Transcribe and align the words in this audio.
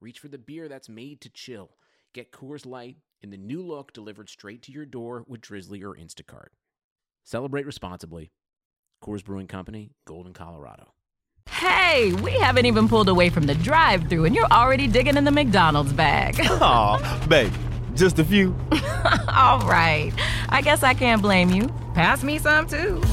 reach 0.00 0.18
for 0.18 0.28
the 0.28 0.38
beer 0.38 0.68
that's 0.68 0.88
made 0.88 1.20
to 1.20 1.28
chill. 1.28 1.70
Get 2.14 2.32
Coors 2.32 2.66
Light 2.66 2.96
in 3.22 3.30
the 3.30 3.36
new 3.36 3.62
look 3.62 3.92
delivered 3.92 4.28
straight 4.28 4.62
to 4.62 4.72
your 4.72 4.86
door 4.86 5.24
with 5.28 5.40
Drizly 5.42 5.82
or 5.82 5.94
Instacart. 5.94 6.48
Celebrate 7.24 7.66
responsibly. 7.66 8.32
Coors 9.04 9.24
Brewing 9.24 9.46
Company, 9.46 9.92
Golden, 10.06 10.32
Colorado. 10.32 10.92
Hey, 11.48 12.12
we 12.22 12.32
haven't 12.32 12.66
even 12.66 12.88
pulled 12.88 13.08
away 13.08 13.28
from 13.28 13.44
the 13.44 13.54
drive 13.56 14.08
thru 14.08 14.24
and 14.24 14.34
you're 14.34 14.46
already 14.46 14.86
digging 14.86 15.16
in 15.16 15.24
the 15.24 15.30
McDonald's 15.30 15.92
bag. 15.92 16.36
Aw, 16.44 17.26
babe, 17.28 17.52
just 17.94 18.18
a 18.18 18.24
few. 18.24 18.56
All 19.28 19.60
right. 19.60 20.12
I 20.48 20.62
guess 20.62 20.82
I 20.82 20.94
can't 20.94 21.22
blame 21.22 21.50
you. 21.50 21.68
Pass 21.94 22.22
me 22.22 22.38
some 22.38 22.66
too. 22.66 23.00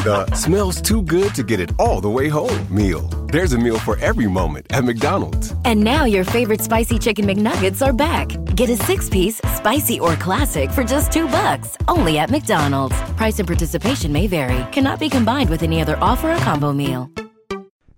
The 0.00 0.26
smells 0.34 0.80
too 0.80 1.02
good 1.02 1.34
to 1.34 1.42
get 1.42 1.60
it 1.60 1.72
all 1.78 2.00
the 2.00 2.08
way 2.10 2.28
home 2.28 2.66
meal. 2.74 3.08
There's 3.30 3.52
a 3.52 3.58
meal 3.58 3.78
for 3.78 3.96
every 4.00 4.26
moment 4.26 4.66
at 4.70 4.82
McDonald's. 4.82 5.54
And 5.64 5.78
now 5.78 6.04
your 6.04 6.24
favorite 6.24 6.60
spicy 6.60 6.98
chicken 6.98 7.24
McNuggets 7.26 7.80
are 7.80 7.92
back. 7.92 8.26
Get 8.56 8.70
a 8.70 8.76
six-piece, 8.76 9.40
spicy 9.54 10.00
or 10.00 10.16
classic 10.16 10.72
for 10.72 10.82
just 10.82 11.12
two 11.12 11.28
bucks, 11.28 11.78
only 11.86 12.18
at 12.18 12.32
McDonald's. 12.32 13.00
Price 13.12 13.38
and 13.38 13.46
participation 13.46 14.12
may 14.12 14.26
vary. 14.26 14.66
Cannot 14.72 14.98
be 14.98 15.08
combined 15.08 15.48
with 15.48 15.62
any 15.62 15.80
other 15.80 15.96
offer 16.00 16.32
or 16.32 16.38
combo 16.38 16.72
meal. 16.72 17.08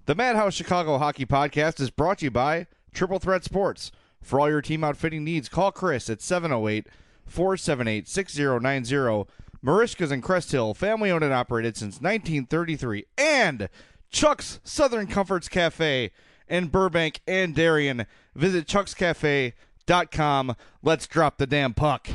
The 0.05 0.15
Madhouse 0.15 0.53
Chicago 0.53 0.99
Hockey 0.99 1.25
Podcast 1.25 1.81
is 1.81 1.89
brought 1.89 2.19
to 2.19 2.27
you 2.27 2.31
by 2.31 2.67
Triple 2.93 3.19
Threat 3.19 3.43
Sports. 3.43 3.91
For 4.21 4.39
all 4.39 4.51
your 4.51 4.61
team 4.61 4.85
outfitting 4.85 5.25
needs, 5.25 5.49
call 5.49 5.73
Chris 5.73 6.11
at 6.11 6.21
708 6.21 6.89
478 7.25 8.07
6090. 8.07 9.31
Marishka's 9.65 10.11
in 10.11 10.21
Crest 10.21 10.51
Hill, 10.53 10.75
family 10.75 11.11
owned 11.11 11.23
and 11.23 11.33
operated 11.33 11.77
since 11.77 12.03
1933. 12.03 13.07
And 13.17 13.69
Chuck's 14.13 14.61
Southern 14.63 15.07
Comforts 15.07 15.49
Cafe 15.49 16.11
in 16.49 16.67
Burbank 16.69 17.21
and 17.27 17.55
Darien. 17.55 18.07
Visit 18.35 18.67
chuckscafe.com. 18.67 20.55
Let's 20.83 21.07
drop 21.07 21.39
the 21.39 21.47
damn 21.47 21.73
puck. 21.75 22.09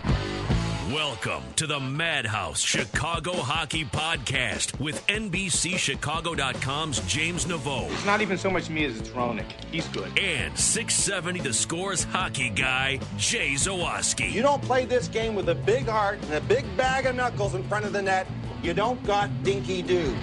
Welcome 0.94 1.44
to 1.58 1.68
the 1.68 1.82
Madhouse 1.82 2.62
Chicago 2.62 3.34
Hockey 3.34 3.84
Podcast 3.84 4.80
with 4.80 5.06
NBCChicago.com's 5.08 7.02
James 7.02 7.44
Naveau 7.46 7.92
It's 7.92 8.06
not 8.06 8.22
even 8.22 8.38
so 8.38 8.50
much 8.50 8.70
me 8.70 8.86
as 8.86 8.98
it's 8.98 9.10
Ronick. 9.10 9.52
He's 9.70 9.86
good. 9.90 10.18
and 10.18 10.58
670 10.58 11.42
The 11.42 11.54
Scores 11.54 12.06
hockey 12.06 12.50
guy, 12.50 13.02
Jay 13.18 13.56
Zawaski. 13.56 14.32
You 14.32 14.42
don't 14.42 14.62
play 14.62 14.86
this 14.86 15.10
game 15.10 15.36
with 15.36 15.50
a 15.50 15.56
big 15.56 15.88
heart 15.88 16.20
and 16.24 16.36
a 16.36 16.42
big 16.42 16.64
bag 16.78 17.06
of 17.06 17.16
knuckles 17.16 17.54
in 17.54 17.64
front 17.64 17.84
of 17.84 17.92
the 17.92 18.02
net. 18.02 18.26
You 18.64 18.74
don't 18.74 19.04
got 19.04 19.44
dinky 19.44 19.82
do. 19.82 20.16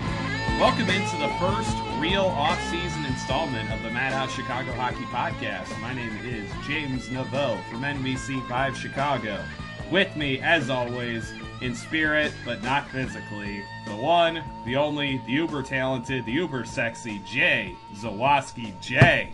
Welcome 0.61 0.89
into 0.89 1.17
the 1.17 1.29
first 1.41 1.77
real 1.99 2.27
off-season 2.27 3.05
installment 3.07 3.71
of 3.73 3.83
the 3.83 3.91
Madhouse 3.91 4.33
Chicago 4.33 4.73
Hockey 4.73 5.05
Podcast. 5.07 5.79
My 5.81 5.93
name 5.93 6.17
is 6.25 6.49
James 6.65 7.09
Naveau 7.09 7.63
from 7.69 7.83
NBC5 7.83 8.77
Chicago. 8.77 9.45
With 9.91 10.15
me, 10.17 10.39
as 10.41 10.71
always, 10.71 11.33
in 11.61 11.75
spirit 11.75 12.33
but 12.45 12.63
not 12.63 12.89
physically, 12.91 13.65
the 13.87 13.97
one, 13.97 14.45
the 14.65 14.77
only, 14.77 15.21
the 15.27 15.33
uber 15.33 15.63
talented, 15.63 16.25
the 16.25 16.33
uber 16.33 16.65
sexy 16.65 17.21
Jay 17.27 17.75
Zawaski. 17.97 18.81
Jay, 18.81 19.33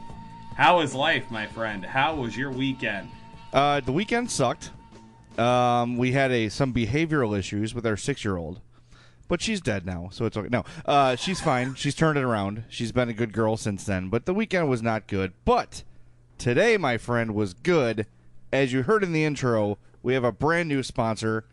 how 0.56 0.80
is 0.80 0.94
life, 0.94 1.30
my 1.30 1.46
friend? 1.46 1.84
How 1.84 2.14
was 2.14 2.34
your 2.34 2.50
weekend? 2.50 3.10
Uh, 3.52 3.80
the 3.80 3.92
weekend 3.92 4.30
sucked. 4.30 4.70
Um, 5.38 5.98
we 5.98 6.12
had 6.12 6.32
a 6.32 6.48
some 6.48 6.72
behavioral 6.72 7.38
issues 7.38 7.74
with 7.74 7.86
our 7.86 7.96
six 7.96 8.24
year 8.24 8.36
old, 8.38 8.60
but 9.30 9.40
she's 9.40 9.60
dead 9.60 9.86
now, 9.86 10.08
so 10.10 10.26
it's 10.26 10.36
okay. 10.36 10.48
No, 10.50 10.64
uh, 10.84 11.14
she's 11.14 11.40
fine. 11.40 11.76
She's 11.76 11.94
turned 11.94 12.18
it 12.18 12.24
around. 12.24 12.64
She's 12.68 12.90
been 12.90 13.08
a 13.08 13.14
good 13.14 13.32
girl 13.32 13.56
since 13.56 13.84
then. 13.84 14.08
But 14.08 14.26
the 14.26 14.34
weekend 14.34 14.68
was 14.68 14.82
not 14.82 15.06
good. 15.06 15.32
But 15.44 15.84
today, 16.36 16.76
my 16.76 16.98
friend, 16.98 17.32
was 17.32 17.54
good. 17.54 18.06
As 18.52 18.72
you 18.72 18.82
heard 18.82 19.04
in 19.04 19.12
the 19.12 19.24
intro, 19.24 19.78
we 20.02 20.14
have 20.14 20.24
a 20.24 20.32
brand 20.32 20.68
new 20.68 20.82
sponsor 20.82 21.44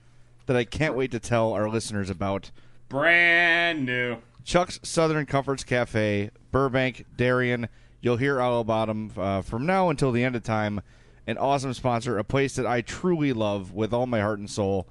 that 0.48 0.58
I 0.58 0.64
can't 0.64 0.96
wait 0.96 1.12
to 1.12 1.20
tell 1.20 1.54
our 1.54 1.70
listeners 1.70 2.10
about. 2.10 2.50
Brand 2.90 3.86
new. 3.86 4.18
Chuck's 4.44 4.80
Southern 4.82 5.28
Comforts 5.28 5.64
Cafe, 5.64 6.32
Burbank, 6.52 7.06
Darien. 7.16 7.70
You'll 8.02 8.18
hear 8.18 8.42
all 8.42 8.60
about 8.60 8.88
them 8.88 9.12
uh, 9.16 9.44
from 9.44 9.68
now 9.68 9.92
until 9.92 10.12
the 10.12 10.24
end 10.24 10.36
of 10.36 10.42
time. 10.42 10.82
An 11.28 11.38
awesome 11.38 11.76
sponsor, 11.76 12.18
a 12.18 12.24
place 12.24 12.56
that 12.56 12.66
I 12.66 12.82
truly 12.82 13.34
love 13.34 13.72
with 13.72 13.94
all 13.94 14.08
my 14.08 14.22
heart 14.22 14.40
and 14.40 14.50
soul. 14.50 14.88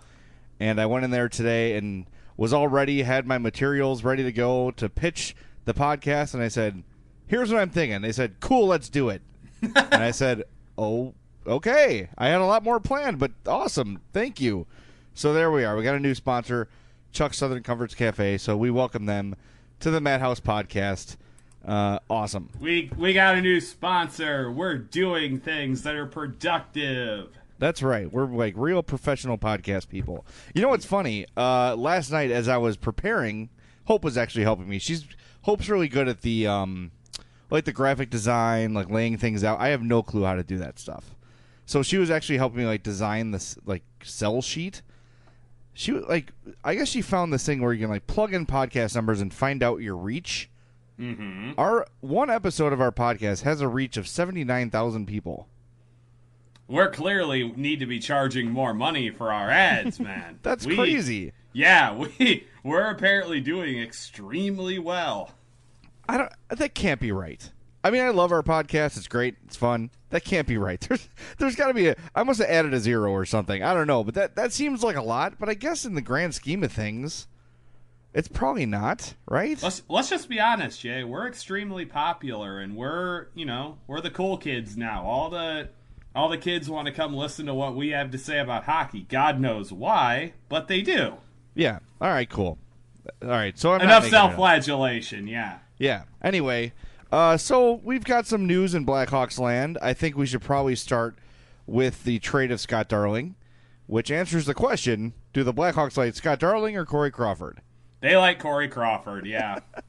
And 0.60 0.80
I 0.80 0.86
went 0.86 1.04
in 1.04 1.10
there 1.10 1.28
today 1.28 1.76
and 1.76 2.06
was 2.36 2.52
all 2.52 2.68
ready, 2.68 3.02
had 3.02 3.26
my 3.26 3.38
materials 3.38 4.04
ready 4.04 4.22
to 4.22 4.32
go 4.32 4.70
to 4.72 4.88
pitch 4.88 5.34
the 5.64 5.74
podcast. 5.74 6.34
And 6.34 6.42
I 6.42 6.48
said, 6.48 6.82
Here's 7.26 7.52
what 7.52 7.60
I'm 7.60 7.70
thinking. 7.70 8.02
They 8.02 8.12
said, 8.12 8.36
Cool, 8.40 8.66
let's 8.66 8.88
do 8.88 9.08
it. 9.08 9.22
and 9.62 9.76
I 9.76 10.10
said, 10.10 10.44
Oh, 10.78 11.14
okay. 11.46 12.08
I 12.16 12.28
had 12.28 12.40
a 12.40 12.46
lot 12.46 12.62
more 12.62 12.80
planned, 12.80 13.18
but 13.18 13.32
awesome. 13.46 14.00
Thank 14.12 14.40
you. 14.40 14.66
So 15.14 15.32
there 15.32 15.50
we 15.50 15.64
are. 15.64 15.76
We 15.76 15.82
got 15.82 15.94
a 15.94 16.00
new 16.00 16.14
sponsor, 16.14 16.68
Chuck 17.12 17.32
Southern 17.32 17.62
Comforts 17.62 17.94
Cafe. 17.94 18.38
So 18.38 18.56
we 18.56 18.70
welcome 18.70 19.06
them 19.06 19.34
to 19.80 19.90
the 19.90 20.00
Madhouse 20.00 20.40
podcast. 20.40 21.16
Uh, 21.66 21.98
awesome. 22.08 22.50
We 22.60 22.90
we 22.96 23.12
got 23.12 23.34
a 23.34 23.40
new 23.40 23.60
sponsor. 23.60 24.52
We're 24.52 24.78
doing 24.78 25.40
things 25.40 25.82
that 25.82 25.96
are 25.96 26.06
productive. 26.06 27.30
That's 27.58 27.82
right. 27.82 28.12
We're 28.12 28.26
like 28.26 28.54
real 28.56 28.82
professional 28.82 29.38
podcast 29.38 29.88
people. 29.88 30.26
You 30.54 30.62
know 30.62 30.68
what's 30.68 30.84
funny? 30.84 31.26
Uh, 31.36 31.74
last 31.76 32.10
night, 32.10 32.30
as 32.30 32.48
I 32.48 32.58
was 32.58 32.76
preparing, 32.76 33.48
Hope 33.86 34.04
was 34.04 34.18
actually 34.18 34.44
helping 34.44 34.68
me. 34.68 34.78
She's 34.78 35.06
Hope's 35.42 35.68
really 35.68 35.88
good 35.88 36.08
at 36.08 36.22
the 36.22 36.46
um, 36.46 36.90
like 37.50 37.64
the 37.64 37.72
graphic 37.72 38.10
design, 38.10 38.74
like 38.74 38.90
laying 38.90 39.16
things 39.16 39.44
out. 39.44 39.60
I 39.60 39.68
have 39.68 39.82
no 39.82 40.02
clue 40.02 40.24
how 40.24 40.34
to 40.34 40.42
do 40.42 40.58
that 40.58 40.78
stuff. 40.78 41.14
So 41.64 41.82
she 41.82 41.98
was 41.98 42.10
actually 42.10 42.38
helping 42.38 42.58
me 42.58 42.66
like 42.66 42.82
design 42.82 43.30
this 43.30 43.56
like 43.64 43.82
cell 44.02 44.42
sheet. 44.42 44.82
She 45.72 45.92
like, 45.92 46.32
I 46.64 46.74
guess 46.74 46.88
she 46.88 47.02
found 47.02 47.32
this 47.32 47.44
thing 47.44 47.60
where 47.60 47.72
you 47.72 47.80
can 47.80 47.90
like 47.90 48.06
plug 48.06 48.34
in 48.34 48.46
podcast 48.46 48.94
numbers 48.94 49.20
and 49.20 49.32
find 49.32 49.62
out 49.62 49.80
your 49.80 49.96
reach. 49.96 50.50
Mm-hmm. 50.98 51.52
Our 51.58 51.86
one 52.00 52.30
episode 52.30 52.72
of 52.72 52.80
our 52.80 52.92
podcast 52.92 53.42
has 53.42 53.60
a 53.60 53.68
reach 53.68 53.96
of 53.96 54.08
seventy 54.08 54.44
nine 54.44 54.70
thousand 54.70 55.06
people. 55.06 55.48
We're 56.68 56.90
clearly 56.90 57.52
need 57.52 57.80
to 57.80 57.86
be 57.86 58.00
charging 58.00 58.50
more 58.50 58.74
money 58.74 59.10
for 59.10 59.32
our 59.32 59.50
ads, 59.50 60.00
man. 60.00 60.38
That's 60.42 60.66
We- 60.66 60.76
crazy. 60.76 61.32
Yeah, 61.52 61.94
we 62.18 62.46
we're 62.62 62.90
apparently 62.90 63.40
doing 63.40 63.80
extremely 63.80 64.78
well. 64.78 65.32
I 66.08 66.18
don't. 66.18 66.32
That 66.50 66.74
can't 66.74 67.00
be 67.00 67.12
right. 67.12 67.50
I 67.82 67.90
mean, 67.90 68.02
I 68.02 68.10
love 68.10 68.32
our 68.32 68.42
podcast. 68.42 68.96
It's 68.96 69.06
great. 69.08 69.36
It's 69.44 69.56
fun. 69.56 69.90
That 70.10 70.24
can't 70.24 70.46
be 70.46 70.58
right. 70.58 70.80
There's, 70.88 71.08
there's 71.38 71.54
got 71.56 71.68
to 71.68 71.74
be 71.74 71.88
a. 71.88 71.96
I 72.14 72.24
must 72.24 72.40
have 72.40 72.48
added 72.50 72.74
a 72.74 72.80
zero 72.80 73.10
or 73.12 73.24
something. 73.24 73.62
I 73.62 73.72
don't 73.74 73.86
know, 73.86 74.02
but 74.04 74.14
that 74.14 74.36
that 74.36 74.52
seems 74.52 74.82
like 74.82 74.96
a 74.96 75.02
lot. 75.02 75.38
But 75.38 75.48
I 75.48 75.54
guess 75.54 75.84
in 75.84 75.94
the 75.94 76.00
grand 76.02 76.34
scheme 76.34 76.62
of 76.64 76.72
things, 76.72 77.26
it's 78.12 78.28
probably 78.28 78.66
not 78.66 79.14
right. 79.28 79.60
Let's 79.62 79.82
let's 79.88 80.10
just 80.10 80.28
be 80.28 80.38
honest, 80.40 80.80
Jay. 80.80 81.04
We're 81.04 81.26
extremely 81.26 81.86
popular, 81.86 82.58
and 82.60 82.76
we're 82.76 83.28
you 83.34 83.46
know 83.46 83.78
we're 83.86 84.00
the 84.00 84.10
cool 84.10 84.36
kids 84.36 84.76
now. 84.76 85.04
All 85.04 85.30
the 85.30 85.68
all 86.16 86.28
the 86.28 86.38
kids 86.38 86.68
want 86.68 86.86
to 86.86 86.92
come 86.92 87.14
listen 87.14 87.46
to 87.46 87.54
what 87.54 87.76
we 87.76 87.90
have 87.90 88.10
to 88.10 88.18
say 88.18 88.38
about 88.38 88.64
hockey. 88.64 89.06
God 89.08 89.38
knows 89.40 89.72
why, 89.72 90.32
but 90.48 90.66
they 90.68 90.82
do. 90.82 91.14
Yeah. 91.54 91.78
All 92.00 92.08
right. 92.08 92.28
Cool. 92.28 92.58
All 93.22 93.28
right. 93.28 93.58
So 93.58 93.72
I'm 93.74 93.80
Enough 93.82 94.04
making 94.04 94.14
it 94.14 94.18
up. 94.18 94.30
self-flagellation. 94.30 95.26
Yeah. 95.28 95.58
Yeah. 95.78 96.04
Anyway, 96.22 96.72
uh, 97.12 97.36
so 97.36 97.80
we've 97.84 98.04
got 98.04 98.26
some 98.26 98.46
news 98.46 98.74
in 98.74 98.84
Blackhawks 98.86 99.38
land. 99.38 99.78
I 99.80 99.92
think 99.92 100.16
we 100.16 100.26
should 100.26 100.42
probably 100.42 100.74
start 100.74 101.16
with 101.66 102.04
the 102.04 102.18
trade 102.18 102.50
of 102.50 102.60
Scott 102.60 102.88
Darling, 102.88 103.34
which 103.86 104.10
answers 104.10 104.46
the 104.46 104.54
question: 104.54 105.12
Do 105.32 105.44
the 105.44 105.54
Blackhawks 105.54 105.96
like 105.96 106.14
Scott 106.14 106.38
Darling 106.40 106.76
or 106.76 106.84
Corey 106.84 107.10
Crawford? 107.10 107.60
They 108.00 108.16
like 108.16 108.38
Corey 108.38 108.68
Crawford. 108.68 109.26
Yeah. 109.26 109.60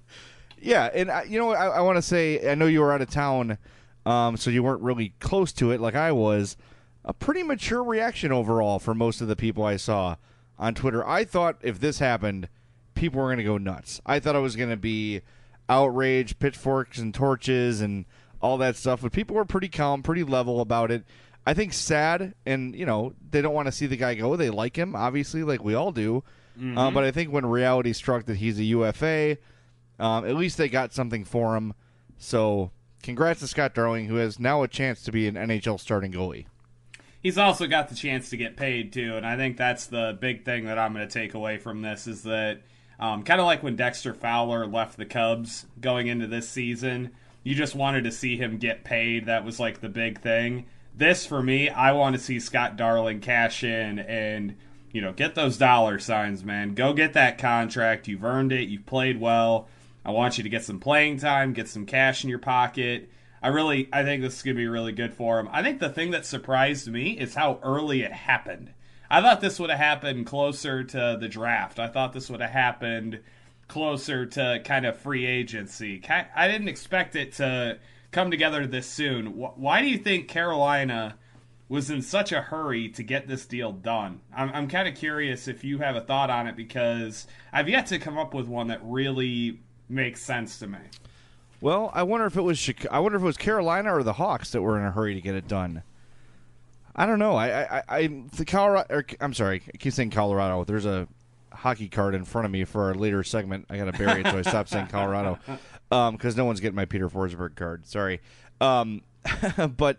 Yeah, 0.60 0.90
and 0.92 1.12
I, 1.12 1.22
you 1.24 1.38
know, 1.38 1.46
what 1.46 1.57
I, 1.60 1.68
I 1.68 1.81
want 1.81 1.98
to 1.98 2.01
say, 2.01 2.50
I 2.50 2.56
know 2.56 2.66
you 2.66 2.81
were 2.81 2.92
out 2.92 3.01
of 3.01 3.12
town, 3.12 3.60
um, 4.07 4.38
so 4.38 4.50
you 4.50 4.63
weren't 4.63 4.81
really 4.81 5.13
close 5.19 5.51
to 5.54 5.71
it 5.71 5.81
like 5.81 5.95
I 5.95 6.13
was. 6.13 6.56
A 7.04 7.13
pretty 7.13 7.44
mature 7.44 7.83
reaction 7.83 8.31
overall 8.31 8.80
for 8.80 8.94
most 8.94 9.19
of 9.19 9.27
the 9.27 9.36
people 9.36 9.65
I 9.65 9.75
saw 9.75 10.15
on 10.57 10.75
Twitter. 10.75 11.06
I 11.06 11.25
thought 11.25 11.57
if 11.62 11.80
this 11.80 12.00
happened, 12.00 12.48
people 12.95 13.21
were 13.21 13.27
going 13.27 13.38
to 13.38 13.44
go 13.44 13.57
nuts. 13.57 14.01
I 14.06 14.19
thought 14.19 14.36
it 14.36 14.39
was 14.39 14.56
going 14.56 14.69
to 14.69 14.77
be 14.77 15.21
outrage, 15.68 16.39
pitchforks 16.39 17.00
and 17.00 17.13
torches, 17.13 17.81
and 17.81 18.06
all 18.42 18.57
that 18.59 18.77
stuff. 18.77 19.01
But 19.01 19.12
people 19.12 19.36
were 19.36 19.45
pretty 19.45 19.68
calm, 19.68 20.04
pretty 20.04 20.24
level 20.24 20.62
about 20.62 20.89
it. 20.89 21.03
I 21.45 21.53
think 21.53 21.74
sad, 21.74 22.33
and 22.45 22.75
you 22.75 22.86
know 22.86 23.13
they 23.30 23.42
don't 23.42 23.53
want 23.53 23.68
to 23.68 23.74
see 23.74 23.88
the 23.88 23.98
guy 23.98 24.15
go. 24.15 24.38
They 24.38 24.50
like 24.50 24.77
him, 24.77 24.95
obviously, 24.95 25.44
like 25.44 25.63
we 25.63 25.75
all 25.75 25.92
do. 25.92 26.24
Mm-hmm. 26.57 26.77
Uh, 26.77 26.92
but 26.92 27.03
I 27.03 27.12
think 27.12 27.31
when 27.31 27.45
reality 27.45 27.92
struck 27.94 28.25
that 28.25 28.38
he's 28.38 28.57
a 28.57 28.63
UFA, 28.63 29.38
um, 30.00 30.25
at 30.25 30.36
least 30.36 30.57
they 30.57 30.69
got 30.69 30.94
something 30.94 31.25
for 31.25 31.56
him. 31.56 31.74
So, 32.18 32.71
congrats 33.04 33.40
to 33.42 33.48
Scott 33.48 33.74
Darling, 33.74 34.06
who 34.06 34.16
has 34.16 34.40
now 34.40 34.64
a 34.64 34.68
chance 34.68 35.02
to 35.04 35.12
be 35.12 35.28
an 35.28 35.36
NHL 35.36 35.80
starting 35.80 36.12
goalie. 36.12 36.46
He's 37.22 37.38
also 37.38 37.68
got 37.68 37.90
the 37.90 37.96
chance 37.96 38.30
to 38.30 38.38
get 38.38 38.56
paid 38.56 38.94
too, 38.94 39.16
and 39.16 39.26
I 39.26 39.36
think 39.36 39.58
that's 39.58 39.88
the 39.88 40.18
big 40.20 40.46
thing 40.46 40.66
that 40.66 40.78
I'm 40.78 40.94
going 40.94 41.08
to 41.08 41.14
take 41.14 41.34
away 41.34 41.58
from 41.58 41.82
this 41.82 42.08
is 42.08 42.24
that 42.24 42.62
um, 43.00 43.24
kind 43.24 43.40
of 43.40 43.46
like 43.46 43.64
when 43.64 43.76
Dexter 43.76 44.14
Fowler 44.14 44.66
left 44.66 44.98
the 44.98 45.06
Cubs 45.06 45.66
going 45.80 46.08
into 46.08 46.28
this 46.28 46.50
season, 46.50 47.12
you 47.44 47.56
just 47.56 47.76
wanted 47.76 48.04
to 48.04 48.12
see 48.12 48.38
him 48.38 48.58
get 48.58 48.84
paid. 48.84 49.26
That 49.26 49.46
was 49.46 49.60
like 49.60 49.82
the 49.82 49.90
big 49.90 50.22
thing. 50.22 50.66
This 50.96 51.26
for 51.26 51.44
me, 51.44 51.70
I 51.70 51.92
want 51.92 52.16
to 52.16 52.22
see 52.22 52.40
Scott 52.40 52.76
Darling 52.76 53.20
cash 53.20 53.64
in 53.64 54.00
and 54.00 54.56
you 54.92 55.02
know 55.02 55.14
get 55.14 55.36
those 55.36 55.58
dollar 55.58 56.00
signs, 56.00 56.44
man. 56.44 56.74
Go 56.74 56.94
get 56.94 57.14
that 57.14 57.38
contract. 57.38 58.08
You've 58.08 58.24
earned 58.24 58.52
it. 58.52 58.68
You've 58.68 58.86
played 58.86 59.20
well. 59.20 59.68
I 60.06 60.12
want 60.12 60.38
you 60.38 60.44
to 60.44 60.50
get 60.50 60.64
some 60.64 60.80
playing 60.80 61.20
time, 61.20 61.54
get 61.54 61.68
some 61.68 61.86
cash 61.86 62.24
in 62.24 62.30
your 62.30 62.40
pocket. 62.40 63.10
I 63.42 63.50
really, 63.50 63.90
I 63.94 64.04
think 64.04 64.22
this 64.22 64.38
is 64.38 64.44
to 64.44 64.54
be 64.54 64.68
really 64.68 64.94
good 64.94 65.14
for 65.14 65.40
him. 65.40 65.50
I 65.52 65.62
think 65.62 65.80
the 65.80 65.90
thing 65.90 66.12
that 66.12 66.26
surprised 66.26 66.88
me 66.88 67.12
is 67.12 67.36
how 67.36 67.60
early 67.62 68.02
it 68.02 68.12
happened. 68.12 68.74
I 69.10 69.22
thought 69.22 69.42
this 69.42 69.60
would 69.60 69.70
have 69.70 69.80
happened 69.80 70.26
closer 70.26 70.84
to 70.84 71.18
the 71.20 71.30
draft. 71.30 71.80
I 71.80 71.88
thought 71.88 72.14
this 72.14 72.30
would 72.30 72.42
have 72.42 72.50
happened 72.50 73.22
closer 73.68 74.26
to 74.26 74.62
kind 74.64 74.86
of 74.86 74.98
free 74.98 75.26
agency. 75.26 76.02
I 76.36 76.48
didn't 76.48 76.68
expect 76.68 77.16
it 77.16 77.34
to 77.34 77.80
come 78.12 78.32
together 78.32 78.66
this 78.66 78.88
soon. 78.88 79.28
Why 79.38 79.82
do 79.82 79.88
you 79.88 79.98
think 79.98 80.28
Carolina 80.28 81.18
was 81.70 81.90
in 81.90 82.02
such 82.02 82.32
a 82.32 82.42
hurry 82.42 82.90
to 82.90 83.04
get 83.04 83.28
this 83.28 83.46
deal 83.46 83.72
done? 83.72 84.22
I'm, 84.36 84.50
I'm 84.54 84.68
kind 84.68 84.88
of 84.88 84.96
curious 84.96 85.48
if 85.48 85.64
you 85.64 85.80
have 85.80 85.96
a 85.96 86.02
thought 86.02 86.30
on 86.30 86.48
it 86.48 86.56
because 86.56 87.28
I've 87.52 87.70
yet 87.70 87.88
to 87.88 88.00
come 88.00 88.18
up 88.18 88.34
with 88.34 88.48
one 88.48 88.68
that 88.68 88.80
really 88.84 89.60
makes 89.89 90.22
sense 90.22 90.60
to 90.60 90.68
me. 90.68 90.80
Well, 91.60 91.92
I 91.94 92.04
wonder 92.04 92.25
if 92.25 92.38
it 92.38 92.42
was 92.42 92.60
Chicago, 92.60 92.94
I 92.94 93.00
wonder 93.00 93.18
if 93.18 93.24
it 93.24 93.25
was 93.25 93.38
Carolina 93.38 93.95
or 93.95 94.04
the 94.04 94.13
Hawks 94.13 94.51
that 94.51 94.62
were 94.62 94.78
in 94.78 94.86
a 94.86 94.92
hurry 94.92 95.16
to 95.16 95.22
get 95.22 95.36
it 95.36 95.48
done. 95.48 95.84
I 96.95 97.06
don't 97.06 97.19
know. 97.19 97.36
I 97.36 97.78
I, 97.78 97.84
I 97.88 98.07
the 98.36 98.45
Colorado. 98.45 98.94
Or, 98.94 99.06
I'm 99.19 99.34
sorry. 99.34 99.63
I 99.74 99.78
keep 99.78 99.94
saying 99.94 100.12
Colorado. 100.12 100.63
There's 100.63 100.86
a 100.86 101.07
hockey 101.51 101.88
card 101.88 102.13
in 102.16 102.24
front 102.25 102.45
of 102.45 102.51
me 102.51 102.63
for 102.63 102.84
our 102.84 102.94
later 102.94 103.24
segment. 103.24 103.66
I 103.69 103.78
got 103.78 103.86
to 103.86 103.92
bury 103.92 104.22
it, 104.22 104.28
so 104.28 104.38
I 104.38 104.42
stopped 104.44 104.69
saying 104.72 104.88
Colorado 104.88 105.39
because 105.89 106.34
um, 106.34 106.38
no 106.38 106.45
one's 106.45 106.60
getting 106.60 106.75
my 106.75 106.86
Peter 106.86 107.10
Forsberg 107.10 107.56
card. 107.56 107.86
Sorry, 107.88 108.22
um, 108.62 109.01
but 109.78 109.98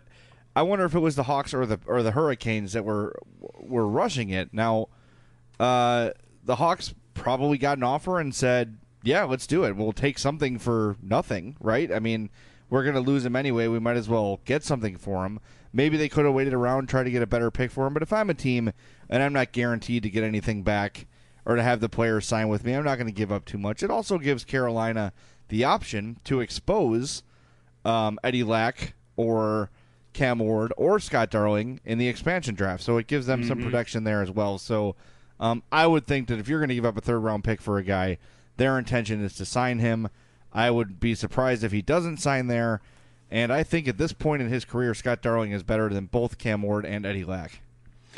I 0.55 0.61
wonder 0.61 0.85
if 0.85 0.95
it 0.95 0.99
was 0.99 1.15
the 1.15 1.23
Hawks 1.23 1.53
or 1.53 1.65
the 1.65 1.79
or 1.85 2.03
the 2.03 2.11
Hurricanes 2.11 2.73
that 2.73 2.83
were 2.83 3.17
were 3.59 3.87
rushing 3.87 4.29
it. 4.29 4.53
Now, 4.53 4.87
uh, 5.59 6.11
the 6.43 6.55
Hawks 6.55 6.93
probably 7.13 7.57
got 7.57 7.77
an 7.77 7.83
offer 7.83 8.19
and 8.19 8.33
said, 8.33 8.77
"Yeah, 9.03 9.23
let's 9.23 9.47
do 9.47 9.63
it. 9.63 9.75
We'll 9.75 9.93
take 9.93 10.17
something 10.19 10.59
for 10.59 10.97
nothing." 11.01 11.55
Right? 11.59 11.91
I 11.91 11.99
mean, 11.99 12.29
we're 12.69 12.83
going 12.83 12.95
to 12.95 13.01
lose 13.01 13.25
him 13.25 13.35
anyway. 13.35 13.67
We 13.67 13.79
might 13.79 13.97
as 13.97 14.09
well 14.09 14.39
get 14.45 14.63
something 14.63 14.97
for 14.97 15.25
him. 15.25 15.39
Maybe 15.71 15.97
they 15.97 16.09
could 16.09 16.25
have 16.25 16.33
waited 16.33 16.53
around, 16.53 16.87
try 16.87 17.03
to 17.03 17.11
get 17.11 17.21
a 17.21 17.27
better 17.27 17.51
pick 17.51 17.71
for 17.71 17.85
him. 17.85 17.93
But 17.93 18.03
if 18.03 18.13
I'm 18.13 18.29
a 18.29 18.35
team 18.35 18.71
and 19.09 19.21
I'm 19.21 19.33
not 19.33 19.51
guaranteed 19.51 20.03
to 20.03 20.09
get 20.09 20.23
anything 20.23 20.63
back 20.63 21.05
or 21.45 21.55
to 21.55 21.63
have 21.63 21.79
the 21.79 21.89
player 21.89 22.21
sign 22.21 22.47
with 22.47 22.63
me, 22.63 22.73
I'm 22.73 22.85
not 22.85 22.95
going 22.95 23.07
to 23.07 23.13
give 23.13 23.31
up 23.31 23.45
too 23.45 23.57
much. 23.57 23.83
It 23.83 23.91
also 23.91 24.17
gives 24.17 24.43
Carolina 24.43 25.13
the 25.49 25.63
option 25.63 26.19
to 26.23 26.41
expose 26.41 27.23
um, 27.85 28.19
Eddie 28.23 28.43
Lack 28.43 28.93
or 29.15 29.69
Cam 30.13 30.39
Ward 30.39 30.73
or 30.75 30.99
Scott 30.99 31.29
Darling 31.29 31.79
in 31.85 31.97
the 31.97 32.07
expansion 32.07 32.55
draft. 32.55 32.83
So 32.83 32.97
it 32.97 33.07
gives 33.07 33.25
them 33.25 33.41
mm-hmm. 33.41 33.49
some 33.49 33.61
protection 33.61 34.03
there 34.03 34.21
as 34.21 34.31
well. 34.31 34.57
So 34.57 34.95
um, 35.39 35.63
I 35.71 35.87
would 35.87 36.07
think 36.07 36.27
that 36.27 36.39
if 36.39 36.47
you're 36.47 36.59
going 36.59 36.69
to 36.69 36.75
give 36.75 36.85
up 36.85 36.97
a 36.97 37.01
third 37.01 37.19
round 37.19 37.43
pick 37.43 37.61
for 37.61 37.77
a 37.77 37.83
guy, 37.83 38.17
their 38.59 38.77
intention 38.77 39.23
is 39.23 39.33
to 39.35 39.45
sign 39.45 39.79
him. 39.79 40.09
I 40.53 40.69
would 40.69 40.99
be 40.99 41.15
surprised 41.15 41.63
if 41.63 41.71
he 41.71 41.81
doesn't 41.81 42.17
sign 42.17 42.47
there. 42.47 42.81
And 43.31 43.53
I 43.53 43.63
think 43.63 43.87
at 43.87 43.97
this 43.97 44.13
point 44.13 44.41
in 44.41 44.49
his 44.49 44.65
career, 44.65 44.93
Scott 44.93 45.21
Darling 45.21 45.51
is 45.51 45.63
better 45.63 45.89
than 45.89 46.05
both 46.05 46.37
Cam 46.37 46.61
Ward 46.61 46.85
and 46.85 47.05
Eddie 47.05 47.25
Lack. 47.25 47.61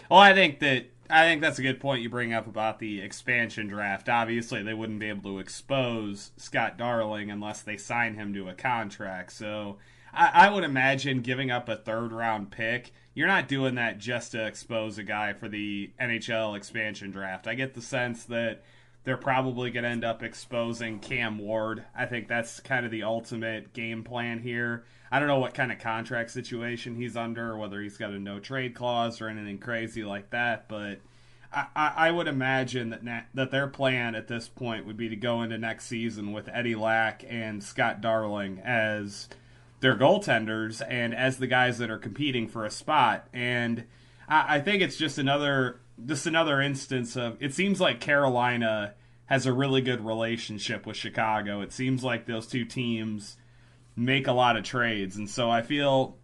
Well, 0.10 0.20
I 0.20 0.34
think 0.34 0.60
that 0.60 0.88
I 1.10 1.24
think 1.24 1.42
that's 1.42 1.60
a 1.60 1.64
good 1.64 1.82
point 1.82 2.02
you 2.02 2.10
bring 2.10 2.34
up 2.34 2.48
about 2.48 2.80
the 2.80 3.02
expansion 3.02 3.68
draft. 3.68 4.08
Obviously, 4.08 4.64
they 4.64 4.74
wouldn't 4.74 5.00
be 5.00 5.10
able 5.10 5.32
to 5.32 5.40
expose 5.40 6.32
Scott 6.38 6.78
Darling 6.78 7.30
unless 7.30 7.62
they 7.62 7.76
sign 7.76 8.16
him 8.16 8.34
to 8.34 8.48
a 8.48 8.54
contract. 8.54 9.34
So 9.34 9.78
I, 10.14 10.48
I 10.48 10.50
would 10.50 10.64
imagine 10.64 11.22
giving 11.22 11.52
up 11.52 11.68
a 11.68 11.76
third 11.76 12.14
round 12.14 12.52
pick, 12.52 12.94
you're 13.14 13.28
not 13.28 13.50
doing 13.50 13.76
that 13.76 13.98
just 13.98 14.32
to 14.32 14.46
expose 14.46 14.98
a 14.98 15.04
guy 15.04 15.34
for 15.34 15.50
the 15.50 15.92
NHL 16.00 16.56
expansion 16.56 17.12
draft. 17.12 17.46
I 17.46 17.56
get 17.56 17.74
the 17.74 17.82
sense 17.82 18.24
that 18.26 18.64
they're 19.04 19.18
probably 19.18 19.72
going 19.72 19.84
to 19.84 19.90
end 19.90 20.04
up 20.04 20.22
exposing 20.22 21.00
Cam 21.00 21.40
Ward. 21.40 21.84
I 21.96 22.06
think 22.06 22.28
that's 22.28 22.60
kind 22.60 22.86
of 22.86 22.92
the 22.92 23.04
ultimate 23.04 23.74
game 23.74 24.04
plan 24.04 24.40
here. 24.40 24.84
I 25.12 25.20
don't 25.20 25.28
know 25.28 25.40
what 25.40 25.54
kind 25.54 25.72
of 25.72 25.80
contract 25.80 26.32
situation 26.32 26.96
he's 26.96 27.18
under, 27.18 27.58
whether 27.58 27.82
he's 27.82 27.98
got 27.98 28.12
a 28.12 28.20
no 28.20 28.40
trade 28.40 28.76
clause 28.76 29.20
or 29.20 29.28
anything 29.28 29.58
crazy 29.58 30.04
like 30.04 30.30
that, 30.30 30.70
but 30.70 31.00
I, 31.54 31.68
I 31.76 32.12
would 32.12 32.28
imagine 32.28 32.92
that 32.92 33.04
na- 33.04 33.22
that 33.34 33.52
their 33.52 33.68
plan 33.68 34.16
at 34.16 34.28
this 34.28 34.48
point 34.48 34.86
would 34.86 34.96
be 34.96 35.10
to 35.10 35.16
go 35.18 35.42
into 35.42 35.58
next 35.58 35.86
season 35.86 36.32
with 36.32 36.48
Eddie 36.48 36.76
Lack 36.76 37.26
and 37.28 37.62
Scott 37.62 38.00
Darling 38.00 38.62
as 38.64 39.28
their 39.82 39.98
goaltenders 39.98 40.82
and 40.88 41.14
as 41.14 41.38
the 41.38 41.48
guys 41.48 41.78
that 41.80 41.90
are 41.90 41.98
competing 41.98 42.48
for 42.48 42.64
a 42.64 42.72
spot. 42.72 43.28
And 43.34 43.86
I, 44.30 44.56
I 44.56 44.62
think 44.62 44.82
it's 44.82 44.96
just 44.96 45.18
another 45.18 45.81
just 46.06 46.26
another 46.26 46.62
instance 46.62 47.16
of 47.16 47.38
it 47.42 47.54
seems 47.54 47.80
like 47.80 48.00
Carolina 48.00 48.96
has 49.26 49.46
a 49.46 49.54
really 49.54 49.82
good 49.82 50.06
relationship 50.06 50.86
with 50.86 50.98
Chicago. 50.98 51.62
It 51.62 51.72
seems 51.72 52.04
like 52.04 52.26
those 52.26 52.48
two 52.48 52.66
teams 52.66 53.38
make 53.96 54.28
a 54.28 54.34
lot 54.34 54.58
of 54.58 54.64
trades, 54.64 55.16
and 55.16 55.30
so 55.30 55.50
I 55.50 55.62
feel 55.62 56.18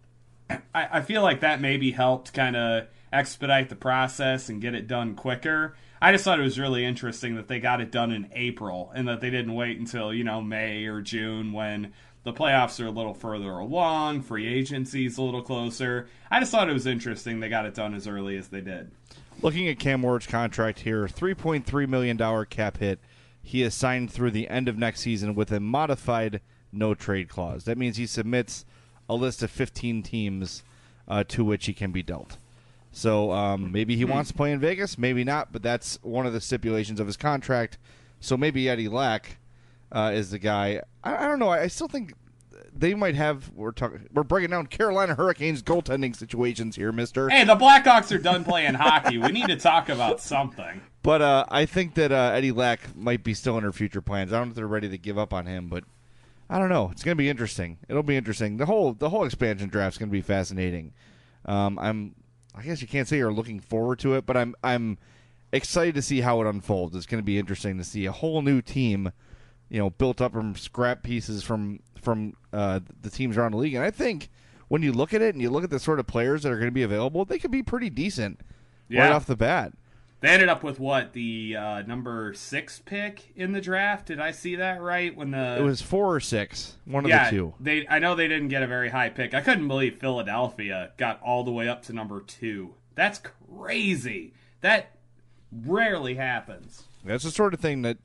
I, 0.50 0.58
I 0.74 1.00
feel 1.02 1.22
like 1.22 1.40
that 1.40 1.60
maybe 1.60 1.90
helped 1.90 2.32
kind 2.32 2.56
of 2.56 2.88
expedite 3.12 3.68
the 3.68 3.76
process 3.76 4.48
and 4.48 4.60
get 4.60 4.74
it 4.74 4.86
done 4.86 5.14
quicker. 5.14 5.74
I 6.00 6.12
just 6.12 6.24
thought 6.24 6.38
it 6.38 6.44
was 6.44 6.58
really 6.58 6.84
interesting 6.84 7.36
that 7.36 7.48
they 7.48 7.58
got 7.58 7.80
it 7.80 7.90
done 7.90 8.12
in 8.12 8.30
April 8.32 8.92
and 8.94 9.08
that 9.08 9.20
they 9.20 9.30
didn't 9.30 9.54
wait 9.54 9.78
until, 9.78 10.14
you 10.14 10.22
know, 10.22 10.40
May 10.40 10.86
or 10.86 11.00
June 11.00 11.52
when 11.52 11.92
the 12.22 12.32
playoffs 12.32 12.82
are 12.82 12.86
a 12.86 12.90
little 12.90 13.14
further 13.14 13.50
along, 13.50 14.22
free 14.22 14.46
agency's 14.46 15.18
a 15.18 15.22
little 15.22 15.42
closer. 15.42 16.08
I 16.30 16.40
just 16.40 16.52
thought 16.52 16.70
it 16.70 16.74
was 16.74 16.86
interesting 16.86 17.40
they 17.40 17.48
got 17.48 17.66
it 17.66 17.74
done 17.74 17.94
as 17.94 18.06
early 18.06 18.36
as 18.36 18.48
they 18.48 18.60
did. 18.60 18.92
Looking 19.40 19.68
at 19.68 19.78
Cam 19.78 20.02
Ward's 20.02 20.26
contract 20.26 20.80
here, 20.80 21.06
$3.3 21.06 21.88
million 21.88 22.46
cap 22.46 22.78
hit. 22.78 22.98
He 23.40 23.62
is 23.62 23.72
signed 23.72 24.10
through 24.10 24.32
the 24.32 24.48
end 24.48 24.68
of 24.68 24.76
next 24.76 25.00
season 25.00 25.36
with 25.36 25.52
a 25.52 25.60
modified 25.60 26.40
no 26.72 26.92
trade 26.94 27.28
clause. 27.28 27.64
That 27.64 27.78
means 27.78 27.96
he 27.96 28.06
submits 28.06 28.64
a 29.08 29.14
list 29.14 29.42
of 29.44 29.50
15 29.50 30.02
teams 30.02 30.64
uh, 31.06 31.22
to 31.28 31.44
which 31.44 31.66
he 31.66 31.72
can 31.72 31.92
be 31.92 32.02
dealt. 32.02 32.36
So 32.90 33.30
um, 33.30 33.70
maybe 33.70 33.94
he 33.94 34.04
wants 34.04 34.30
to 34.30 34.36
play 34.36 34.50
in 34.50 34.58
Vegas, 34.58 34.98
maybe 34.98 35.22
not, 35.22 35.52
but 35.52 35.62
that's 35.62 36.02
one 36.02 36.26
of 36.26 36.32
the 36.32 36.40
stipulations 36.40 36.98
of 36.98 37.06
his 37.06 37.16
contract. 37.16 37.78
So 38.18 38.36
maybe 38.36 38.68
Eddie 38.68 38.88
Lack 38.88 39.38
uh, 39.92 40.10
is 40.12 40.30
the 40.32 40.40
guy. 40.40 40.82
I, 41.04 41.24
I 41.24 41.28
don't 41.28 41.38
know. 41.38 41.48
I, 41.48 41.62
I 41.62 41.66
still 41.68 41.88
think 41.88 42.12
they 42.78 42.94
might 42.94 43.14
have. 43.14 43.50
We're 43.54 43.72
talking. 43.72 44.08
We're 44.12 44.22
breaking 44.22 44.50
down 44.50 44.66
Carolina 44.66 45.14
Hurricanes 45.14 45.62
goaltending 45.62 46.14
situations 46.14 46.76
here, 46.76 46.92
Mister. 46.92 47.28
Hey, 47.28 47.44
the 47.44 47.56
Blackhawks 47.56 48.14
are 48.14 48.18
done 48.18 48.44
playing 48.44 48.74
hockey. 48.74 49.18
We 49.18 49.32
need 49.32 49.48
to 49.48 49.56
talk 49.56 49.88
about 49.88 50.20
something. 50.20 50.80
But 51.00 51.22
uh, 51.22 51.46
I 51.48 51.64
think 51.64 51.94
that 51.94 52.12
uh, 52.12 52.32
Eddie 52.34 52.52
Lack 52.52 52.94
might 52.94 53.24
be 53.24 53.32
still 53.32 53.56
in 53.56 53.64
her 53.64 53.72
future 53.72 54.02
plans. 54.02 54.30
I 54.30 54.36
don't 54.36 54.48
know 54.48 54.50
if 54.50 54.56
they're 54.56 54.66
ready 54.66 54.90
to 54.90 54.98
give 54.98 55.16
up 55.16 55.32
on 55.32 55.46
him, 55.46 55.68
but 55.68 55.84
I 56.50 56.58
don't 56.58 56.68
know. 56.68 56.90
It's 56.90 57.02
going 57.02 57.16
to 57.16 57.18
be 57.18 57.30
interesting. 57.30 57.78
It'll 57.88 58.02
be 58.02 58.16
interesting. 58.16 58.58
The 58.58 58.66
whole 58.66 58.92
the 58.92 59.08
whole 59.08 59.24
expansion 59.24 59.68
draft 59.70 59.94
is 59.94 59.98
going 59.98 60.10
to 60.10 60.12
be 60.12 60.20
fascinating. 60.20 60.92
Um, 61.46 61.78
I'm. 61.78 62.14
I 62.54 62.62
guess 62.62 62.82
you 62.82 62.88
can't 62.88 63.06
say 63.06 63.16
you're 63.18 63.32
looking 63.32 63.60
forward 63.60 64.00
to 64.00 64.14
it, 64.14 64.26
but 64.26 64.36
I'm. 64.36 64.54
I'm 64.62 64.98
excited 65.52 65.94
to 65.94 66.02
see 66.02 66.20
how 66.20 66.42
it 66.42 66.46
unfolds. 66.46 66.94
It's 66.96 67.06
going 67.06 67.22
to 67.22 67.26
be 67.26 67.38
interesting 67.38 67.78
to 67.78 67.84
see 67.84 68.04
a 68.04 68.12
whole 68.12 68.42
new 68.42 68.60
team, 68.60 69.12
you 69.68 69.78
know, 69.78 69.90
built 69.90 70.20
up 70.20 70.32
from 70.32 70.54
scrap 70.56 71.02
pieces 71.02 71.42
from 71.42 71.80
from 72.00 72.34
uh, 72.52 72.80
the 73.02 73.10
teams 73.10 73.36
around 73.36 73.52
the 73.52 73.58
league. 73.58 73.74
And 73.74 73.84
I 73.84 73.90
think 73.90 74.30
when 74.68 74.82
you 74.82 74.92
look 74.92 75.12
at 75.12 75.22
it 75.22 75.34
and 75.34 75.42
you 75.42 75.50
look 75.50 75.64
at 75.64 75.70
the 75.70 75.78
sort 75.78 75.98
of 75.98 76.06
players 76.06 76.42
that 76.42 76.52
are 76.52 76.56
going 76.56 76.68
to 76.68 76.72
be 76.72 76.82
available, 76.82 77.24
they 77.24 77.38
could 77.38 77.50
be 77.50 77.62
pretty 77.62 77.90
decent 77.90 78.40
yeah. 78.88 79.02
right 79.02 79.12
off 79.12 79.26
the 79.26 79.36
bat. 79.36 79.72
They 80.20 80.30
ended 80.30 80.48
up 80.48 80.64
with 80.64 80.80
what 80.80 81.12
the 81.12 81.54
uh, 81.56 81.82
number 81.82 82.34
six 82.34 82.80
pick 82.80 83.30
in 83.36 83.52
the 83.52 83.60
draft. 83.60 84.06
Did 84.06 84.18
I 84.18 84.32
see 84.32 84.56
that 84.56 84.82
right? 84.82 85.16
When 85.16 85.30
the 85.30 85.58
it 85.58 85.62
was 85.62 85.80
four 85.80 86.12
or 86.12 86.18
six, 86.18 86.74
one 86.86 87.06
yeah, 87.06 87.26
of 87.26 87.30
the 87.30 87.36
two. 87.36 87.54
They 87.60 87.86
I 87.88 88.00
know 88.00 88.16
they 88.16 88.26
didn't 88.26 88.48
get 88.48 88.64
a 88.64 88.66
very 88.66 88.88
high 88.88 89.10
pick. 89.10 89.32
I 89.32 89.40
couldn't 89.40 89.68
believe 89.68 89.98
Philadelphia 89.98 90.90
got 90.96 91.22
all 91.22 91.44
the 91.44 91.52
way 91.52 91.68
up 91.68 91.82
to 91.84 91.92
number 91.92 92.20
two. 92.20 92.74
That's 92.96 93.20
crazy. 93.20 94.34
That 94.60 94.96
rarely 95.52 96.16
happens. 96.16 96.82
That's 97.04 97.22
the 97.22 97.30
sort 97.30 97.54
of 97.54 97.60
thing 97.60 97.82
that 97.82 97.98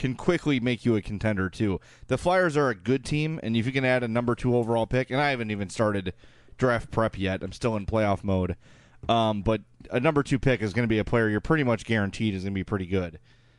can 0.00 0.14
quickly 0.14 0.58
make 0.58 0.84
you 0.84 0.96
a 0.96 1.02
contender 1.02 1.50
too. 1.50 1.78
The 2.08 2.16
Flyers 2.16 2.56
are 2.56 2.70
a 2.70 2.74
good 2.74 3.04
team, 3.04 3.38
and 3.42 3.54
if 3.54 3.66
you 3.66 3.72
can 3.72 3.84
add 3.84 4.02
a 4.02 4.08
number 4.08 4.34
two 4.34 4.56
overall 4.56 4.86
pick, 4.86 5.10
and 5.10 5.20
I 5.20 5.30
haven't 5.30 5.50
even 5.50 5.68
started 5.68 6.14
draft 6.56 6.90
prep 6.90 7.18
yet, 7.18 7.42
I'm 7.42 7.52
still 7.52 7.76
in 7.76 7.84
playoff 7.84 8.24
mode. 8.24 8.56
Um, 9.08 9.42
but 9.42 9.60
a 9.90 10.00
number 10.00 10.22
two 10.22 10.38
pick 10.38 10.62
is 10.62 10.72
going 10.72 10.84
to 10.84 10.88
be 10.88 10.98
a 10.98 11.04
player 11.04 11.28
you're 11.28 11.40
pretty 11.40 11.64
much 11.64 11.84
guaranteed 11.84 12.34
is 12.34 12.42
going 12.44 12.54
to 12.54 12.58
be 12.58 12.64
pretty 12.64 12.86
good. 12.86 13.18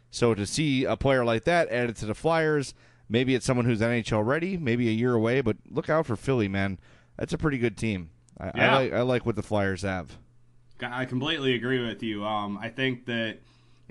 So 0.10 0.34
to 0.34 0.46
see 0.46 0.84
a 0.84 0.98
player 0.98 1.24
like 1.24 1.44
that 1.46 1.70
added 1.70 1.96
to 1.98 2.08
the 2.08 2.16
Flyers, 2.16 2.74
maybe 3.08 3.36
it's 3.36 3.46
someone 3.46 3.66
who's 3.66 3.80
NHL 3.80 4.26
ready, 4.26 4.58
maybe 4.58 4.90
a 4.90 4.92
year 4.92 5.14
away, 5.14 5.42
but 5.42 5.58
look 5.70 5.90
out 5.90 6.08
for 6.08 6.16
Philly, 6.16 6.48
man. 6.48 6.80
That's 7.18 7.34
a 7.34 7.38
pretty 7.38 7.60
good 7.60 7.78
team. 7.78 8.10
I, 8.40 8.52
Yeah. 8.56 8.72
I 8.72 8.80
like 8.80 8.94
I 8.94 9.02
like 9.02 9.26
what 9.28 9.36
the 9.36 9.44
Flyers 9.44 9.84
have. 9.84 10.18
I 10.82 11.06
completely 11.06 11.54
agree 11.54 11.86
with 11.86 12.02
you. 12.02 12.26
Um, 12.26 12.58
I 12.58 12.70
think 12.70 13.06
that 13.06 13.38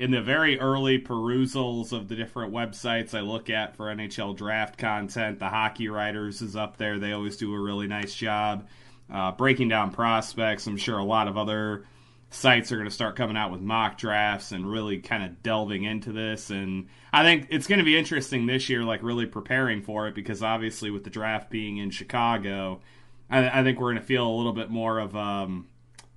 in 0.00 0.10
the 0.10 0.22
very 0.22 0.58
early 0.58 0.98
perusals 0.98 1.92
of 1.92 2.08
the 2.08 2.16
different 2.16 2.54
websites 2.54 3.12
I 3.12 3.20
look 3.20 3.50
at 3.50 3.76
for 3.76 3.94
NHL 3.94 4.34
draft 4.34 4.78
content, 4.78 5.38
the 5.38 5.50
Hockey 5.50 5.88
Writers 5.88 6.40
is 6.40 6.56
up 6.56 6.78
there. 6.78 6.98
They 6.98 7.12
always 7.12 7.36
do 7.36 7.54
a 7.54 7.60
really 7.60 7.86
nice 7.86 8.14
job 8.14 8.66
uh, 9.12 9.32
breaking 9.32 9.68
down 9.68 9.90
prospects. 9.90 10.66
I'm 10.66 10.78
sure 10.78 10.96
a 10.96 11.04
lot 11.04 11.28
of 11.28 11.36
other 11.36 11.84
sites 12.30 12.72
are 12.72 12.76
going 12.76 12.88
to 12.88 12.94
start 12.94 13.14
coming 13.14 13.36
out 13.36 13.52
with 13.52 13.60
mock 13.60 13.98
drafts 13.98 14.52
and 14.52 14.70
really 14.70 15.00
kind 15.00 15.22
of 15.22 15.42
delving 15.42 15.84
into 15.84 16.12
this. 16.12 16.48
And 16.48 16.88
I 17.12 17.22
think 17.22 17.48
it's 17.50 17.66
going 17.66 17.80
to 17.80 17.84
be 17.84 17.98
interesting 17.98 18.46
this 18.46 18.70
year, 18.70 18.82
like 18.84 19.02
really 19.02 19.26
preparing 19.26 19.82
for 19.82 20.08
it, 20.08 20.14
because 20.14 20.42
obviously 20.42 20.90
with 20.90 21.04
the 21.04 21.10
draft 21.10 21.50
being 21.50 21.76
in 21.76 21.90
Chicago, 21.90 22.80
I, 23.28 23.60
I 23.60 23.62
think 23.62 23.78
we're 23.78 23.92
going 23.92 24.00
to 24.00 24.06
feel 24.06 24.26
a 24.26 24.32
little 24.34 24.54
bit 24.54 24.70
more 24.70 24.98
of 24.98 25.14
um, 25.14 25.68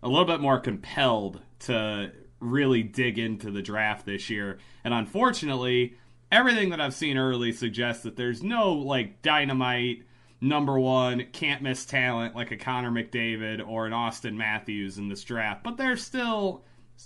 a 0.02 0.08
little 0.08 0.24
bit 0.24 0.40
more 0.40 0.62
compelled 0.62 1.42
to 1.62 2.14
really 2.44 2.84
dig 2.84 3.18
into 3.18 3.52
the 3.52 3.62
draft 3.62 4.06
this 4.06 4.30
year. 4.30 4.60
And 4.84 4.94
unfortunately, 4.94 5.96
everything 6.32 6.70
that 6.70 6.82
I've 6.82 6.94
seen 6.94 7.18
early 7.18 7.52
suggests 7.52 8.04
that 8.04 8.16
there's 8.16 8.44
no 8.44 8.74
like 8.74 9.22
dynamite 9.22 10.04
number 10.42 10.78
one 10.78 11.26
can't 11.32 11.62
miss 11.62 11.86
talent 11.86 12.36
like 12.36 12.52
a 12.52 12.58
Connor 12.58 12.92
McDavid 12.92 13.66
or 13.66 13.86
an 13.86 13.94
Auston 13.94 14.36
Matthews 14.36 14.98
in 14.98 15.08
this 15.08 15.24
draft. 15.24 15.64
But 15.64 15.78
there's 15.78 16.04
still 16.04 16.64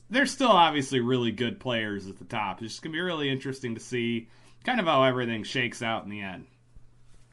there's 0.09 0.31
still 0.31 0.51
obviously 0.51 0.99
really 0.99 1.31
good 1.31 1.59
players 1.59 2.07
at 2.07 2.17
the 2.17 2.25
top. 2.25 2.61
It's 2.61 2.73
just 2.73 2.81
gonna 2.81 2.93
be 2.93 3.01
really 3.01 3.29
interesting 3.29 3.75
to 3.75 3.81
see 3.81 4.27
kind 4.63 4.79
of 4.79 4.85
how 4.85 5.03
everything 5.03 5.43
shakes 5.43 5.81
out 5.81 6.03
in 6.03 6.09
the 6.09 6.21
end. 6.21 6.45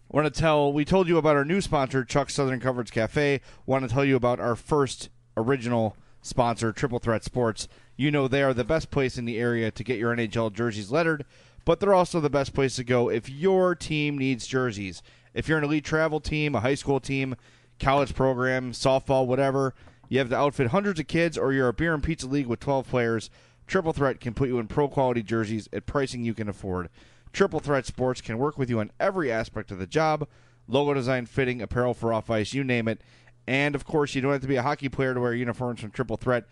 Want 0.08 0.32
to 0.32 0.40
tell? 0.40 0.72
We 0.72 0.84
told 0.84 1.08
you 1.08 1.18
about 1.18 1.34
our 1.34 1.44
new 1.44 1.60
sponsor, 1.60 2.04
Chuck 2.04 2.30
Southern 2.30 2.60
Comforts 2.60 2.90
Cafe. 2.90 3.40
Want 3.66 3.88
to 3.88 3.92
tell 3.92 4.04
you 4.04 4.14
about 4.14 4.38
our 4.38 4.54
first 4.54 5.08
original 5.36 5.96
sponsor, 6.22 6.72
Triple 6.72 7.00
Threat 7.00 7.24
Sports. 7.24 7.66
You 7.96 8.10
know 8.10 8.28
they 8.28 8.42
are 8.42 8.54
the 8.54 8.64
best 8.64 8.90
place 8.90 9.16
in 9.18 9.24
the 9.24 9.38
area 9.38 9.70
to 9.70 9.84
get 9.84 9.98
your 9.98 10.14
NHL 10.14 10.52
jerseys 10.52 10.90
lettered, 10.90 11.24
but 11.64 11.80
they're 11.80 11.94
also 11.94 12.20
the 12.20 12.30
best 12.30 12.54
place 12.54 12.76
to 12.76 12.84
go 12.84 13.08
if 13.08 13.28
your 13.28 13.74
team 13.74 14.18
needs 14.18 14.46
jerseys. 14.46 15.02
If 15.32 15.48
you're 15.48 15.58
an 15.58 15.64
elite 15.64 15.84
travel 15.84 16.20
team, 16.20 16.54
a 16.54 16.60
high 16.60 16.74
school 16.74 17.00
team, 17.00 17.36
college 17.80 18.14
program, 18.14 18.72
softball, 18.72 19.26
whatever, 19.26 19.74
you 20.08 20.18
have 20.18 20.28
to 20.30 20.36
outfit 20.36 20.68
hundreds 20.68 21.00
of 21.00 21.06
kids, 21.06 21.38
or 21.38 21.52
you're 21.52 21.68
a 21.68 21.72
beer 21.72 21.94
and 21.94 22.02
pizza 22.02 22.26
league 22.26 22.46
with 22.46 22.60
12 22.60 22.88
players. 22.88 23.30
Triple 23.66 23.92
Threat 23.92 24.20
can 24.20 24.34
put 24.34 24.48
you 24.48 24.58
in 24.58 24.66
pro 24.66 24.88
quality 24.88 25.22
jerseys 25.22 25.68
at 25.72 25.86
pricing 25.86 26.24
you 26.24 26.34
can 26.34 26.48
afford. 26.48 26.90
Triple 27.32 27.60
Threat 27.60 27.86
Sports 27.86 28.20
can 28.20 28.38
work 28.38 28.58
with 28.58 28.70
you 28.70 28.80
on 28.80 28.92
every 29.00 29.32
aspect 29.32 29.70
of 29.70 29.78
the 29.78 29.86
job 29.86 30.28
logo 30.68 30.94
design, 30.94 31.26
fitting, 31.26 31.60
apparel 31.60 31.94
for 31.94 32.12
off 32.12 32.30
ice, 32.30 32.54
you 32.54 32.64
name 32.64 32.88
it. 32.88 33.00
And 33.46 33.74
of 33.74 33.84
course, 33.84 34.14
you 34.14 34.22
don't 34.22 34.32
have 34.32 34.40
to 34.40 34.48
be 34.48 34.56
a 34.56 34.62
hockey 34.62 34.88
player 34.88 35.14
to 35.14 35.20
wear 35.20 35.34
uniforms 35.34 35.80
from 35.80 35.90
Triple 35.90 36.16
Threat. 36.16 36.44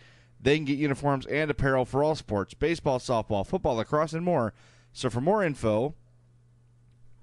They 0.43 0.57
can 0.57 0.65
get 0.65 0.79
uniforms 0.79 1.25
and 1.27 1.51
apparel 1.51 1.85
for 1.85 2.03
all 2.03 2.17
sports 2.17 2.55
baseball, 2.55 2.99
softball, 2.99 3.47
football, 3.47 3.77
lacrosse, 3.77 4.13
and 4.13 4.25
more. 4.25 4.53
So 4.93 5.09
for 5.09 5.21
more 5.21 5.45
info, 5.45 5.95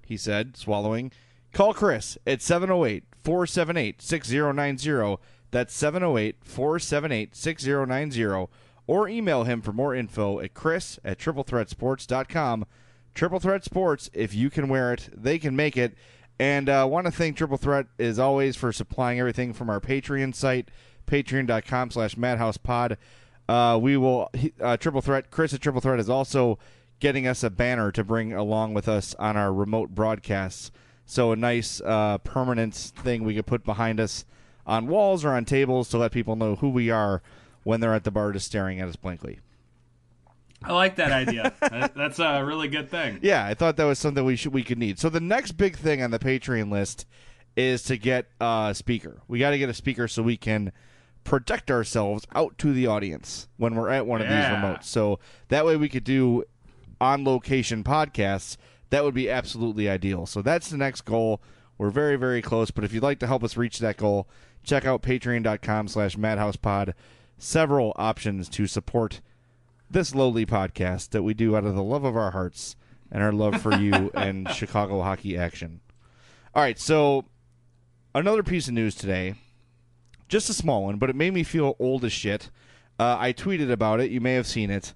he 0.04 0.16
said, 0.16 0.56
swallowing, 0.56 1.12
call 1.52 1.74
Chris 1.74 2.18
at 2.26 2.42
708 2.42 3.04
478 3.22 4.02
6090. 4.02 5.22
That's 5.50 5.74
708 5.74 6.36
478 6.42 7.36
6090. 7.36 8.46
Or 8.86 9.08
email 9.08 9.44
him 9.44 9.62
for 9.62 9.72
more 9.72 9.94
info 9.94 10.40
at 10.40 10.54
chris 10.54 10.98
at 11.04 11.18
triplethreatsports.com. 11.18 12.66
Triple 13.14 13.40
Threat 13.40 13.64
Sports, 13.64 14.10
if 14.12 14.34
you 14.34 14.50
can 14.50 14.68
wear 14.68 14.92
it, 14.92 15.10
they 15.12 15.38
can 15.38 15.54
make 15.54 15.76
it. 15.76 15.94
And 16.38 16.68
I 16.68 16.80
uh, 16.80 16.86
want 16.86 17.06
to 17.06 17.12
thank 17.12 17.36
Triple 17.36 17.58
Threat, 17.58 17.86
as 17.98 18.18
always, 18.18 18.56
for 18.56 18.72
supplying 18.72 19.20
everything 19.20 19.52
from 19.52 19.68
our 19.68 19.80
Patreon 19.80 20.34
site, 20.34 20.70
patreon.com 21.10 21.90
slash 21.90 22.14
madhousepod. 22.14 22.96
Uh, 23.48 23.78
we 23.80 23.96
will, 23.96 24.30
uh, 24.60 24.76
Triple 24.76 25.00
Threat, 25.00 25.30
Chris 25.30 25.52
at 25.52 25.60
Triple 25.60 25.80
Threat 25.80 25.98
is 25.98 26.08
also 26.08 26.58
getting 27.00 27.26
us 27.26 27.42
a 27.42 27.50
banner 27.50 27.90
to 27.90 28.04
bring 28.04 28.32
along 28.32 28.74
with 28.74 28.88
us 28.88 29.14
on 29.16 29.36
our 29.36 29.52
remote 29.52 29.90
broadcasts. 29.90 30.70
So 31.04 31.32
a 31.32 31.36
nice 31.36 31.80
uh, 31.80 32.18
permanent 32.18 32.74
thing 32.74 33.24
we 33.24 33.34
could 33.34 33.46
put 33.46 33.64
behind 33.64 33.98
us 33.98 34.24
on 34.66 34.86
walls 34.86 35.24
or 35.24 35.30
on 35.30 35.44
tables 35.44 35.88
to 35.88 35.98
let 35.98 36.12
people 36.12 36.36
know 36.36 36.54
who 36.54 36.68
we 36.68 36.90
are 36.90 37.22
when 37.64 37.80
they're 37.80 37.94
at 37.94 38.04
the 38.04 38.10
bar 38.12 38.32
just 38.32 38.46
staring 38.46 38.80
at 38.80 38.88
us 38.88 38.96
blankly. 38.96 39.40
I 40.62 40.72
like 40.72 40.96
that 40.96 41.10
idea. 41.10 41.52
That's 41.96 42.18
a 42.18 42.44
really 42.44 42.68
good 42.68 42.90
thing. 42.90 43.18
Yeah, 43.22 43.44
I 43.44 43.54
thought 43.54 43.76
that 43.78 43.84
was 43.84 43.98
something 43.98 44.24
we 44.24 44.36
should 44.36 44.52
we 44.52 44.62
could 44.62 44.78
need. 44.78 44.98
So 44.98 45.08
the 45.08 45.20
next 45.20 45.52
big 45.52 45.76
thing 45.76 46.02
on 46.02 46.10
the 46.10 46.18
Patreon 46.18 46.70
list 46.70 47.06
is 47.56 47.82
to 47.84 47.96
get 47.96 48.26
a 48.40 48.72
speaker. 48.74 49.22
We 49.26 49.38
got 49.38 49.50
to 49.50 49.58
get 49.58 49.68
a 49.68 49.74
speaker 49.74 50.06
so 50.06 50.22
we 50.22 50.36
can 50.36 50.72
project 51.24 51.70
ourselves 51.70 52.26
out 52.34 52.56
to 52.58 52.72
the 52.72 52.86
audience 52.86 53.48
when 53.56 53.74
we're 53.74 53.90
at 53.90 54.06
one 54.06 54.20
of 54.20 54.28
these 54.28 54.36
remotes. 54.36 54.84
So 54.84 55.18
that 55.48 55.64
way 55.64 55.76
we 55.76 55.88
could 55.88 56.04
do 56.04 56.44
on 57.00 57.24
location 57.24 57.84
podcasts. 57.84 58.56
That 58.90 59.04
would 59.04 59.14
be 59.14 59.30
absolutely 59.30 59.88
ideal. 59.88 60.26
So 60.26 60.42
that's 60.42 60.68
the 60.70 60.76
next 60.76 61.02
goal. 61.02 61.40
We're 61.78 61.90
very, 61.90 62.16
very 62.16 62.42
close. 62.42 62.70
But 62.70 62.84
if 62.84 62.92
you'd 62.92 63.02
like 63.02 63.20
to 63.20 63.26
help 63.26 63.44
us 63.44 63.56
reach 63.56 63.78
that 63.78 63.96
goal, 63.96 64.28
check 64.62 64.84
out 64.84 65.02
patreon.com 65.02 65.88
slash 65.88 66.16
madhousepod. 66.16 66.94
Several 67.38 67.92
options 67.96 68.48
to 68.50 68.66
support 68.66 69.20
this 69.90 70.14
lowly 70.14 70.46
podcast 70.46 71.10
that 71.10 71.22
we 71.22 71.34
do 71.34 71.56
out 71.56 71.64
of 71.64 71.74
the 71.74 71.82
love 71.82 72.04
of 72.04 72.16
our 72.16 72.30
hearts 72.32 72.76
and 73.10 73.22
our 73.22 73.32
love 73.32 73.60
for 73.60 73.74
you 73.74 74.10
and 74.14 74.48
Chicago 74.50 75.02
hockey 75.02 75.36
action. 75.36 75.80
All 76.54 76.62
right, 76.62 76.78
so 76.78 77.24
another 78.14 78.42
piece 78.42 78.68
of 78.68 78.74
news 78.74 78.94
today, 78.94 79.34
just 80.30 80.48
a 80.48 80.54
small 80.54 80.84
one, 80.84 80.96
but 80.96 81.10
it 81.10 81.16
made 81.16 81.34
me 81.34 81.42
feel 81.42 81.76
old 81.78 82.04
as 82.04 82.12
shit. 82.12 82.50
Uh, 82.98 83.16
I 83.18 83.32
tweeted 83.32 83.70
about 83.70 84.00
it. 84.00 84.10
You 84.10 84.20
may 84.20 84.34
have 84.34 84.46
seen 84.46 84.70
it. 84.70 84.94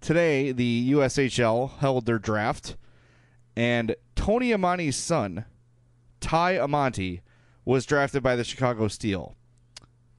Today, 0.00 0.52
the 0.52 0.92
USHL 0.92 1.78
held 1.78 2.04
their 2.04 2.18
draft, 2.18 2.76
and 3.56 3.94
Tony 4.16 4.50
Amonte's 4.50 4.96
son, 4.96 5.46
Ty 6.20 6.56
Amonte, 6.56 7.20
was 7.64 7.86
drafted 7.86 8.22
by 8.22 8.36
the 8.36 8.44
Chicago 8.44 8.88
Steel. 8.88 9.36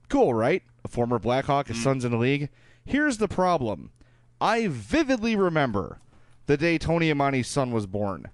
Cool, 0.08 0.34
right? 0.34 0.62
A 0.84 0.88
former 0.88 1.18
Blackhawk, 1.18 1.68
his 1.68 1.80
son's 1.80 2.04
in 2.04 2.10
the 2.10 2.16
league. 2.16 2.48
Here's 2.84 3.18
the 3.18 3.28
problem. 3.28 3.90
I 4.40 4.68
vividly 4.68 5.36
remember 5.36 5.98
the 6.46 6.56
day 6.56 6.78
Tony 6.78 7.12
Amonte's 7.12 7.48
son 7.48 7.72
was 7.72 7.86
born. 7.86 8.26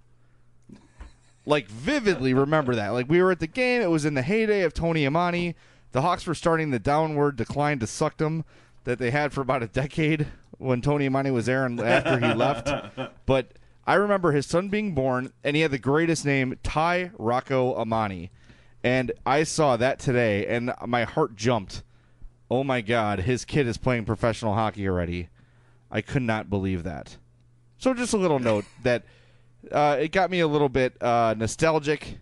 Like 1.45 1.67
vividly 1.67 2.33
remember 2.33 2.75
that. 2.77 2.91
Like 2.91 3.09
we 3.09 3.21
were 3.21 3.33
at 3.33 3.41
the 3.41 3.47
game, 3.47 3.83
it 3.83 3.91
was 3.91 4.05
in 4.05 4.15
the 4.15 4.23
heyday 4.23 4.63
of 4.63 4.73
Tony 4.73 5.05
Amonte. 5.05 5.55
The 5.93 6.03
Hawks 6.03 6.27
were 6.27 6.35
starting 6.35 6.71
the 6.71 6.79
downward 6.79 7.37
decline 7.37 7.79
to 7.81 7.87
suckdom 7.87 8.45
that 8.85 8.99
they 8.99 9.11
had 9.11 9.33
for 9.33 9.43
about 9.43 9.63
a 9.63 9.69
decade 9.69 10.27
when 10.59 10.81
Tony 10.81 11.09
Amonte 11.09 11.33
was 11.33 11.47
there 11.47 11.65
and 11.67 11.79
after 11.81 12.19
he 12.19 12.35
left. 12.35 12.71
But 13.27 13.53
I 13.87 13.95
remember 13.95 14.33
his 14.33 14.47
son 14.47 14.69
being 14.69 14.95
born 14.95 15.33
and 15.45 15.55
he 15.55 15.63
had 15.63 15.71
the 15.71 15.79
greatest 15.79 16.25
name, 16.25 16.59
Ty 16.63 17.13
Rocco 17.19 17.75
Amonte. 17.83 18.31
And 18.83 19.13
I 19.25 19.45
saw 19.45 19.77
that 19.77 19.99
today 19.99 20.47
and 20.47 20.73
my 20.87 21.05
heart 21.05 21.37
jumped. 21.37 21.83
Oh 22.51 22.65
my 22.65 22.81
god, 22.81 23.21
his 23.21 23.45
kid 23.45 23.67
is 23.67 23.77
playing 23.77 24.05
professional 24.05 24.55
hockey 24.55 24.89
already. 24.89 25.29
I 25.91 26.01
could 26.01 26.23
not 26.23 26.51
believe 26.51 26.85
that. 26.85 27.17
So 27.79 27.95
just 27.95 28.13
a 28.13 28.19
little 28.19 28.39
note 28.39 28.65
that 28.83 29.05
uh, 29.71 29.97
it 30.01 30.13
got 30.13 30.31
me 30.31 30.41
a 30.41 30.49
little 30.49 30.69
bit 30.69 31.01
uh, 31.03 31.35
nostalgic 31.37 32.19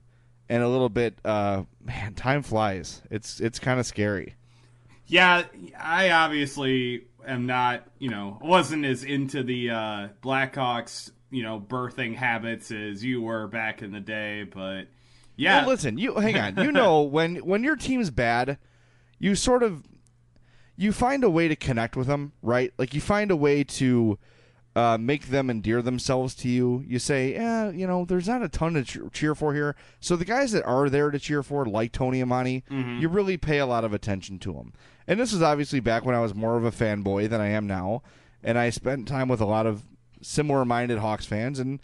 and 0.50 0.64
a 0.64 0.68
little 0.68 0.88
bit 0.88 1.16
uh, 1.24 1.62
man, 1.82 2.12
time 2.14 2.42
flies. 2.42 3.00
It's 3.08 3.40
it's 3.40 3.58
kind 3.58 3.80
of 3.80 3.86
scary. 3.86 4.34
Yeah, 5.06 5.44
I 5.78 6.10
obviously 6.10 7.06
am 7.26 7.46
not, 7.46 7.86
you 7.98 8.10
know, 8.10 8.38
wasn't 8.42 8.84
as 8.84 9.04
into 9.04 9.42
the 9.42 9.70
uh, 9.70 10.08
Blackhawks, 10.22 11.10
you 11.30 11.42
know, 11.42 11.60
birthing 11.60 12.16
habits 12.16 12.70
as 12.70 13.02
you 13.02 13.22
were 13.22 13.46
back 13.46 13.80
in 13.82 13.92
the 13.92 14.00
day, 14.00 14.42
but 14.42 14.88
yeah. 15.36 15.60
Well, 15.60 15.70
listen, 15.70 15.96
you 15.98 16.16
hang 16.16 16.36
on. 16.36 16.64
You 16.64 16.72
know 16.72 17.02
when 17.16 17.36
when 17.36 17.62
your 17.62 17.76
team's 17.76 18.10
bad, 18.10 18.58
you 19.20 19.36
sort 19.36 19.62
of 19.62 19.84
you 20.76 20.92
find 20.92 21.22
a 21.22 21.30
way 21.30 21.46
to 21.46 21.54
connect 21.54 21.96
with 21.96 22.08
them, 22.08 22.32
right? 22.42 22.72
Like 22.76 22.92
you 22.92 23.00
find 23.00 23.30
a 23.30 23.36
way 23.36 23.62
to 23.62 24.18
uh, 24.76 24.96
make 24.98 25.26
them 25.28 25.50
endear 25.50 25.82
themselves 25.82 26.34
to 26.36 26.48
you. 26.48 26.84
You 26.86 26.98
say, 26.98 27.32
yeah, 27.32 27.70
you 27.70 27.86
know, 27.86 28.04
there's 28.04 28.28
not 28.28 28.42
a 28.42 28.48
ton 28.48 28.74
to 28.74 29.08
cheer- 29.10 29.34
for 29.34 29.52
here. 29.54 29.74
So 29.98 30.14
the 30.16 30.24
guys 30.24 30.52
that 30.52 30.64
are 30.64 30.88
there 30.88 31.10
to 31.10 31.18
cheer 31.18 31.42
for, 31.42 31.66
like 31.66 31.90
Tony 31.92 32.22
Amonte, 32.22 32.62
Mhm. 32.70 33.00
you 33.00 33.08
really 33.08 33.36
pay 33.36 33.58
a 33.58 33.66
lot 33.66 33.84
of 33.84 33.92
attention 33.92 34.38
to 34.40 34.52
them. 34.52 34.72
And 35.08 35.18
this 35.18 35.32
is 35.32 35.42
obviously 35.42 35.80
back 35.80 36.04
when 36.04 36.14
I 36.14 36.20
was 36.20 36.34
more 36.34 36.56
of 36.56 36.64
a 36.64 36.70
fanboy 36.70 37.28
than 37.28 37.40
I 37.40 37.48
am 37.48 37.66
now, 37.66 38.02
and 38.44 38.56
I 38.56 38.70
spent 38.70 39.08
time 39.08 39.26
with 39.28 39.40
a 39.40 39.44
lot 39.46 39.66
of 39.66 39.82
similar 40.22 40.64
minded 40.64 40.98
Hawks 40.98 41.26
fans. 41.26 41.58
And 41.58 41.80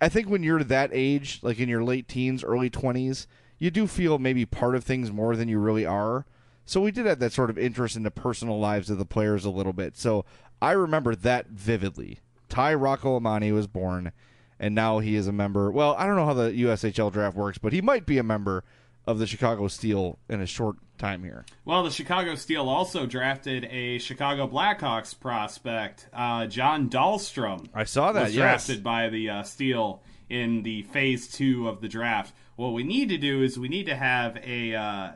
I 0.00 0.08
think 0.08 0.28
when 0.28 0.42
you're 0.42 0.64
that 0.64 0.90
age, 0.92 1.40
like 1.42 1.58
in 1.58 1.68
your 1.68 1.84
late 1.84 2.08
teens, 2.08 2.42
early 2.42 2.70
20s, 2.70 3.26
you 3.58 3.70
do 3.70 3.86
feel 3.86 4.18
maybe 4.18 4.44
part 4.46 4.74
of 4.74 4.84
things 4.84 5.10
more 5.12 5.36
than 5.36 5.48
you 5.48 5.58
really 5.58 5.84
are. 5.84 6.24
So 6.66 6.80
we 6.80 6.90
did 6.90 7.06
have 7.06 7.20
that 7.20 7.32
sort 7.32 7.48
of 7.48 7.56
interest 7.56 7.96
in 7.96 8.02
the 8.02 8.10
personal 8.10 8.58
lives 8.58 8.90
of 8.90 8.98
the 8.98 9.06
players 9.06 9.44
a 9.44 9.50
little 9.50 9.72
bit. 9.72 9.96
So 9.96 10.24
I 10.60 10.72
remember 10.72 11.14
that 11.14 11.46
vividly. 11.46 12.18
Ty 12.48 12.74
Rocco 12.74 13.18
Amonte 13.18 13.52
was 13.52 13.66
born, 13.66 14.12
and 14.58 14.74
now 14.74 14.98
he 14.98 15.14
is 15.14 15.28
a 15.28 15.32
member. 15.32 15.70
Well, 15.70 15.94
I 15.96 16.06
don't 16.06 16.16
know 16.16 16.26
how 16.26 16.34
the 16.34 16.50
USHL 16.50 17.12
draft 17.12 17.36
works, 17.36 17.58
but 17.58 17.72
he 17.72 17.80
might 17.80 18.04
be 18.04 18.18
a 18.18 18.22
member 18.22 18.64
of 19.06 19.18
the 19.18 19.26
Chicago 19.26 19.68
Steel 19.68 20.18
in 20.28 20.40
a 20.40 20.46
short 20.46 20.76
time 20.98 21.22
here. 21.22 21.44
Well, 21.64 21.84
the 21.84 21.90
Chicago 21.90 22.34
Steel 22.34 22.68
also 22.68 23.06
drafted 23.06 23.64
a 23.66 23.98
Chicago 23.98 24.48
Blackhawks 24.48 25.18
prospect, 25.18 26.08
uh, 26.12 26.46
John 26.46 26.88
Dahlstrom. 26.88 27.68
I 27.74 27.84
saw 27.84 28.12
that. 28.12 28.24
Was 28.24 28.34
yes. 28.34 28.66
drafted 28.66 28.82
by 28.82 29.08
the 29.08 29.30
uh, 29.30 29.42
Steel 29.44 30.02
in 30.28 30.62
the 30.62 30.82
phase 30.82 31.28
two 31.28 31.68
of 31.68 31.80
the 31.80 31.88
draft. 31.88 32.34
What 32.56 32.72
we 32.72 32.82
need 32.82 33.10
to 33.10 33.18
do 33.18 33.42
is 33.42 33.58
we 33.58 33.68
need 33.68 33.86
to 33.86 33.94
have 33.94 34.36
a 34.38 34.74
uh, 34.74 35.10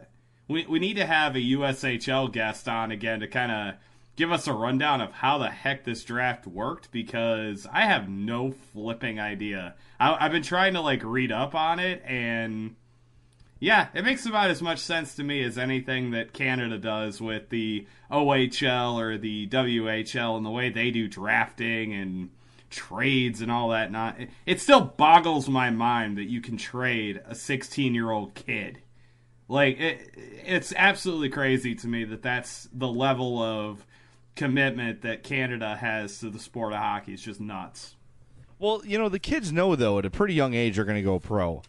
we 0.50 0.66
we 0.66 0.78
need 0.80 0.97
to 0.97 1.07
have 1.07 1.37
a 1.37 1.38
USHL 1.38 2.30
guest 2.33 2.69
on 2.69 2.90
again 2.90 3.21
to 3.21 3.28
kind 3.28 3.52
of 3.52 3.75
give 4.16 4.33
us 4.33 4.49
a 4.49 4.52
rundown 4.52 5.00
of 5.00 5.12
how 5.12 5.38
the 5.38 5.49
heck 5.49 5.85
this 5.85 6.02
draft 6.02 6.47
worked 6.47 6.90
because 6.90 7.66
I 7.73 7.83
have 7.87 8.09
no 8.09 8.50
flipping 8.50 9.21
idea. 9.21 9.76
I, 9.99 10.16
I've 10.25 10.33
been 10.33 10.42
trying 10.42 10.75
to 10.75 10.80
like 10.80 11.02
read 11.04 11.30
up 11.30 11.54
on 11.54 11.78
it 11.78 12.02
and 12.04 12.75
yeah, 13.61 13.88
it 13.95 14.04
makes 14.04 14.26
about 14.26 14.50
as 14.50 14.61
much 14.61 14.78
sense 14.78 15.14
to 15.16 15.23
me 15.23 15.45
as 15.45 15.57
anything 15.57 16.11
that 16.12 16.33
Canada 16.33 16.78
does 16.78 17.21
with 17.21 17.50
the 17.50 17.87
OHL 18.11 18.95
or 18.95 19.19
the 19.19 19.47
WHL 19.49 20.37
and 20.37 20.45
the 20.45 20.50
way 20.50 20.71
they 20.71 20.90
do 20.90 21.07
drafting 21.07 21.92
and 21.92 22.30
trades 22.71 23.40
and 23.40 23.52
all 23.52 23.69
that. 23.69 23.92
Not 23.92 24.16
it 24.47 24.61
still 24.61 24.80
boggles 24.80 25.49
my 25.49 25.71
mind 25.71 26.19
that 26.19 26.28
you 26.28 26.40
can 26.40 26.57
trade 26.57 27.21
a 27.26 27.35
16 27.35 27.95
year 27.95 28.11
old 28.11 28.35
kid. 28.35 28.80
Like 29.50 29.80
it, 29.80 30.14
it's 30.47 30.73
absolutely 30.76 31.28
crazy 31.28 31.75
to 31.75 31.88
me 31.88 32.04
that 32.04 32.23
that's 32.23 32.69
the 32.73 32.87
level 32.87 33.42
of 33.42 33.85
commitment 34.37 35.02
that 35.02 35.25
Canada 35.25 35.75
has 35.75 36.21
to 36.21 36.30
the 36.30 36.38
sport 36.38 36.73
of 36.73 36.78
hockey. 36.78 37.14
It's 37.14 37.23
just 37.23 37.40
nuts. 37.40 37.97
Well, 38.61 38.80
you 38.85 38.97
know, 38.97 39.09
the 39.09 39.19
kids 39.19 39.50
know 39.52 39.75
though 39.75 39.99
at 39.99 40.07
a 40.07 40.11
pretty 40.11 40.35
young 40.35 40.54
age 40.54 40.76
they're 40.76 40.85
going 40.85 40.99
to 40.99 41.02
go 41.02 41.19
pro. 41.19 41.62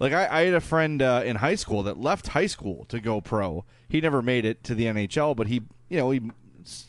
Like 0.00 0.14
I, 0.14 0.26
I 0.26 0.40
had 0.46 0.54
a 0.54 0.60
friend 0.60 1.02
uh, 1.02 1.20
in 1.22 1.36
high 1.36 1.56
school 1.56 1.82
that 1.82 2.00
left 2.00 2.28
high 2.28 2.46
school 2.46 2.86
to 2.86 2.98
go 2.98 3.20
pro. 3.20 3.66
He 3.90 4.00
never 4.00 4.22
made 4.22 4.46
it 4.46 4.64
to 4.64 4.74
the 4.74 4.86
NHL, 4.86 5.36
but 5.36 5.48
he, 5.48 5.60
you 5.90 5.98
know, 5.98 6.10
he 6.10 6.22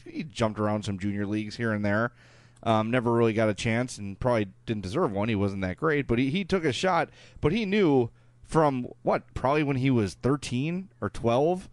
he 0.05 0.23
jumped 0.23 0.57
around 0.57 0.83
some 0.83 0.99
junior 0.99 1.25
leagues 1.25 1.57
here 1.57 1.73
and 1.73 1.83
there. 1.83 2.13
Um, 2.63 2.91
never 2.91 3.11
really 3.11 3.33
got 3.33 3.49
a 3.49 3.53
chance, 3.53 3.97
and 3.97 4.17
probably 4.17 4.47
didn't 4.65 4.83
deserve 4.83 5.11
one. 5.11 5.27
He 5.27 5.35
wasn't 5.35 5.63
that 5.63 5.75
great, 5.75 6.07
but 6.07 6.17
he, 6.17 6.29
he 6.29 6.45
took 6.45 6.63
a 6.63 6.71
shot. 6.71 7.09
But 7.41 7.51
he 7.51 7.65
knew 7.65 8.09
from 8.49 8.87
what 9.03 9.33
probably 9.33 9.63
when 9.63 9.77
he 9.77 9.89
was 9.89 10.15
thirteen 10.15 10.89
or 10.99 11.09
twelve 11.09 11.69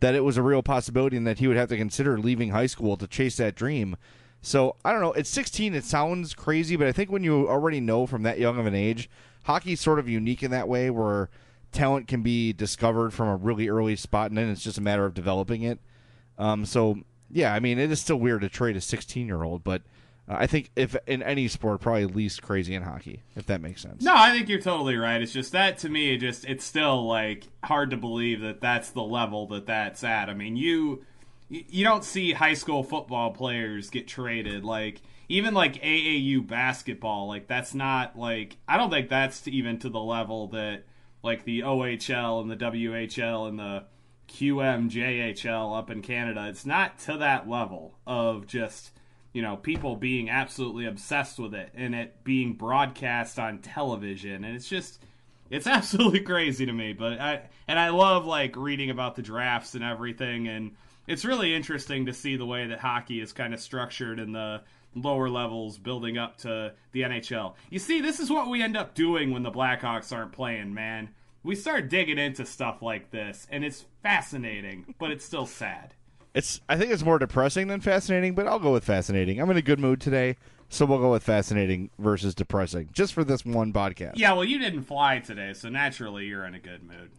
that 0.00 0.14
it 0.14 0.24
was 0.24 0.36
a 0.36 0.42
real 0.42 0.62
possibility, 0.62 1.16
and 1.16 1.26
that 1.26 1.38
he 1.38 1.46
would 1.46 1.56
have 1.56 1.68
to 1.68 1.76
consider 1.76 2.18
leaving 2.18 2.50
high 2.50 2.66
school 2.66 2.96
to 2.96 3.06
chase 3.06 3.36
that 3.36 3.54
dream. 3.54 3.96
So 4.42 4.76
I 4.84 4.92
don't 4.92 5.00
know. 5.00 5.14
At 5.14 5.26
16, 5.26 5.74
it 5.74 5.84
sounds 5.84 6.34
crazy, 6.34 6.76
but 6.76 6.86
I 6.86 6.92
think 6.92 7.10
when 7.10 7.24
you 7.24 7.48
already 7.48 7.80
know 7.80 8.06
from 8.06 8.22
that 8.24 8.38
young 8.38 8.58
of 8.58 8.66
an 8.66 8.74
age, 8.74 9.08
hockey's 9.44 9.80
sort 9.80 9.98
of 9.98 10.08
unique 10.08 10.42
in 10.42 10.50
that 10.50 10.68
way, 10.68 10.90
where 10.90 11.30
talent 11.72 12.06
can 12.06 12.22
be 12.22 12.52
discovered 12.52 13.14
from 13.14 13.28
a 13.28 13.36
really 13.36 13.68
early 13.68 13.96
spot, 13.96 14.30
and 14.30 14.36
then 14.36 14.50
it's 14.50 14.62
just 14.62 14.76
a 14.76 14.82
matter 14.82 15.06
of 15.06 15.14
developing 15.14 15.62
it. 15.62 15.78
Um, 16.36 16.66
so 16.66 16.98
yeah, 17.30 17.54
I 17.54 17.60
mean, 17.60 17.78
it 17.78 17.90
is 17.90 18.00
still 18.00 18.16
weird 18.16 18.42
to 18.42 18.48
trade 18.48 18.76
a 18.76 18.82
16 18.82 19.26
year 19.26 19.42
old, 19.42 19.64
but 19.64 19.82
uh, 20.28 20.36
I 20.38 20.46
think 20.46 20.70
if 20.74 20.96
in 21.06 21.22
any 21.22 21.48
sport, 21.48 21.80
probably 21.80 22.06
least 22.06 22.42
crazy 22.42 22.74
in 22.74 22.82
hockey, 22.82 23.22
if 23.36 23.46
that 23.46 23.60
makes 23.60 23.82
sense. 23.82 24.02
No, 24.02 24.14
I 24.14 24.30
think 24.30 24.48
you're 24.48 24.60
totally 24.60 24.96
right. 24.96 25.20
It's 25.20 25.32
just 25.32 25.52
that 25.52 25.78
to 25.78 25.88
me, 25.88 26.14
it 26.14 26.18
just 26.18 26.44
it's 26.46 26.64
still 26.64 27.06
like 27.06 27.44
hard 27.62 27.90
to 27.90 27.96
believe 27.96 28.40
that 28.40 28.60
that's 28.60 28.90
the 28.90 29.02
level 29.02 29.46
that 29.48 29.66
that's 29.66 30.02
at. 30.02 30.30
I 30.30 30.34
mean, 30.34 30.56
you 30.56 31.04
you 31.48 31.84
don't 31.84 32.04
see 32.04 32.32
high 32.32 32.54
school 32.54 32.82
football 32.82 33.30
players 33.30 33.90
get 33.90 34.08
traded 34.08 34.64
like 34.64 35.02
even 35.28 35.54
like 35.54 35.74
AAU 35.82 36.46
basketball 36.46 37.28
like 37.28 37.46
that's 37.46 37.74
not 37.74 38.18
like 38.18 38.56
I 38.66 38.76
don't 38.76 38.90
think 38.90 39.08
that's 39.08 39.46
even 39.46 39.78
to 39.80 39.90
the 39.90 40.00
level 40.00 40.48
that 40.48 40.84
like 41.22 41.44
the 41.44 41.60
OHL 41.60 42.40
and 42.40 42.50
the 42.50 42.56
WHL 42.56 43.48
and 43.48 43.58
the 43.58 43.84
QMJHL 44.28 45.78
up 45.78 45.90
in 45.90 46.00
Canada 46.02 46.46
it's 46.48 46.66
not 46.66 46.98
to 47.00 47.18
that 47.18 47.48
level 47.48 47.98
of 48.06 48.46
just 48.46 48.90
you 49.34 49.42
know 49.42 49.58
people 49.58 49.96
being 49.96 50.30
absolutely 50.30 50.86
obsessed 50.86 51.38
with 51.38 51.54
it 51.54 51.70
and 51.74 51.94
it 51.94 52.24
being 52.24 52.54
broadcast 52.54 53.38
on 53.38 53.58
television 53.58 54.44
and 54.44 54.56
it's 54.56 54.68
just 54.68 55.02
it's 55.50 55.66
absolutely 55.66 56.20
crazy 56.20 56.64
to 56.64 56.72
me 56.72 56.94
but 56.94 57.20
I 57.20 57.42
and 57.68 57.78
I 57.78 57.90
love 57.90 58.24
like 58.24 58.56
reading 58.56 58.88
about 58.88 59.16
the 59.16 59.22
drafts 59.22 59.74
and 59.74 59.84
everything 59.84 60.48
and 60.48 60.72
it's 61.06 61.24
really 61.26 61.54
interesting 61.54 62.06
to 62.06 62.14
see 62.14 62.36
the 62.36 62.46
way 62.46 62.66
that 62.68 62.78
hockey 62.78 63.20
is 63.20 63.32
kind 63.34 63.52
of 63.52 63.60
structured 63.60 64.18
in 64.18 64.32
the 64.32 64.62
lower 64.94 65.28
levels 65.28 65.78
building 65.78 66.18
up 66.18 66.38
to 66.38 66.72
the 66.92 67.02
NHL. 67.02 67.54
You 67.70 67.78
see, 67.78 68.00
this 68.00 68.20
is 68.20 68.30
what 68.30 68.48
we 68.48 68.62
end 68.62 68.76
up 68.76 68.94
doing 68.94 69.30
when 69.30 69.42
the 69.42 69.50
Blackhawks 69.50 70.14
aren't 70.14 70.32
playing, 70.32 70.72
man. 70.72 71.10
We 71.42 71.56
start 71.56 71.90
digging 71.90 72.18
into 72.18 72.46
stuff 72.46 72.80
like 72.80 73.10
this, 73.10 73.46
and 73.50 73.64
it's 73.64 73.84
fascinating, 74.02 74.94
but 74.98 75.10
it's 75.10 75.24
still 75.24 75.46
sad. 75.46 75.94
It's 76.34 76.60
I 76.68 76.76
think 76.76 76.90
it's 76.90 77.04
more 77.04 77.18
depressing 77.18 77.68
than 77.68 77.80
fascinating, 77.80 78.34
but 78.34 78.48
I'll 78.48 78.58
go 78.58 78.72
with 78.72 78.84
fascinating. 78.84 79.40
I'm 79.40 79.50
in 79.50 79.56
a 79.56 79.62
good 79.62 79.78
mood 79.78 80.00
today, 80.00 80.36
so 80.68 80.84
we'll 80.84 80.98
go 80.98 81.12
with 81.12 81.22
fascinating 81.22 81.90
versus 81.98 82.34
depressing, 82.34 82.88
just 82.92 83.12
for 83.12 83.22
this 83.22 83.44
one 83.44 83.72
podcast. 83.72 84.14
Yeah, 84.16 84.32
well, 84.32 84.44
you 84.44 84.58
didn't 84.58 84.82
fly 84.82 85.20
today, 85.20 85.52
so 85.52 85.68
naturally 85.68 86.26
you're 86.26 86.44
in 86.44 86.54
a 86.54 86.58
good 86.58 86.82
mood. 86.82 87.12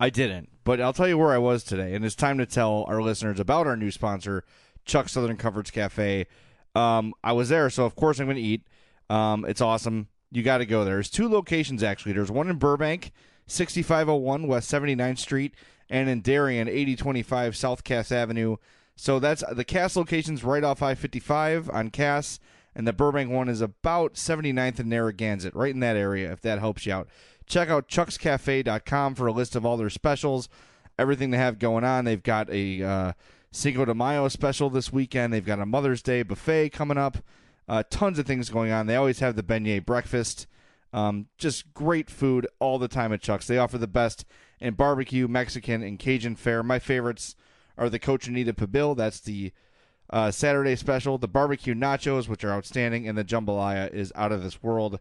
I 0.00 0.10
didn't, 0.10 0.50
but 0.64 0.80
I'll 0.80 0.92
tell 0.92 1.08
you 1.08 1.16
where 1.16 1.32
I 1.32 1.38
was 1.38 1.62
today, 1.62 1.94
and 1.94 2.04
it's 2.04 2.16
time 2.16 2.38
to 2.38 2.46
tell 2.46 2.84
our 2.88 3.00
listeners 3.00 3.38
about 3.38 3.66
our 3.66 3.76
new 3.76 3.90
sponsor, 3.90 4.44
Chuck 4.84 5.08
Southern 5.08 5.36
Comforts 5.36 5.70
Cafe. 5.70 6.26
Um, 6.74 7.14
I 7.22 7.32
was 7.32 7.48
there, 7.48 7.70
so 7.70 7.84
of 7.84 7.94
course 7.94 8.18
I'm 8.18 8.26
going 8.26 8.36
to 8.36 8.42
eat. 8.42 8.66
Um, 9.08 9.44
it's 9.46 9.60
awesome. 9.60 10.08
You 10.32 10.42
got 10.42 10.58
to 10.58 10.66
go 10.66 10.84
there. 10.84 10.94
There's 10.94 11.08
two 11.08 11.28
locations 11.28 11.82
actually. 11.82 12.12
There's 12.12 12.30
one 12.32 12.50
in 12.50 12.56
Burbank, 12.56 13.12
6501 13.46 14.46
West 14.48 14.70
79th 14.70 15.18
Street, 15.18 15.54
and 15.88 16.08
in 16.08 16.20
Darien, 16.20 16.68
8025 16.68 17.56
South 17.56 17.84
Cass 17.84 18.10
Avenue. 18.10 18.56
So 18.96 19.18
that's 19.18 19.44
the 19.52 19.64
Cass 19.64 19.96
location's 19.96 20.42
right 20.42 20.64
off 20.64 20.82
I-55 20.82 21.72
on 21.72 21.90
Cass, 21.90 22.40
and 22.74 22.86
the 22.86 22.92
Burbank 22.92 23.30
one 23.30 23.48
is 23.48 23.60
about 23.60 24.14
79th 24.14 24.78
and 24.78 24.88
Narragansett, 24.88 25.54
right 25.54 25.74
in 25.74 25.80
that 25.80 25.96
area. 25.96 26.32
If 26.32 26.40
that 26.42 26.58
helps 26.58 26.86
you 26.86 26.94
out. 26.94 27.08
Check 27.46 27.68
out 27.68 27.88
chuckscafe.com 27.88 29.14
for 29.14 29.26
a 29.26 29.32
list 29.32 29.54
of 29.54 29.64
all 29.64 29.76
their 29.76 29.90
specials, 29.90 30.48
everything 30.98 31.30
they 31.30 31.38
have 31.38 31.58
going 31.58 31.84
on. 31.84 32.04
They've 32.04 32.22
got 32.22 32.50
a 32.50 32.82
uh, 32.82 33.12
Cinco 33.52 33.84
de 33.84 33.94
Mayo 33.94 34.28
special 34.28 34.68
this 34.68 34.92
weekend. 34.92 35.32
They've 35.32 35.44
got 35.44 35.60
a 35.60 35.66
Mother's 35.66 36.02
Day 36.02 36.22
buffet 36.22 36.70
coming 36.70 36.98
up. 36.98 37.18
Uh, 37.68 37.82
tons 37.88 38.18
of 38.18 38.26
things 38.26 38.50
going 38.50 38.72
on. 38.72 38.86
They 38.86 38.96
always 38.96 39.20
have 39.20 39.36
the 39.36 39.42
beignet 39.42 39.86
breakfast. 39.86 40.46
Um, 40.92 41.26
just 41.38 41.72
great 41.74 42.10
food 42.10 42.46
all 42.58 42.78
the 42.78 42.88
time 42.88 43.12
at 43.12 43.20
Chuck's. 43.20 43.46
They 43.46 43.58
offer 43.58 43.78
the 43.78 43.86
best 43.86 44.24
in 44.60 44.74
barbecue, 44.74 45.28
Mexican, 45.28 45.82
and 45.82 45.98
Cajun 45.98 46.36
fare. 46.36 46.62
My 46.62 46.78
favorites 46.78 47.36
are 47.76 47.90
the 47.90 47.98
Cochinita 47.98 48.52
Pibil. 48.52 48.96
That's 48.96 49.20
the 49.20 49.52
uh, 50.10 50.30
Saturday 50.30 50.76
special. 50.76 51.18
The 51.18 51.28
barbecue 51.28 51.74
nachos, 51.74 52.28
which 52.28 52.44
are 52.44 52.52
outstanding, 52.52 53.08
and 53.08 53.16
the 53.18 53.24
jambalaya 53.24 53.92
is 53.92 54.12
out 54.16 54.32
of 54.32 54.42
this 54.42 54.62
world 54.62 55.00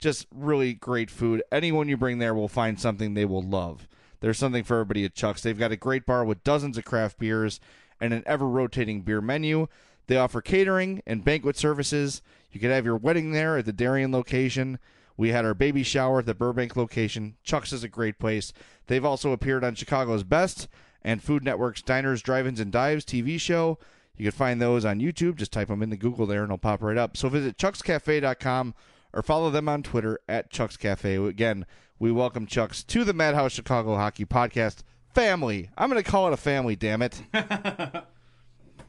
just 0.00 0.26
really 0.34 0.74
great 0.74 1.10
food. 1.10 1.42
Anyone 1.50 1.88
you 1.88 1.96
bring 1.96 2.18
there 2.18 2.34
will 2.34 2.48
find 2.48 2.78
something 2.80 3.14
they 3.14 3.24
will 3.24 3.42
love. 3.42 3.88
There's 4.20 4.38
something 4.38 4.64
for 4.64 4.74
everybody 4.74 5.04
at 5.04 5.14
Chuck's. 5.14 5.42
They've 5.42 5.58
got 5.58 5.72
a 5.72 5.76
great 5.76 6.06
bar 6.06 6.24
with 6.24 6.44
dozens 6.44 6.78
of 6.78 6.84
craft 6.84 7.18
beers 7.18 7.60
and 8.00 8.12
an 8.12 8.22
ever 8.26 8.46
rotating 8.46 9.02
beer 9.02 9.20
menu. 9.20 9.68
They 10.06 10.16
offer 10.16 10.40
catering 10.40 11.02
and 11.06 11.24
banquet 11.24 11.56
services. 11.56 12.22
You 12.50 12.60
could 12.60 12.70
have 12.70 12.84
your 12.84 12.96
wedding 12.96 13.32
there 13.32 13.58
at 13.58 13.66
the 13.66 13.72
Darien 13.72 14.12
location. 14.12 14.78
We 15.16 15.30
had 15.30 15.44
our 15.44 15.54
baby 15.54 15.82
shower 15.82 16.20
at 16.20 16.26
the 16.26 16.34
Burbank 16.34 16.76
location. 16.76 17.36
Chuck's 17.42 17.72
is 17.72 17.84
a 17.84 17.88
great 17.88 18.18
place. 18.18 18.52
They've 18.86 19.04
also 19.04 19.32
appeared 19.32 19.64
on 19.64 19.74
Chicago's 19.74 20.22
Best 20.22 20.68
and 21.02 21.22
Food 21.22 21.44
Network's 21.44 21.82
Diners, 21.82 22.22
Drive-Ins, 22.22 22.60
and 22.60 22.72
Dives 22.72 23.04
TV 23.04 23.40
show. 23.40 23.78
You 24.16 24.24
can 24.24 24.32
find 24.32 24.60
those 24.60 24.84
on 24.84 25.00
YouTube. 25.00 25.36
Just 25.36 25.52
type 25.52 25.68
them 25.68 25.82
into 25.82 25.96
Google 25.96 26.26
there 26.26 26.42
and 26.42 26.48
it'll 26.48 26.58
pop 26.58 26.82
right 26.82 26.96
up. 26.96 27.16
So 27.16 27.28
visit 27.28 27.58
chuckscafe.com 27.58 28.74
or 29.12 29.22
follow 29.22 29.50
them 29.50 29.68
on 29.68 29.82
Twitter 29.82 30.18
at 30.28 30.50
Chuck's 30.50 30.76
Cafe. 30.76 31.16
Again, 31.16 31.66
we 31.98 32.12
welcome 32.12 32.46
Chuck's 32.46 32.82
to 32.84 33.04
the 33.04 33.12
Madhouse 33.12 33.52
Chicago 33.52 33.96
Hockey 33.96 34.24
Podcast 34.24 34.82
family. 35.14 35.70
I'm 35.78 35.90
going 35.90 36.02
to 36.02 36.10
call 36.10 36.26
it 36.28 36.34
a 36.34 36.38
family, 36.38 36.76
damn 36.76 37.02
it. 37.02 37.22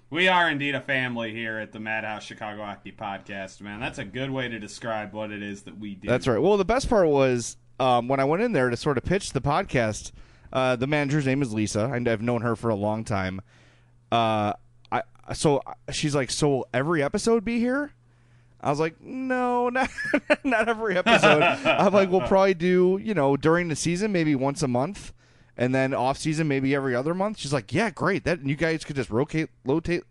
we 0.09 0.27
are 0.27 0.49
indeed 0.49 0.75
a 0.75 0.81
family 0.81 1.33
here 1.33 1.57
at 1.57 1.71
the 1.71 1.79
Madhouse 1.79 2.23
Chicago 2.23 2.63
Hockey 2.63 2.91
Podcast, 2.91 3.61
man. 3.61 3.79
That's 3.79 3.99
a 3.99 4.05
good 4.05 4.31
way 4.31 4.47
to 4.47 4.59
describe 4.59 5.13
what 5.13 5.31
it 5.31 5.43
is 5.43 5.63
that 5.63 5.77
we 5.77 5.95
do. 5.95 6.07
That's 6.07 6.27
right. 6.27 6.41
Well, 6.41 6.57
the 6.57 6.65
best 6.65 6.89
part 6.89 7.07
was 7.07 7.57
um, 7.79 8.07
when 8.07 8.19
I 8.19 8.23
went 8.23 8.41
in 8.43 8.53
there 8.53 8.69
to 8.69 8.77
sort 8.77 8.97
of 8.97 9.03
pitch 9.03 9.33
the 9.33 9.41
podcast. 9.41 10.11
Uh, 10.51 10.77
the 10.77 10.87
manager's 10.87 11.25
name 11.25 11.41
is 11.41 11.53
Lisa, 11.53 11.91
and 11.93 12.07
I've 12.07 12.21
known 12.21 12.41
her 12.41 12.55
for 12.55 12.69
a 12.69 12.75
long 12.75 13.03
time. 13.03 13.41
Uh, 14.11 14.53
I 14.91 15.01
so 15.33 15.61
she's 15.91 16.15
like, 16.15 16.31
so 16.31 16.49
will 16.49 16.67
every 16.73 17.03
episode 17.03 17.43
be 17.43 17.59
here? 17.59 17.91
I 18.61 18.69
was 18.69 18.79
like, 18.79 19.01
no, 19.01 19.69
not, 19.69 19.89
not 20.43 20.69
every 20.69 20.97
episode. 20.97 21.41
I'm 21.65 21.93
like, 21.93 22.09
we'll 22.09 22.21
probably 22.21 22.53
do, 22.53 22.99
you 23.03 23.13
know, 23.13 23.35
during 23.35 23.67
the 23.67 23.75
season, 23.75 24.11
maybe 24.11 24.35
once 24.35 24.63
a 24.63 24.67
month, 24.67 25.13
and 25.57 25.73
then 25.73 25.93
off 25.93 26.17
season, 26.17 26.47
maybe 26.47 26.75
every 26.75 26.95
other 26.95 27.13
month. 27.13 27.39
She's 27.39 27.51
like, 27.51 27.73
yeah, 27.73 27.89
great. 27.89 28.23
That 28.23 28.45
you 28.45 28.55
guys 28.55 28.85
could 28.85 28.95
just 28.95 29.09
rotate, 29.09 29.49
rotate, 29.65 30.03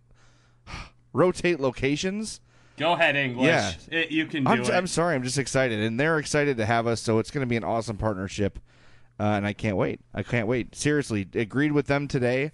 rotate 1.12 1.60
locations. 1.60 2.40
Go 2.76 2.92
ahead, 2.92 3.16
English. 3.16 3.46
Yeah. 3.46 3.72
It- 3.90 4.10
you 4.10 4.26
can 4.26 4.44
do 4.44 4.50
I'm, 4.50 4.60
it. 4.60 4.70
I'm 4.70 4.86
sorry, 4.86 5.14
I'm 5.14 5.22
just 5.22 5.38
excited, 5.38 5.80
and 5.80 5.98
they're 5.98 6.18
excited 6.18 6.56
to 6.58 6.66
have 6.66 6.86
us. 6.86 7.00
So 7.00 7.18
it's 7.18 7.30
going 7.30 7.42
to 7.42 7.48
be 7.48 7.56
an 7.56 7.64
awesome 7.64 7.96
partnership, 7.96 8.58
uh, 9.18 9.22
and 9.22 9.46
I 9.46 9.52
can't 9.52 9.76
wait. 9.76 10.00
I 10.12 10.22
can't 10.22 10.48
wait. 10.48 10.74
Seriously, 10.74 11.26
agreed 11.34 11.72
with 11.72 11.86
them 11.86 12.06
today 12.08 12.52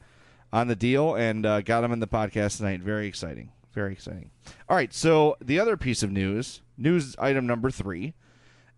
on 0.53 0.69
the 0.69 0.77
deal, 0.77 1.15
and 1.15 1.45
uh, 1.45 1.63
got 1.63 1.81
them 1.81 1.93
in 1.93 1.99
the 2.01 2.07
podcast 2.07 2.59
tonight. 2.59 2.81
Very 2.83 3.09
exciting. 3.09 3.51
Very 3.73 3.93
exciting. 3.93 4.31
All 4.69 4.77
right, 4.77 4.93
so 4.93 5.37
the 5.41 5.59
other 5.59 5.77
piece 5.77 6.03
of 6.03 6.13
news, 6.13 6.61
news 6.77 7.17
item 7.19 7.47
number 7.47 7.71
three, 7.71 8.15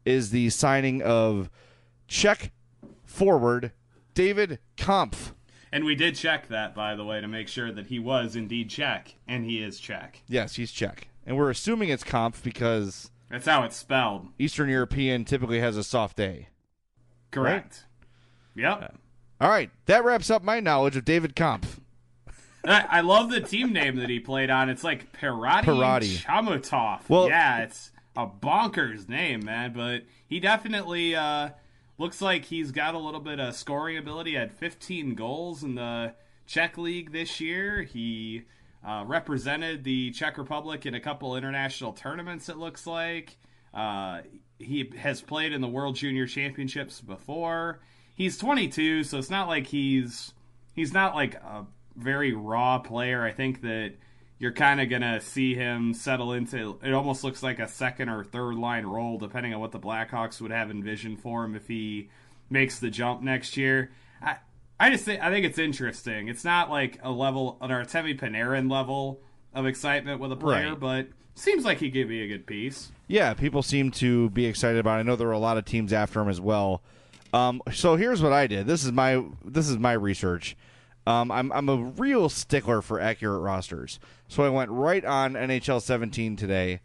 is 0.05 0.31
the 0.31 0.50
signing 0.50 1.03
of 1.03 1.50
Czech 2.07 2.53
forward 3.05 3.72
David 4.14 4.59
Kampf. 4.77 5.35
And 5.72 5.85
we 5.85 5.94
did 5.96 6.14
check 6.14 6.48
that, 6.48 6.74
by 6.74 6.94
the 6.94 7.05
way, 7.05 7.20
to 7.20 7.27
make 7.27 7.48
sure 7.48 7.72
that 7.72 7.87
he 7.87 7.98
was 7.98 8.37
indeed 8.37 8.70
Czech, 8.70 9.16
and 9.27 9.44
he 9.44 9.61
is 9.62 9.81
Czech. 9.81 10.22
Yes, 10.29 10.55
he's 10.55 10.70
Czech, 10.70 11.09
and 11.27 11.37
we're 11.37 11.50
assuming 11.50 11.88
it's 11.88 12.05
Kampf 12.05 12.42
because 12.44 13.11
That's 13.29 13.46
how 13.46 13.64
it's 13.64 13.77
spelled. 13.77 14.29
Eastern 14.38 14.68
European 14.68 15.24
typically 15.24 15.59
has 15.61 15.77
a 15.77 15.83
soft 15.83 16.20
A. 16.20 16.48
Correct. 17.33 17.85
Yep. 18.55 18.94
All 19.40 19.48
right, 19.50 19.70
that 19.87 20.05
wraps 20.05 20.31
up 20.31 20.44
my 20.44 20.61
knowledge 20.61 20.96
of 20.96 21.05
David 21.05 21.35
Kampf. 21.35 21.81
I, 22.64 22.87
I 22.88 23.00
love 23.00 23.31
the 23.31 23.40
team 23.40 23.72
name 23.72 23.96
that 23.96 24.09
he 24.09 24.20
played 24.20 24.48
on. 24.50 24.70
It's 24.70 24.85
like 24.85 25.12
Pirati, 25.12 25.64
Pirati. 25.64 26.24
Chomutov. 26.24 27.00
Well- 27.09 27.29
yeah, 27.29 27.62
it's 27.64 27.90
a 28.16 28.27
bonkers 28.27 29.09
name, 29.09 29.44
man. 29.44 29.72
But 29.72 30.05
he 30.27 30.38
definitely 30.38 31.16
uh, 31.16 31.50
looks 31.98 32.20
like 32.20 32.46
he's 32.46 32.70
got 32.70 32.94
a 32.94 32.98
little 32.98 33.20
bit 33.20 33.40
of 33.40 33.54
scoring 33.54 33.96
ability. 33.96 34.35
Had 34.35 34.52
15 34.52 35.14
goals 35.14 35.62
in 35.62 35.74
the 35.74 36.14
Czech 36.46 36.76
league 36.76 37.12
this 37.12 37.40
year. 37.40 37.83
He 37.83 38.44
uh, 38.87 39.04
represented 39.07 39.85
the 39.85 40.11
Czech 40.11 40.38
Republic 40.38 40.87
in 40.87 40.94
a 40.94 41.00
couple 41.00 41.37
international 41.37 41.92
tournaments. 41.92 42.48
It 42.48 42.59
looks 42.59 42.87
like 42.87 43.37
uh, 43.72 44.20
he 44.59 44.92
has 44.98 45.20
played 45.20 45.52
in 45.52 45.61
the 45.61 45.68
World 45.68 45.96
Junior 45.96 46.26
Championships 46.26 47.00
before. 47.00 47.80
He's 48.14 48.38
22, 48.38 49.04
so 49.04 49.18
it's 49.18 49.30
not 49.30 49.48
like 49.48 49.66
he's 49.66 50.33
he's 50.74 50.92
not 50.92 51.14
like 51.14 51.35
a 51.35 51.66
very 51.96 52.33
raw 52.33 52.78
player. 52.78 53.24
I 53.24 53.33
think 53.33 53.62
that 53.62 53.94
you're 54.38 54.53
kind 54.53 54.81
of 54.81 54.88
gonna 54.90 55.20
see 55.20 55.55
him 55.55 55.94
settle 55.94 56.33
into. 56.33 56.79
It 56.83 56.92
almost 56.92 57.23
looks 57.25 57.42
like 57.42 57.59
a 57.59 57.68
second 57.68 58.09
or 58.09 58.25
third 58.25 58.57
line 58.57 58.85
role, 58.87 59.18
depending 59.18 59.55
on 59.55 59.61
what 59.61 59.73
the 59.73 59.79
Blackhawks 59.79 60.40
would 60.40 60.51
have 60.51 60.70
envisioned 60.70 61.20
for 61.20 61.44
him 61.44 61.55
if 61.55 61.68
he 61.68 62.11
makes 62.51 62.79
the 62.79 62.90
jump 62.90 63.23
next 63.23 63.57
year. 63.57 63.90
I 64.20 64.37
I 64.79 64.90
just 64.90 65.05
think 65.05 65.23
I 65.23 65.31
think 65.31 65.47
it's 65.47 65.59
interesting. 65.59 66.29
It's 66.29 66.44
not 66.44 66.68
like 66.70 66.99
a 67.03 67.11
level 67.11 67.57
an 67.61 67.70
Artemi 67.70 68.18
Panarin 68.18 68.70
level 68.70 69.20
of 69.55 69.66
excitement 69.66 70.20
with 70.20 70.33
a 70.33 70.37
player, 70.37 70.70
Right. 70.70 70.81
but 70.81 71.09
seems 71.37 71.64
like 71.64 71.79
he 71.79 71.90
could 71.90 72.09
be 72.09 72.23
a 72.23 72.29
good 72.29 72.47
piece. 72.47 72.90
Yeah, 73.07 73.35
people 73.35 73.62
seem 73.62 73.90
to 73.92 74.31
be 74.31 74.47
excited 74.47 74.79
about. 74.79 74.97
It. 74.97 75.01
I 75.01 75.03
know 75.05 75.14
there 75.16 75.27
were 75.29 75.33
a 75.33 75.38
lot 75.38 75.59
of 75.59 75.64
teams 75.64 75.92
after 75.92 76.20
him 76.20 76.29
as 76.29 76.40
well. 76.40 76.83
Um, 77.33 77.62
so 77.73 77.97
here's 77.97 78.23
what 78.23 78.33
I 78.33 78.47
did. 78.47 78.66
This 78.66 78.85
is 78.85 78.92
my 78.92 79.23
this 79.44 79.68
is 79.68 79.79
my 79.79 79.92
research. 79.92 80.57
Um, 81.07 81.31
I'm 81.31 81.53
I'm 81.53 81.69
a 81.69 81.77
real 81.77 82.29
stickler 82.29 82.81
for 82.81 82.99
accurate 83.01 83.43
rosters, 83.43 83.99
so 84.27 84.43
I 84.43 84.49
went 84.49 84.71
right 84.71 85.05
on 85.05 85.35
NHL 85.35 85.83
17 85.83 86.37
today. 86.37 86.81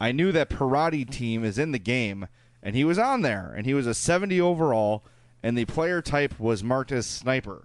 I 0.00 0.12
knew 0.12 0.30
that 0.32 0.50
Pirati 0.50 1.08
team 1.08 1.44
is 1.44 1.58
in 1.58 1.72
the 1.72 1.78
game, 1.78 2.28
and 2.62 2.76
he 2.76 2.84
was 2.84 2.98
on 2.98 3.22
there, 3.22 3.52
and 3.56 3.66
he 3.66 3.74
was 3.74 3.86
a 3.86 3.94
70 3.94 4.40
overall, 4.40 5.02
and 5.42 5.58
the 5.58 5.64
player 5.64 6.00
type 6.02 6.38
was 6.38 6.62
marked 6.62 6.92
as 6.92 7.06
sniper. 7.06 7.64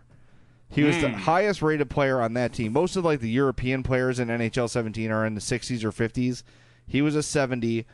He 0.72 0.84
was 0.84 0.98
the 1.00 1.10
Hmm. 1.10 1.16
highest 1.16 1.62
rated 1.62 1.90
player 1.90 2.22
on 2.22 2.34
that 2.36 2.54
team. 2.54 2.74
Most 2.74 2.96
of 2.96 3.04
like 3.06 3.20
the 3.22 3.30
European 3.30 3.82
players 3.84 4.20
in 4.20 4.30
NHL 4.30 4.68
17 4.68 5.12
are 5.12 5.26
in 5.26 5.34
the 5.36 5.42
60s 5.42 5.84
or 5.84 5.92
50s. 5.92 6.44
He 6.88 7.02
was 7.02 7.16
a 7.16 7.24
70. 7.24 7.86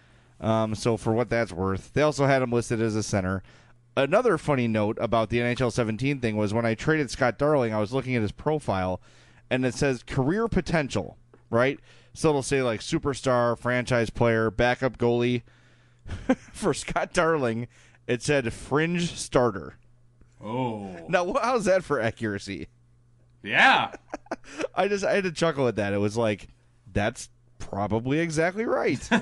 Um, 0.42 0.76
so 0.76 0.98
for 0.98 1.14
what 1.14 1.30
that's 1.30 1.54
worth, 1.54 1.94
they 1.94 2.02
also 2.02 2.26
had 2.26 2.42
him 2.42 2.52
listed 2.52 2.82
as 2.82 2.96
a 2.96 3.04
center. 3.04 3.44
Another 3.98 4.38
funny 4.38 4.68
note 4.68 4.98
about 5.00 5.30
the 5.30 5.38
NHL 5.40 5.72
17 5.72 6.20
thing 6.20 6.36
was 6.36 6.54
when 6.54 6.66
I 6.66 6.76
traded 6.76 7.10
Scott 7.10 7.38
Darling, 7.38 7.74
I 7.74 7.80
was 7.80 7.94
looking 7.94 8.16
at 8.16 8.22
his 8.22 8.32
profile, 8.34 9.02
and 9.50 9.66
it 9.66 9.74
says 9.74 10.04
career 10.04 10.48
potential, 10.50 11.18
right? 11.50 11.80
So 12.14 12.30
it'll 12.30 12.44
say 12.44 12.62
like 12.62 12.82
superstar, 12.82 13.58
franchise 13.58 14.10
player, 14.10 14.52
backup 14.52 14.98
goalie. 14.98 15.44
for 16.52 16.74
Scott 16.74 17.14
Darling, 17.14 17.68
it 18.06 18.22
said 18.22 18.52
fringe 18.54 19.14
starter. 19.16 19.78
Oh, 20.44 20.96
Now, 21.10 21.34
how's 21.42 21.66
that 21.66 21.84
for 21.84 22.00
accuracy? 22.00 22.68
yeah. 23.42 23.92
I 24.76 24.88
just 24.88 25.04
I 25.06 25.14
had 25.14 25.24
to 25.24 25.32
chuckle 25.32 25.68
at 25.68 25.78
that. 25.78 25.94
It 25.94 25.98
was 26.00 26.18
like 26.18 26.50
that's 26.92 27.30
probably 27.60 28.20
exactly 28.20 28.66
right. 28.66 29.08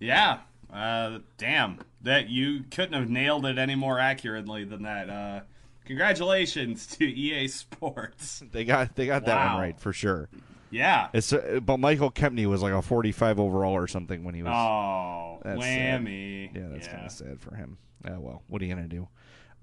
Yeah. 0.00 0.38
Uh, 0.72 1.18
damn. 1.38 1.78
That 2.02 2.28
you 2.30 2.64
couldn't 2.70 2.94
have 2.94 3.10
nailed 3.10 3.44
it 3.46 3.58
any 3.58 3.74
more 3.74 3.98
accurately 3.98 4.64
than 4.64 4.82
that. 4.84 5.10
Uh, 5.10 5.40
congratulations 5.84 6.86
to 6.86 7.04
EA 7.04 7.48
Sports. 7.48 8.42
they 8.52 8.64
got 8.64 8.94
they 8.96 9.06
got 9.06 9.26
that 9.26 9.36
Wow. 9.36 9.54
one 9.54 9.62
right 9.62 9.78
for 9.80 9.92
sure. 9.92 10.28
Yeah. 10.70 11.08
It's 11.12 11.32
uh, 11.32 11.60
but 11.62 11.78
Michael 11.78 12.10
Kempny 12.10 12.46
was 12.46 12.62
like 12.62 12.72
a 12.72 12.80
45 12.80 13.38
overall 13.40 13.74
or 13.74 13.86
something 13.88 14.24
when 14.24 14.34
he 14.34 14.42
was. 14.42 14.52
Oh, 14.54 15.40
That's 15.42 15.60
sad. 15.62 16.02
whammy. 16.02 16.54
Yeah, 16.54 16.68
that's 16.70 16.86
Yeah. 16.86 16.92
kind 16.94 17.06
of 17.06 17.12
sad 17.12 17.40
for 17.40 17.54
him. 17.54 17.76
Yeah, 18.04 18.18
well, 18.18 18.42
what 18.48 18.62
are 18.62 18.64
you 18.64 18.74
gonna 18.74 18.88
do? 18.88 19.08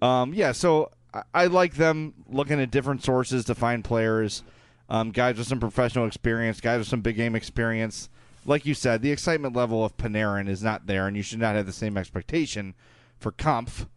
Um, 0.02 0.34
yeah, 0.34 0.52
so 0.52 0.92
I, 1.14 1.24
I 1.34 1.46
like 1.48 1.76
them 1.76 2.14
looking 2.30 2.60
at 2.62 2.70
different 2.70 3.04
sources 3.04 3.46
to 3.46 3.56
find 3.56 3.84
players, 3.84 4.44
um, 4.90 5.10
guys 5.12 5.38
with 5.38 5.48
some 5.48 5.60
professional 5.60 6.06
experience, 6.06 6.62
guys 6.62 6.80
with 6.80 6.88
some 6.88 7.02
big 7.02 7.16
game 7.16 7.36
experience. 7.36 8.10
Like 8.48 8.66
you 8.66 8.74
said, 8.74 9.02
the 9.02 9.12
excitement 9.12 9.56
level 9.56 9.84
of 9.84 9.98
Panarin 9.98 10.48
is 10.48 10.64
not 10.64 10.88
there, 10.88 11.06
and 11.06 11.18
you 11.18 11.22
should 11.22 11.40
not 11.40 11.56
have 11.56 11.66
the 11.66 11.74
same 11.74 11.98
expectation 11.98 12.74
for 13.20 13.34
Kampf 13.34 13.88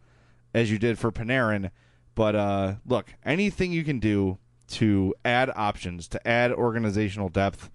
as 0.53 0.69
you 0.69 0.77
did 0.77 0.99
for 0.99 1.09
Panarin. 1.09 1.71
But 2.15 2.35
uh, 2.35 2.75
look, 2.85 3.13
anything 3.23 3.71
you 3.71 3.85
can 3.85 3.99
do 3.99 4.39
to 4.71 5.15
add 5.23 5.49
options, 5.55 6.09
to 6.09 6.27
add 6.27 6.51
organizational 6.51 7.29
depth, 7.29 7.69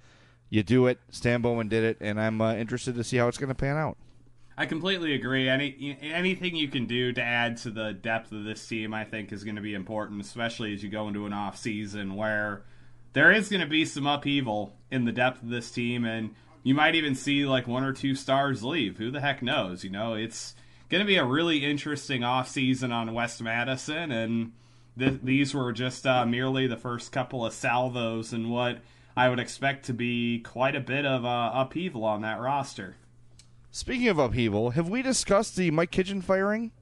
you 0.50 0.62
do 0.62 0.86
it. 0.86 1.00
Stan 1.10 1.40
Bowman 1.40 1.68
did 1.68 1.82
it, 1.82 1.96
and 2.00 2.20
I'm 2.20 2.42
uh, 2.42 2.54
interested 2.54 2.94
to 2.96 3.04
see 3.04 3.16
how 3.16 3.28
it's 3.28 3.38
going 3.38 3.48
to 3.48 3.54
pan 3.54 3.78
out. 3.78 3.96
I 4.58 4.66
completely 4.66 5.14
agree. 5.14 5.48
Any 5.48 5.98
anything 6.02 6.56
you 6.56 6.68
can 6.68 6.86
do 6.86 7.12
to 7.12 7.22
add 7.22 7.56
to 7.58 7.70
the 7.70 7.94
depth 7.94 8.32
of 8.32 8.44
this 8.44 8.66
team, 8.66 8.92
I 8.92 9.04
think, 9.04 9.32
is 9.32 9.44
going 9.44 9.56
to 9.56 9.62
be 9.62 9.74
important, 9.74 10.20
especially 10.20 10.74
as 10.74 10.82
you 10.82 10.90
go 10.90 11.08
into 11.08 11.24
an 11.24 11.32
off 11.32 11.58
season 11.58 12.16
where 12.16 12.62
there 13.12 13.32
is 13.32 13.48
going 13.48 13.60
to 13.60 13.66
be 13.66 13.84
some 13.84 14.06
upheaval 14.06 14.76
in 14.90 15.04
the 15.04 15.12
depth 15.12 15.42
of 15.42 15.48
this 15.48 15.70
team, 15.70 16.04
and 16.04 16.34
you 16.66 16.74
might 16.74 16.96
even 16.96 17.14
see 17.14 17.46
like 17.46 17.68
one 17.68 17.84
or 17.84 17.92
two 17.92 18.16
stars 18.16 18.64
leave. 18.64 18.96
Who 18.96 19.12
the 19.12 19.20
heck 19.20 19.40
knows? 19.40 19.84
You 19.84 19.90
know, 19.90 20.14
it's 20.14 20.56
going 20.88 21.00
to 21.00 21.06
be 21.06 21.14
a 21.14 21.24
really 21.24 21.64
interesting 21.64 22.24
off 22.24 22.48
season 22.48 22.90
on 22.90 23.14
West 23.14 23.40
Madison, 23.40 24.10
and 24.10 24.50
th- 24.98 25.20
these 25.22 25.54
were 25.54 25.72
just 25.72 26.04
uh, 26.08 26.26
merely 26.26 26.66
the 26.66 26.76
first 26.76 27.12
couple 27.12 27.46
of 27.46 27.52
salvos 27.52 28.32
and 28.32 28.50
what 28.50 28.78
I 29.16 29.28
would 29.28 29.38
expect 29.38 29.84
to 29.86 29.92
be 29.92 30.40
quite 30.40 30.74
a 30.74 30.80
bit 30.80 31.06
of 31.06 31.24
uh, 31.24 31.52
upheaval 31.54 32.02
on 32.02 32.22
that 32.22 32.40
roster. 32.40 32.96
Speaking 33.70 34.08
of 34.08 34.18
upheaval, 34.18 34.70
have 34.70 34.88
we 34.88 35.02
discussed 35.02 35.54
the 35.54 35.70
Mike 35.70 35.92
Kitchen 35.92 36.20
firing? 36.20 36.72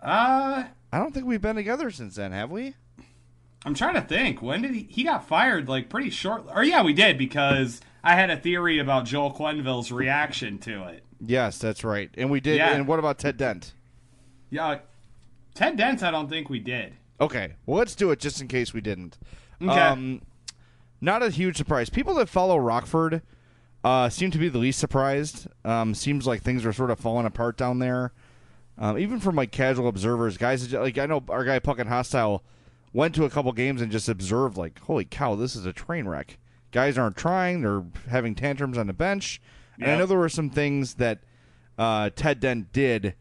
Uh, 0.00 0.64
I 0.90 0.98
don't 0.98 1.12
think 1.12 1.26
we've 1.26 1.42
been 1.42 1.56
together 1.56 1.90
since 1.90 2.14
then, 2.14 2.32
have 2.32 2.50
we? 2.50 2.72
I'm 3.66 3.74
trying 3.74 3.94
to 3.94 4.00
think. 4.00 4.40
When 4.40 4.62
did 4.62 4.70
he? 4.72 4.86
He 4.88 5.04
got 5.04 5.28
fired 5.28 5.68
like 5.68 5.90
pretty 5.90 6.08
short. 6.08 6.46
Or 6.54 6.64
yeah, 6.64 6.82
we 6.82 6.94
did 6.94 7.18
because 7.18 7.82
I 8.06 8.14
had 8.14 8.30
a 8.30 8.36
theory 8.36 8.78
about 8.78 9.04
Joel 9.04 9.32
Quenneville's 9.32 9.90
reaction 9.90 10.58
to 10.58 10.84
it. 10.84 11.02
Yes, 11.20 11.58
that's 11.58 11.82
right. 11.82 12.08
And 12.16 12.30
we 12.30 12.38
did. 12.38 12.56
Yeah. 12.56 12.72
And 12.72 12.86
what 12.86 13.00
about 13.00 13.18
Ted 13.18 13.36
Dent? 13.36 13.74
Yeah, 14.48 14.78
Ted 15.54 15.76
Dent. 15.76 16.04
I 16.04 16.12
don't 16.12 16.28
think 16.28 16.48
we 16.48 16.60
did. 16.60 16.92
Okay, 17.20 17.54
well, 17.66 17.78
let's 17.78 17.96
do 17.96 18.12
it 18.12 18.20
just 18.20 18.40
in 18.40 18.46
case 18.46 18.72
we 18.72 18.80
didn't. 18.80 19.18
Okay. 19.60 19.72
Um, 19.72 20.22
not 21.00 21.24
a 21.24 21.30
huge 21.30 21.56
surprise. 21.56 21.90
People 21.90 22.14
that 22.14 22.28
follow 22.28 22.56
Rockford 22.58 23.22
uh, 23.82 24.08
seem 24.08 24.30
to 24.30 24.38
be 24.38 24.48
the 24.48 24.58
least 24.58 24.78
surprised. 24.78 25.48
Um, 25.64 25.92
seems 25.92 26.28
like 26.28 26.42
things 26.42 26.64
are 26.64 26.72
sort 26.72 26.92
of 26.92 27.00
falling 27.00 27.26
apart 27.26 27.56
down 27.56 27.80
there. 27.80 28.12
Um, 28.78 28.98
even 28.98 29.18
from 29.18 29.34
like 29.34 29.50
casual 29.50 29.88
observers, 29.88 30.36
guys 30.36 30.72
like 30.72 30.96
I 30.96 31.06
know 31.06 31.24
our 31.28 31.42
guy 31.44 31.58
Puck 31.58 31.80
and 31.80 31.88
Hostile 31.88 32.44
went 32.92 33.16
to 33.16 33.24
a 33.24 33.30
couple 33.30 33.50
games 33.52 33.82
and 33.82 33.90
just 33.90 34.08
observed 34.08 34.56
like, 34.56 34.78
holy 34.80 35.04
cow, 35.04 35.34
this 35.34 35.56
is 35.56 35.66
a 35.66 35.72
train 35.72 36.06
wreck. 36.06 36.38
Guys 36.76 36.98
aren't 36.98 37.16
trying; 37.16 37.62
they're 37.62 37.84
having 38.10 38.34
tantrums 38.34 38.76
on 38.76 38.86
the 38.86 38.92
bench. 38.92 39.40
And 39.80 39.90
I 39.90 39.96
know 39.96 40.04
there 40.04 40.18
were 40.18 40.28
some 40.28 40.50
things 40.50 40.96
that 40.96 41.20
uh, 41.78 42.10
Ted 42.14 42.38
Dent 42.38 42.70
did 42.70 43.14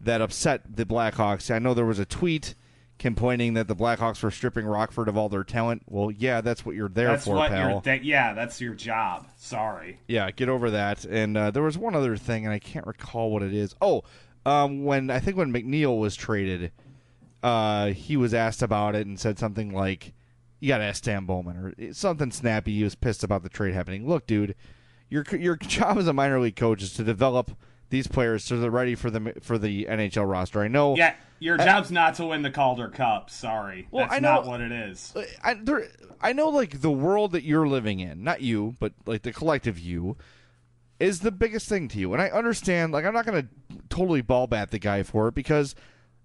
that 0.00 0.22
upset 0.22 0.76
the 0.76 0.86
Blackhawks. 0.86 1.54
I 1.54 1.58
know 1.58 1.74
there 1.74 1.84
was 1.84 1.98
a 1.98 2.06
tweet 2.06 2.54
complaining 2.98 3.52
that 3.52 3.68
the 3.68 3.76
Blackhawks 3.76 4.22
were 4.22 4.30
stripping 4.30 4.64
Rockford 4.64 5.08
of 5.08 5.18
all 5.18 5.28
their 5.28 5.44
talent. 5.44 5.82
Well, 5.86 6.10
yeah, 6.10 6.40
that's 6.40 6.64
what 6.64 6.74
you're 6.74 6.88
there 6.88 7.08
that's 7.08 7.26
for, 7.26 7.34
what 7.34 7.50
pal. 7.50 7.70
You're 7.70 7.80
th- 7.82 8.02
yeah, 8.02 8.32
that's 8.32 8.62
your 8.62 8.72
job. 8.72 9.26
Sorry. 9.36 9.98
Yeah, 10.08 10.30
get 10.30 10.48
over 10.48 10.70
that. 10.70 11.04
And 11.04 11.36
uh, 11.36 11.50
there 11.50 11.62
was 11.62 11.76
one 11.76 11.94
other 11.94 12.16
thing, 12.16 12.46
and 12.46 12.54
I 12.54 12.60
can't 12.60 12.86
recall 12.86 13.30
what 13.30 13.42
it 13.42 13.52
is. 13.52 13.74
Oh, 13.82 14.04
um, 14.46 14.84
when 14.84 15.10
I 15.10 15.20
think 15.20 15.36
when 15.36 15.52
McNeill 15.52 15.98
was 15.98 16.16
traded, 16.16 16.72
uh, 17.42 17.88
he 17.88 18.16
was 18.16 18.32
asked 18.32 18.62
about 18.62 18.94
it 18.94 19.06
and 19.06 19.20
said 19.20 19.38
something 19.38 19.70
like, 19.74 20.14
"You 20.62 20.68
got 20.68 20.78
to 20.78 20.84
ask 20.84 20.98
Stan 20.98 21.26
Bowman," 21.26 21.56
or 21.56 21.92
something 21.92 22.30
snappy. 22.30 22.76
He 22.76 22.84
was 22.84 22.94
pissed 22.94 23.24
about 23.24 23.42
the 23.42 23.48
trade 23.48 23.74
happening. 23.74 24.08
Look, 24.08 24.26
dude, 24.26 24.54
your 25.10 25.24
your 25.32 25.56
job 25.60 25.98
as 25.98 26.06
a 26.06 26.12
minor 26.12 26.40
league 26.40 26.56
coach 26.56 26.82
is 26.82 26.92
to 26.94 27.04
develop 27.04 27.56
these 27.90 28.06
players 28.06 28.42
so 28.44 28.58
they're 28.58 28.70
ready 28.70 28.94
for 28.94 29.10
the 29.10 29.34
for 29.42 29.58
the 29.58 29.84
NHL 29.84 30.30
roster. 30.30 30.60
I 30.60 30.68
know. 30.68 30.96
Yeah, 30.96 31.14
your 31.40 31.58
job's 31.58 31.90
I, 31.90 31.94
not 31.94 32.14
to 32.14 32.26
win 32.26 32.42
the 32.42 32.50
Calder 32.50 32.88
Cup. 32.88 33.28
Sorry, 33.28 33.88
well, 33.90 34.04
that's 34.04 34.14
I 34.14 34.20
know, 34.20 34.34
not 34.34 34.46
what 34.46 34.60
it 34.60 34.72
is. 34.72 35.12
I 35.42 35.54
there, 35.54 35.88
I 36.20 36.32
know, 36.32 36.48
like 36.48 36.80
the 36.80 36.90
world 36.90 37.32
that 37.32 37.42
you're 37.42 37.66
living 37.66 38.00
in, 38.00 38.22
not 38.22 38.40
you, 38.40 38.76
but 38.78 38.92
like 39.04 39.22
the 39.22 39.32
collective 39.32 39.78
you, 39.78 40.16
is 41.02 41.20
the 41.20 41.32
biggest 41.32 41.68
thing 41.68 41.88
to 41.88 41.98
you. 41.98 42.12
And 42.12 42.22
I 42.22 42.28
understand. 42.28 42.92
Like, 42.92 43.04
I'm 43.04 43.12
not 43.12 43.26
going 43.26 43.42
to 43.42 43.78
totally 43.88 44.22
ball 44.22 44.46
bat 44.46 44.70
the 44.70 44.78
guy 44.78 45.02
for 45.02 45.28
it 45.28 45.34
because 45.34 45.74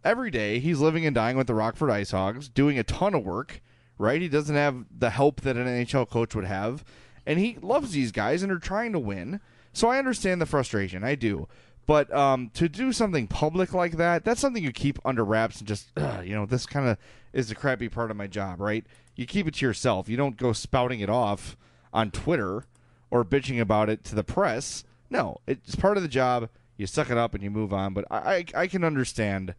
every 0.03 0.29
day 0.29 0.59
he's 0.59 0.79
living 0.79 1.05
and 1.05 1.15
dying 1.15 1.35
with 1.35 1.47
the 1.47 1.55
Rockford 1.55 1.89
Ice 1.89 2.11
Hogs, 2.11 2.47
doing 2.47 2.77
a 2.77 2.83
ton 2.83 3.15
of 3.15 3.23
work. 3.23 3.61
Right? 3.97 4.21
He 4.21 4.29
doesn't 4.29 4.55
have 4.55 4.85
the 4.95 5.09
help 5.09 5.41
that 5.41 5.57
an 5.57 5.65
NHL 5.65 6.09
coach 6.09 6.35
would 6.35 6.45
have, 6.45 6.83
and 7.25 7.39
he 7.39 7.57
loves 7.61 7.91
these 7.91 8.11
guys 8.11 8.43
and 8.43 8.51
are 8.51 8.59
trying 8.59 8.93
to 8.93 8.99
win. 8.99 9.39
So 9.73 9.89
I 9.89 9.99
understand 9.99 10.41
the 10.41 10.45
frustration. 10.45 11.03
I 11.03 11.15
do. 11.15 11.47
But 11.87 12.13
um, 12.13 12.51
to 12.55 12.67
do 12.67 12.91
something 12.91 13.27
public 13.27 13.73
like 13.73 13.93
that, 13.93 14.25
that's 14.25 14.41
something 14.41 14.63
you 14.63 14.73
keep 14.73 14.99
under 15.05 15.23
wraps 15.23 15.59
and 15.59 15.67
just, 15.67 15.89
you 16.23 16.35
know, 16.35 16.45
this 16.45 16.65
kind 16.65 16.87
of 16.87 16.97
is 17.31 17.47
the 17.47 17.55
crappy 17.55 17.87
part 17.87 18.11
of 18.11 18.17
my 18.17 18.27
job, 18.27 18.59
right? 18.59 18.85
You 19.15 19.25
keep 19.25 19.47
it 19.47 19.55
to 19.55 19.65
yourself. 19.65 20.09
You 20.09 20.17
don't 20.17 20.37
go 20.37 20.51
spouting 20.51 20.99
it 20.99 21.09
off 21.09 21.55
on 21.93 22.11
Twitter 22.11 22.65
or 23.09 23.23
bitching 23.23 23.59
about 23.61 23.89
it 23.89 24.03
to 24.05 24.15
the 24.15 24.23
press. 24.23 24.83
No, 25.09 25.37
it's 25.47 25.75
part 25.75 25.95
of 25.95 26.03
the 26.03 26.09
job. 26.09 26.49
You 26.75 26.87
suck 26.87 27.09
it 27.09 27.17
up 27.17 27.33
and 27.33 27.41
you 27.41 27.49
move 27.49 27.73
on. 27.73 27.93
But 27.93 28.05
I, 28.11 28.17
I, 28.17 28.45
I 28.55 28.67
can 28.67 28.83
understand, 28.83 29.55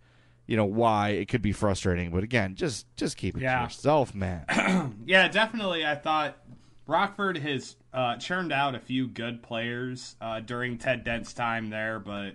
you 0.48 0.56
know, 0.56 0.64
why 0.64 1.10
it 1.10 1.28
could 1.28 1.42
be 1.42 1.52
frustrating. 1.52 2.10
But 2.10 2.24
again, 2.24 2.56
just 2.56 2.86
just 2.96 3.16
keep 3.16 3.36
it 3.36 3.42
yeah. 3.42 3.58
to 3.58 3.64
yourself, 3.64 4.14
man. 4.14 4.96
yeah, 5.06 5.28
definitely. 5.28 5.86
I 5.86 5.94
thought 5.94 6.38
Rockford 6.86 7.36
has 7.36 7.76
uh, 7.92 8.16
churned 8.16 8.50
out 8.50 8.74
a 8.74 8.80
few 8.80 9.06
good 9.06 9.42
players 9.42 10.16
uh, 10.20 10.40
during 10.40 10.78
Ted 10.78 11.04
Dent's 11.04 11.34
time 11.34 11.68
there, 11.68 12.00
but 12.00 12.30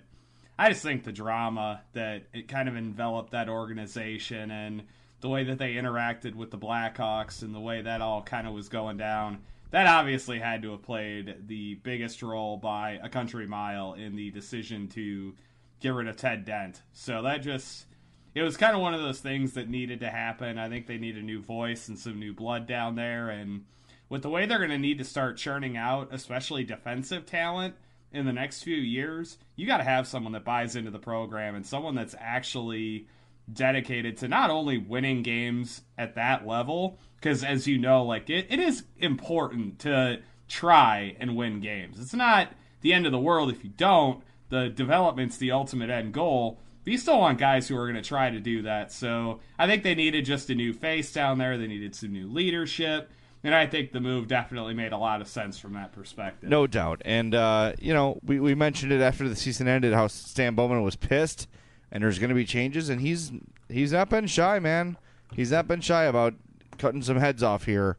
I 0.60 0.70
just 0.70 0.84
think 0.84 1.04
the 1.04 1.12
drama 1.12 1.82
that 1.94 2.28
it 2.34 2.48
kind 2.48 2.70
of 2.70 2.78
enveloped 2.78 3.32
that 3.32 3.50
organization 3.50 4.52
and 4.52 4.84
the 5.22 5.30
way 5.30 5.46
that 5.46 5.58
they 5.58 5.74
interacted 5.74 6.36
with 6.36 6.52
the 6.52 6.58
Blackhawks 6.58 7.42
and 7.42 7.56
the 7.56 7.60
way 7.60 7.82
that 7.82 8.02
all 8.02 8.22
kind 8.22 8.46
of 8.46 8.54
was 8.54 8.70
going 8.70 8.98
down, 8.98 9.40
that 9.72 9.88
obviously 9.88 10.38
had 10.38 10.62
to 10.62 10.72
have 10.72 10.84
played 10.84 11.36
the 11.48 11.76
biggest 11.76 12.22
role 12.22 12.58
by 12.58 13.00
a 13.02 13.10
country 13.10 13.48
mile 13.48 13.94
in 13.94 14.16
the 14.16 14.30
decision 14.30 14.88
to 14.90 15.34
get 15.80 15.94
rid 15.94 16.08
of 16.08 16.16
Ted 16.16 16.46
Dent. 16.46 16.84
So 16.92 17.24
that 17.24 17.42
just 17.42 17.88
it 18.36 18.42
was 18.42 18.58
kind 18.58 18.76
of 18.76 18.82
one 18.82 18.94
of 18.94 19.02
those 19.02 19.20
things 19.20 19.54
that 19.54 19.70
needed 19.70 20.00
to 20.02 20.10
happen. 20.10 20.58
I 20.58 20.70
think 20.70 20.88
they 20.88 20.98
need 20.98 21.18
a 21.18 21.22
new 21.22 21.42
voice 21.42 21.88
and 21.88 21.98
some 21.98 22.20
new 22.20 22.34
blood 22.34 22.68
down 22.68 22.96
there 22.96 23.30
and 23.30 23.66
with 24.10 24.22
the 24.22 24.30
way 24.30 24.46
they're 24.46 24.60
going 24.60 24.70
to 24.70 24.78
need 24.78 25.00
to 25.00 25.04
start 25.04 25.38
churning 25.38 25.76
out, 25.76 26.10
especially 26.12 26.64
defensive 26.64 27.26
talent 27.26 27.74
in 28.12 28.28
the 28.28 28.32
next 28.32 28.62
few 28.62 28.76
years, 28.76 29.40
you 29.56 29.66
got 29.66 29.78
to 29.78 29.84
have 29.84 30.08
someone 30.08 30.34
that 30.34 30.46
buys 30.46 30.76
into 30.76 30.92
the 30.92 31.00
program 31.00 31.56
and 31.56 31.66
someone 31.66 31.96
that's 31.96 32.16
actually 32.20 33.08
dedicated 33.52 34.18
to 34.18 34.28
not 34.28 34.52
only 34.52 34.78
winning 34.78 35.24
games 35.24 35.82
at 35.98 36.16
that 36.16 36.46
level, 36.46 37.00
because 37.16 37.44
as 37.44 37.68
you 37.68 37.78
know, 37.78 38.04
like 38.04 38.30
it, 38.30 38.46
it 38.50 38.60
is 38.60 38.84
important 38.98 39.80
to 39.80 40.22
try 40.48 41.16
and 41.20 41.36
win 41.36 41.60
games. 41.60 42.00
It's 42.00 42.14
not 42.14 42.50
the 42.82 42.94
end 42.94 43.08
of 43.08 43.12
the 43.12 43.18
world 43.18 43.50
if 43.50 43.64
you 43.64 43.72
don't. 43.72 44.24
The 44.50 44.70
development's 44.70 45.38
the 45.38 45.52
ultimate 45.52 45.90
end 45.90 46.14
goal. 46.14 46.60
But 46.84 46.92
you 46.92 46.98
still 46.98 47.20
want 47.20 47.38
guys 47.38 47.68
who 47.68 47.78
are 47.78 47.86
going 47.90 48.02
to 48.02 48.08
try 48.08 48.30
to 48.30 48.40
do 48.40 48.64
that. 48.64 48.92
So 48.92 49.40
I 49.58 49.68
think 49.68 49.84
they 49.84 49.96
needed 49.96 50.26
just 50.26 50.50
a 50.50 50.56
new 50.56 50.74
face 50.74 51.14
down 51.14 51.38
there. 51.38 51.58
They 51.58 51.68
needed 51.68 51.96
some 51.96 52.12
new 52.12 52.28
leadership. 52.28 53.12
And 53.44 53.54
I 53.54 53.68
think 53.68 53.92
the 53.92 54.00
move 54.00 54.28
definitely 54.28 54.74
made 54.74 54.94
a 54.94 54.98
lot 54.98 55.22
of 55.22 55.28
sense 55.28 55.60
from 55.60 55.74
that 55.74 55.92
perspective. 55.92 56.50
No 56.50 56.66
doubt. 56.66 57.02
And, 57.04 57.36
uh, 57.36 57.74
you 57.80 57.94
know, 57.94 58.20
we, 58.24 58.40
we 58.40 58.56
mentioned 58.56 58.92
it 58.92 59.02
after 59.02 59.28
the 59.28 59.36
season 59.36 59.68
ended 59.68 59.94
how 59.94 60.08
Stan 60.08 60.56
Bowman 60.56 60.82
was 60.82 60.96
pissed 60.96 61.48
and 61.92 62.04
there's 62.04 62.20
going 62.20 62.30
to 62.30 62.36
be 62.36 62.46
changes. 62.46 62.90
And 62.90 63.02
he's 63.02 63.32
he's 63.70 63.92
not 63.92 64.10
been 64.10 64.28
shy, 64.28 64.60
man. 64.60 64.98
He's 65.34 65.52
not 65.52 65.68
been 65.68 65.82
shy 65.82 66.04
about 66.04 66.36
cutting 66.78 67.02
some 67.02 67.18
heads 67.18 67.44
off 67.44 67.66
here. 67.66 67.98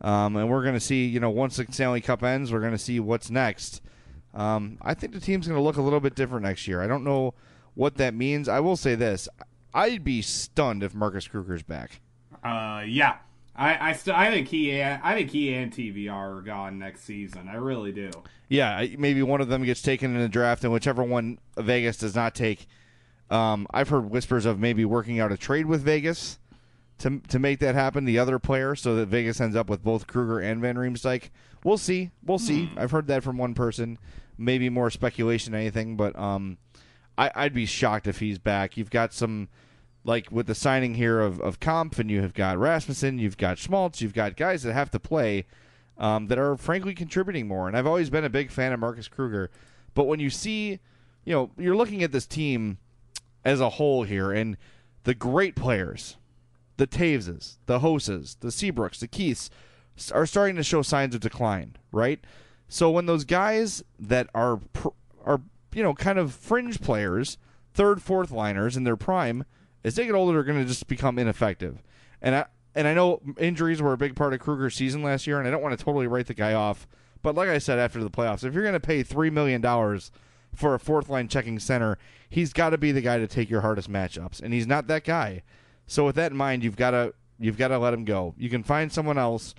Um, 0.00 0.36
and 0.36 0.48
we're 0.48 0.62
going 0.62 0.74
to 0.74 0.80
see, 0.80 1.06
you 1.06 1.18
know, 1.18 1.30
once 1.30 1.56
the 1.56 1.66
Stanley 1.70 2.00
Cup 2.00 2.22
ends, 2.22 2.52
we're 2.52 2.60
going 2.60 2.72
to 2.72 2.78
see 2.78 3.00
what's 3.00 3.30
next. 3.30 3.80
Um, 4.32 4.78
I 4.82 4.94
think 4.94 5.12
the 5.12 5.20
team's 5.20 5.46
going 5.46 5.58
to 5.58 5.62
look 5.62 5.76
a 5.76 5.82
little 5.82 6.00
bit 6.00 6.14
different 6.14 6.44
next 6.44 6.68
year. 6.68 6.82
I 6.82 6.86
don't 6.86 7.04
know 7.04 7.34
what 7.74 7.96
that 7.96 8.14
means. 8.14 8.48
I 8.48 8.60
will 8.60 8.76
say 8.76 8.94
this 8.94 9.28
I'd 9.72 10.04
be 10.04 10.22
stunned 10.22 10.82
if 10.82 10.94
Marcus 10.94 11.26
Kruger's 11.26 11.62
back. 11.62 12.00
Uh, 12.42 12.82
yeah. 12.86 13.16
I 13.56 13.90
I, 13.90 13.92
st- 13.92 14.16
I 14.16 14.30
think 14.30 14.48
he 14.48 14.82
I 14.82 15.14
think 15.14 15.30
he 15.30 15.54
and 15.54 15.72
TVR 15.72 16.38
are 16.38 16.42
gone 16.42 16.78
next 16.78 17.04
season. 17.04 17.48
I 17.48 17.56
really 17.56 17.92
do. 17.92 18.10
Yeah, 18.48 18.86
maybe 18.98 19.22
one 19.22 19.40
of 19.40 19.48
them 19.48 19.64
gets 19.64 19.80
taken 19.82 20.14
in 20.14 20.20
the 20.20 20.28
draft, 20.28 20.64
and 20.64 20.72
whichever 20.72 21.02
one 21.02 21.38
Vegas 21.56 21.98
does 21.98 22.14
not 22.14 22.34
take. 22.34 22.66
Um, 23.30 23.66
I've 23.72 23.88
heard 23.88 24.10
whispers 24.10 24.44
of 24.44 24.58
maybe 24.58 24.84
working 24.84 25.18
out 25.20 25.32
a 25.32 25.36
trade 25.36 25.66
with 25.66 25.82
Vegas 25.82 26.38
to 26.98 27.20
to 27.28 27.38
make 27.38 27.60
that 27.60 27.74
happen. 27.74 28.04
The 28.04 28.18
other 28.18 28.38
player, 28.38 28.74
so 28.74 28.96
that 28.96 29.06
Vegas 29.06 29.40
ends 29.40 29.56
up 29.56 29.70
with 29.70 29.82
both 29.82 30.06
Kruger 30.06 30.40
and 30.40 30.60
Van 30.60 30.76
Riemsdyk. 30.76 31.30
We'll 31.62 31.78
see. 31.78 32.10
We'll 32.24 32.38
see. 32.38 32.66
Hmm. 32.66 32.78
I've 32.78 32.90
heard 32.90 33.06
that 33.06 33.22
from 33.22 33.38
one 33.38 33.54
person. 33.54 33.98
Maybe 34.36 34.68
more 34.68 34.90
speculation 34.90 35.52
than 35.52 35.60
anything, 35.60 35.96
but 35.96 36.18
um, 36.18 36.58
I, 37.16 37.30
I'd 37.34 37.54
be 37.54 37.66
shocked 37.66 38.06
if 38.06 38.20
he's 38.20 38.38
back. 38.38 38.76
You've 38.76 38.90
got 38.90 39.12
some 39.12 39.48
like 40.04 40.30
with 40.30 40.46
the 40.46 40.54
signing 40.54 40.94
here 40.94 41.20
of, 41.20 41.40
of 41.40 41.60
Kampf, 41.60 41.98
and 41.98 42.10
you 42.10 42.20
have 42.20 42.34
got 42.34 42.58
Rasmussen, 42.58 43.18
you've 43.18 43.38
got 43.38 43.58
Schmaltz, 43.58 44.02
you've 44.02 44.14
got 44.14 44.36
guys 44.36 44.62
that 44.62 44.74
have 44.74 44.90
to 44.90 45.00
play 45.00 45.46
um, 45.96 46.26
that 46.26 46.38
are 46.38 46.56
frankly 46.56 46.94
contributing 46.94 47.48
more. 47.48 47.68
And 47.68 47.76
I've 47.76 47.86
always 47.86 48.10
been 48.10 48.24
a 48.24 48.30
big 48.30 48.50
fan 48.50 48.72
of 48.72 48.80
Marcus 48.80 49.08
Kruger. 49.08 49.50
But 49.94 50.04
when 50.04 50.20
you 50.20 50.28
see, 50.30 50.80
you 51.24 51.32
know, 51.32 51.50
you're 51.56 51.76
looking 51.76 52.02
at 52.02 52.12
this 52.12 52.26
team 52.26 52.78
as 53.44 53.60
a 53.60 53.70
whole 53.70 54.02
here, 54.02 54.32
and 54.32 54.56
the 55.04 55.14
great 55.14 55.54
players, 55.54 56.16
the 56.76 56.86
Taveses, 56.86 57.56
the 57.66 57.78
Hoses, 57.78 58.36
the 58.40 58.48
Seabrooks, 58.48 58.98
the 58.98 59.08
Keiths, 59.08 59.50
are 60.12 60.26
starting 60.26 60.56
to 60.56 60.64
show 60.64 60.82
signs 60.82 61.14
of 61.14 61.20
decline, 61.20 61.76
right? 61.92 62.20
So 62.68 62.90
when 62.90 63.06
those 63.06 63.24
guys 63.24 63.84
that 63.98 64.28
are 64.34 64.60
are 65.24 65.40
you 65.74 65.82
know 65.82 65.94
kind 65.94 66.18
of 66.18 66.32
fringe 66.34 66.80
players, 66.80 67.38
third, 67.72 68.02
fourth 68.02 68.30
liners 68.30 68.76
in 68.76 68.84
their 68.84 68.96
prime 68.96 69.44
as 69.84 69.94
they 69.94 70.06
get 70.06 70.14
older, 70.14 70.32
they're 70.32 70.42
going 70.42 70.62
to 70.62 70.68
just 70.68 70.88
become 70.88 71.18
ineffective. 71.18 71.82
And 72.22 72.34
I 72.34 72.46
and 72.74 72.88
I 72.88 72.94
know 72.94 73.20
injuries 73.38 73.80
were 73.80 73.92
a 73.92 73.98
big 73.98 74.16
part 74.16 74.34
of 74.34 74.40
Kruger's 74.40 74.74
season 74.74 75.02
last 75.02 75.26
year, 75.26 75.38
and 75.38 75.46
I 75.46 75.50
don't 75.50 75.62
want 75.62 75.78
to 75.78 75.84
totally 75.84 76.08
write 76.08 76.26
the 76.26 76.34
guy 76.34 76.54
off. 76.54 76.88
But 77.22 77.36
like 77.36 77.48
I 77.48 77.58
said 77.58 77.78
after 77.78 78.02
the 78.02 78.10
playoffs, 78.10 78.42
if 78.42 78.52
you're 78.52 78.64
going 78.64 78.72
to 78.72 78.80
pay 78.80 79.02
three 79.02 79.30
million 79.30 79.60
dollars 79.60 80.10
for 80.54 80.74
a 80.74 80.78
fourth 80.78 81.08
line 81.08 81.28
checking 81.28 81.58
center, 81.58 81.98
he's 82.28 82.52
got 82.52 82.70
to 82.70 82.78
be 82.78 82.90
the 82.90 83.00
guy 83.00 83.18
to 83.18 83.26
take 83.26 83.50
your 83.50 83.60
hardest 83.60 83.90
matchups, 83.90 84.42
and 84.42 84.52
he's 84.52 84.66
not 84.66 84.86
that 84.88 85.04
guy. 85.04 85.42
So 85.86 86.06
with 86.06 86.16
that 86.16 86.32
in 86.32 86.36
mind, 86.36 86.64
you've 86.64 86.76
got 86.76 86.92
to 86.92 87.14
you've 87.38 87.58
got 87.58 87.68
to 87.68 87.78
let 87.78 87.94
him 87.94 88.04
go. 88.04 88.34
You 88.38 88.48
can 88.48 88.62
find 88.62 88.90
someone 88.90 89.18
else 89.18 89.54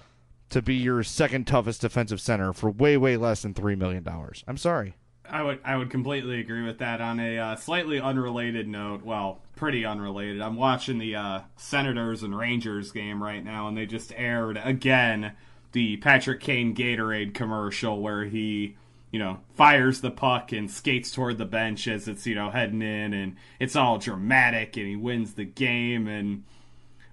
to 0.49 0.61
be 0.61 0.75
your 0.75 1.03
second 1.03 1.45
toughest 1.47 1.81
defensive 1.81 2.21
center 2.21 2.51
for 2.53 2.69
way 2.69 2.97
way 2.97 3.15
less 3.15 3.43
than 3.43 3.53
three 3.53 3.75
million 3.75 4.03
dollars. 4.03 4.43
I'm 4.47 4.57
sorry. 4.57 4.95
I 5.29 5.43
would 5.43 5.59
I 5.63 5.75
would 5.75 5.89
completely 5.89 6.39
agree 6.39 6.63
with 6.63 6.79
that. 6.79 7.01
On 7.01 7.19
a 7.19 7.37
uh, 7.37 7.55
slightly 7.55 7.99
unrelated 7.99 8.67
note, 8.67 9.03
well, 9.03 9.41
pretty 9.55 9.85
unrelated. 9.85 10.41
I'm 10.41 10.55
watching 10.55 10.97
the 10.97 11.15
uh, 11.15 11.39
Senators 11.57 12.23
and 12.23 12.37
Rangers 12.37 12.91
game 12.91 13.21
right 13.21 13.43
now, 13.43 13.67
and 13.67 13.77
they 13.77 13.85
just 13.85 14.13
aired 14.15 14.59
again 14.63 15.33
the 15.71 15.97
Patrick 15.97 16.39
Kane 16.39 16.75
Gatorade 16.75 17.33
commercial 17.33 18.01
where 18.01 18.23
he, 18.23 18.75
you 19.11 19.19
know, 19.19 19.39
fires 19.55 20.01
the 20.01 20.11
puck 20.11 20.51
and 20.51 20.69
skates 20.69 21.11
toward 21.11 21.37
the 21.37 21.45
bench 21.45 21.87
as 21.87 22.07
it's 22.07 22.25
you 22.25 22.35
know 22.35 22.49
heading 22.49 22.81
in, 22.81 23.13
and 23.13 23.35
it's 23.59 23.75
all 23.75 23.97
dramatic, 23.97 24.77
and 24.77 24.87
he 24.87 24.95
wins 24.95 25.33
the 25.33 25.45
game. 25.45 26.07
And 26.07 26.43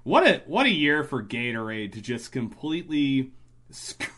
what 0.05 0.27
a 0.27 0.43
what 0.47 0.67
a 0.67 0.71
year 0.71 1.05
for 1.05 1.23
Gatorade 1.23 1.93
to 1.93 2.01
just 2.01 2.33
completely. 2.33 3.33
Sc- 3.71 4.11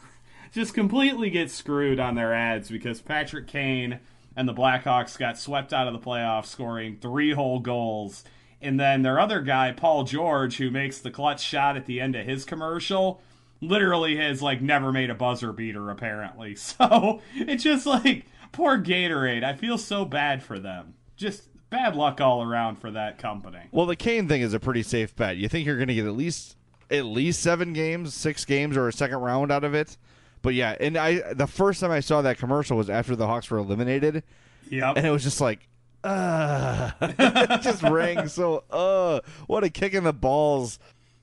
just 0.54 0.72
completely 0.72 1.30
get 1.30 1.50
screwed 1.50 1.98
on 1.98 2.14
their 2.14 2.32
ads 2.32 2.70
because 2.70 3.00
Patrick 3.00 3.48
Kane 3.48 3.98
and 4.36 4.48
the 4.48 4.54
Blackhawks 4.54 5.18
got 5.18 5.36
swept 5.36 5.72
out 5.72 5.88
of 5.88 5.92
the 5.92 5.98
playoffs, 5.98 6.46
scoring 6.46 6.96
three 7.00 7.32
whole 7.32 7.58
goals. 7.58 8.22
And 8.62 8.78
then 8.78 9.02
their 9.02 9.18
other 9.18 9.40
guy, 9.40 9.72
Paul 9.72 10.04
George, 10.04 10.56
who 10.56 10.70
makes 10.70 10.98
the 10.98 11.10
clutch 11.10 11.42
shot 11.42 11.76
at 11.76 11.86
the 11.86 12.00
end 12.00 12.14
of 12.14 12.24
his 12.24 12.44
commercial, 12.44 13.20
literally 13.60 14.16
has 14.16 14.40
like 14.40 14.62
never 14.62 14.92
made 14.92 15.10
a 15.10 15.14
buzzer 15.14 15.52
beater 15.52 15.90
apparently. 15.90 16.56
So 16.78 17.20
it's 17.34 17.64
just 17.64 17.84
like 17.84 18.24
poor 18.52 18.78
Gatorade. 18.78 19.42
I 19.42 19.54
feel 19.54 19.76
so 19.76 20.04
bad 20.04 20.40
for 20.40 20.60
them. 20.60 20.94
Just 21.16 21.48
bad 21.68 21.96
luck 21.96 22.20
all 22.20 22.44
around 22.44 22.76
for 22.76 22.92
that 22.92 23.18
company. 23.18 23.58
Well, 23.72 23.86
the 23.86 23.96
Kane 23.96 24.28
thing 24.28 24.42
is 24.42 24.54
a 24.54 24.60
pretty 24.60 24.84
safe 24.84 25.16
bet. 25.16 25.36
You 25.36 25.48
think 25.48 25.66
you're 25.66 25.76
going 25.76 25.88
to 25.88 25.94
get 25.94 26.06
at 26.06 26.14
least 26.14 26.56
at 26.90 27.04
least 27.06 27.42
seven 27.42 27.72
games, 27.72 28.14
six 28.14 28.44
games, 28.44 28.76
or 28.76 28.86
a 28.86 28.92
second 28.92 29.18
round 29.18 29.50
out 29.50 29.64
of 29.64 29.74
it. 29.74 29.96
But 30.44 30.52
yeah, 30.52 30.76
and 30.78 30.98
I 30.98 31.32
the 31.32 31.46
first 31.46 31.80
time 31.80 31.90
I 31.90 32.00
saw 32.00 32.20
that 32.20 32.36
commercial 32.36 32.76
was 32.76 32.90
after 32.90 33.16
the 33.16 33.26
Hawks 33.26 33.50
were 33.50 33.56
eliminated. 33.56 34.22
Yep. 34.68 34.98
And 34.98 35.06
it 35.06 35.10
was 35.10 35.22
just 35.22 35.40
like, 35.40 35.66
uh, 36.04 36.90
it 37.00 37.62
just 37.62 37.82
rang 37.82 38.28
so, 38.28 38.62
uh, 38.70 39.20
what 39.46 39.64
a 39.64 39.70
kick 39.70 39.94
in 39.94 40.04
the 40.04 40.12
balls. 40.12 40.78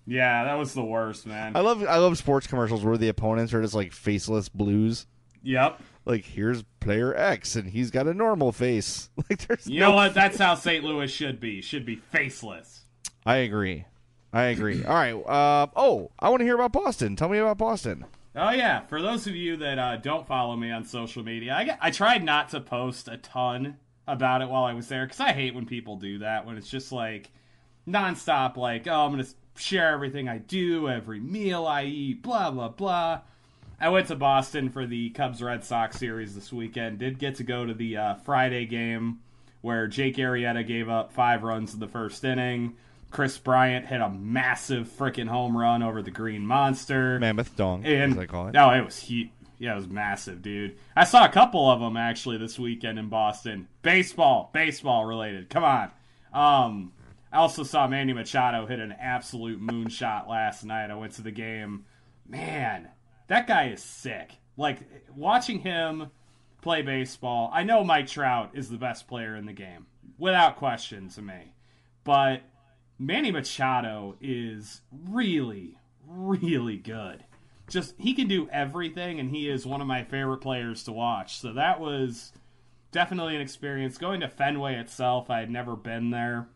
Yeah, 0.08 0.46
that 0.46 0.56
was 0.56 0.74
the 0.74 0.84
worst, 0.84 1.28
man. 1.28 1.56
I 1.56 1.60
love 1.60 1.86
I 1.88 1.98
love 1.98 2.18
sports 2.18 2.48
commercials 2.48 2.84
where 2.84 2.98
the 2.98 3.10
opponents 3.10 3.54
are 3.54 3.62
just 3.62 3.76
like 3.76 3.94
faceless 3.94 4.50
blues. 4.50 5.06
Yep. 5.44 5.80
Like 6.06 6.26
here's 6.26 6.64
player 6.80 7.16
X 7.16 7.56
and 7.56 7.70
he's 7.70 7.92
got 7.92 8.08
a 8.08 8.16
normal 8.16 8.52
face. 8.52 9.12
Like 9.30 9.46
there's 9.48 9.68
You 9.68 9.82
no 9.82 9.90
know 9.90 9.96
what? 9.98 10.16
That's 10.16 10.40
how 10.40 10.56
St. 10.56 10.84
Louis 10.84 11.12
should 11.12 11.40
be. 11.40 11.62
Should 11.62 11.86
be 11.86 11.98
faceless. 11.98 12.86
I 13.24 13.36
agree. 13.36 13.86
I 14.34 14.46
agree. 14.46 14.84
All 14.84 14.96
right. 14.96 15.14
Uh, 15.14 15.68
oh, 15.76 16.10
I 16.20 16.30
want 16.30 16.40
to 16.40 16.46
hear 16.46 16.56
about 16.56 16.72
Boston. 16.72 17.16
Tell 17.16 17.30
me 17.30 17.38
about 17.38 17.60
Boston. 17.60 18.06
Oh 18.36 18.52
yeah, 18.52 18.82
for 18.82 19.02
those 19.02 19.28
of 19.28 19.36
you 19.36 19.58
that 19.58 19.78
uh, 19.78 19.98
don't 19.98 20.26
follow 20.26 20.56
me 20.56 20.72
on 20.72 20.86
social 20.86 21.24
media, 21.24 21.54
I, 21.54 21.88
I 21.88 21.92
tried 21.92 22.24
not 22.24 22.50
to 22.50 22.62
post 22.62 23.10
a 23.10 23.18
ton 23.18 23.78
about 24.08 24.42
it 24.42 24.50
while 24.50 24.64
I 24.64 24.74
was 24.74 24.88
there 24.88 25.06
because 25.06 25.20
I 25.20 25.34
hate 25.34 25.54
when 25.54 25.66
people 25.66 25.98
do 25.98 26.20
that 26.20 26.46
when 26.46 26.58
it's 26.58 26.70
just 26.70 26.92
like 26.94 27.30
nonstop, 27.88 28.56
like 28.56 28.88
oh 28.88 29.06
I'm 29.06 29.12
gonna 29.12 29.26
share 29.58 29.94
everything 29.94 30.30
I 30.30 30.38
do, 30.38 30.88
every 30.88 31.20
meal 31.20 31.66
I 31.66 31.84
eat, 31.84 32.22
blah 32.22 32.52
blah 32.52 32.70
blah. 32.70 33.22
I 33.82 33.90
went 33.90 34.08
to 34.08 34.16
Boston 34.16 34.70
for 34.70 34.86
the 34.86 35.10
Cubs 35.10 35.42
Red 35.42 35.66
Sox 35.66 35.98
series 35.98 36.34
this 36.34 36.54
weekend. 36.54 37.00
Did 37.00 37.20
get 37.20 37.36
to 37.36 37.44
go 37.44 37.66
to 37.66 37.74
the 37.74 37.98
uh, 37.98 38.16
Friday 38.16 38.66
game 38.66 39.20
where 39.62 39.88
Jake 39.88 40.18
Arrieta 40.18 40.66
gave 40.66 40.88
up 40.88 41.12
five 41.12 41.44
runs 41.44 41.74
in 41.74 41.80
the 41.80 41.88
first 41.88 42.24
inning. 42.24 42.76
Kris 43.12 43.38
Bryant 43.38 43.86
hit 43.86 44.02
a 44.02 44.10
massive 44.10 44.88
freaking 44.88 45.28
home 45.28 45.56
run 45.56 45.84
over 45.84 46.02
the 46.02 46.12
Green 46.12 46.46
Monster. 46.46 47.20
Mammoth 47.20 47.56
Dong, 47.56 47.86
and 47.86 48.14
as 48.14 48.18
I 48.18 48.26
call 48.26 48.48
it. 48.48 48.54
no, 48.54 48.72
it 48.72 48.84
was 48.84 48.98
heat. 48.98 49.32
Yeah, 49.60 49.74
it 49.74 49.76
was 49.76 49.88
massive, 49.88 50.42
dude. 50.42 50.78
I 50.96 51.04
saw 51.04 51.24
a 51.24 51.30
couple 51.30 51.70
of 51.70 51.80
them 51.80 51.96
actually 51.96 52.38
this 52.38 52.58
weekend 52.58 52.98
in 52.98 53.10
Boston. 53.10 53.68
Baseball, 53.84 54.50
baseball 54.54 55.06
related. 55.06 55.50
Come 55.50 55.64
on. 55.64 55.92
Um, 56.34 56.94
I 57.32 57.38
also 57.38 57.64
saw 57.64 57.88
Manny 57.88 58.14
Machado 58.14 58.66
hit 58.66 58.80
an 58.80 58.92
absolute 58.94 59.62
moonshot 59.62 60.28
last 60.28 60.64
night. 60.64 60.90
I 60.90 60.96
went 60.96 61.14
to 61.14 61.22
the 61.22 61.32
game. 61.32 61.86
Man, 62.28 62.88
that 63.28 63.46
guy 63.46 63.68
is 63.68 63.84
sick. 63.84 64.32
Like 64.58 64.80
watching 65.16 65.60
him 65.60 66.10
play 66.62 66.82
baseball. 66.82 67.52
I 67.54 67.64
know 67.64 67.84
Mike 67.84 68.08
Trout 68.08 68.52
is 68.54 68.70
the 68.70 68.78
best 68.78 69.08
player 69.08 69.36
in 69.36 69.46
the 69.46 69.54
game, 69.54 69.86
without 70.18 70.58
question 70.58 71.10
to 71.10 71.22
me. 71.22 71.54
But 72.04 72.42
Manny 73.02 73.32
Machado 73.32 74.16
is 74.22 74.82
really, 75.10 75.76
really 76.06 76.78
good. 76.78 77.24
Just 77.68 77.96
he 77.98 78.14
can 78.14 78.28
do 78.28 78.48
everything, 78.52 79.20
and 79.20 79.32
he 79.32 79.50
is 79.50 79.66
one 79.66 79.82
of 79.82 79.88
my 79.88 80.04
favorite 80.04 80.38
players 80.38 80.84
to 80.84 80.92
watch. 80.92 81.40
So 81.40 81.52
that 81.54 81.80
was 81.80 82.32
definitely 82.92 83.36
an 83.36 83.42
experience. 83.42 83.98
Going 83.98 84.20
to 84.20 84.28
Fenway 84.28 84.76
itself, 84.76 85.32
I 85.32 85.40
had 85.40 85.50
never 85.50 85.76
been 85.76 86.12
there, 86.12 86.48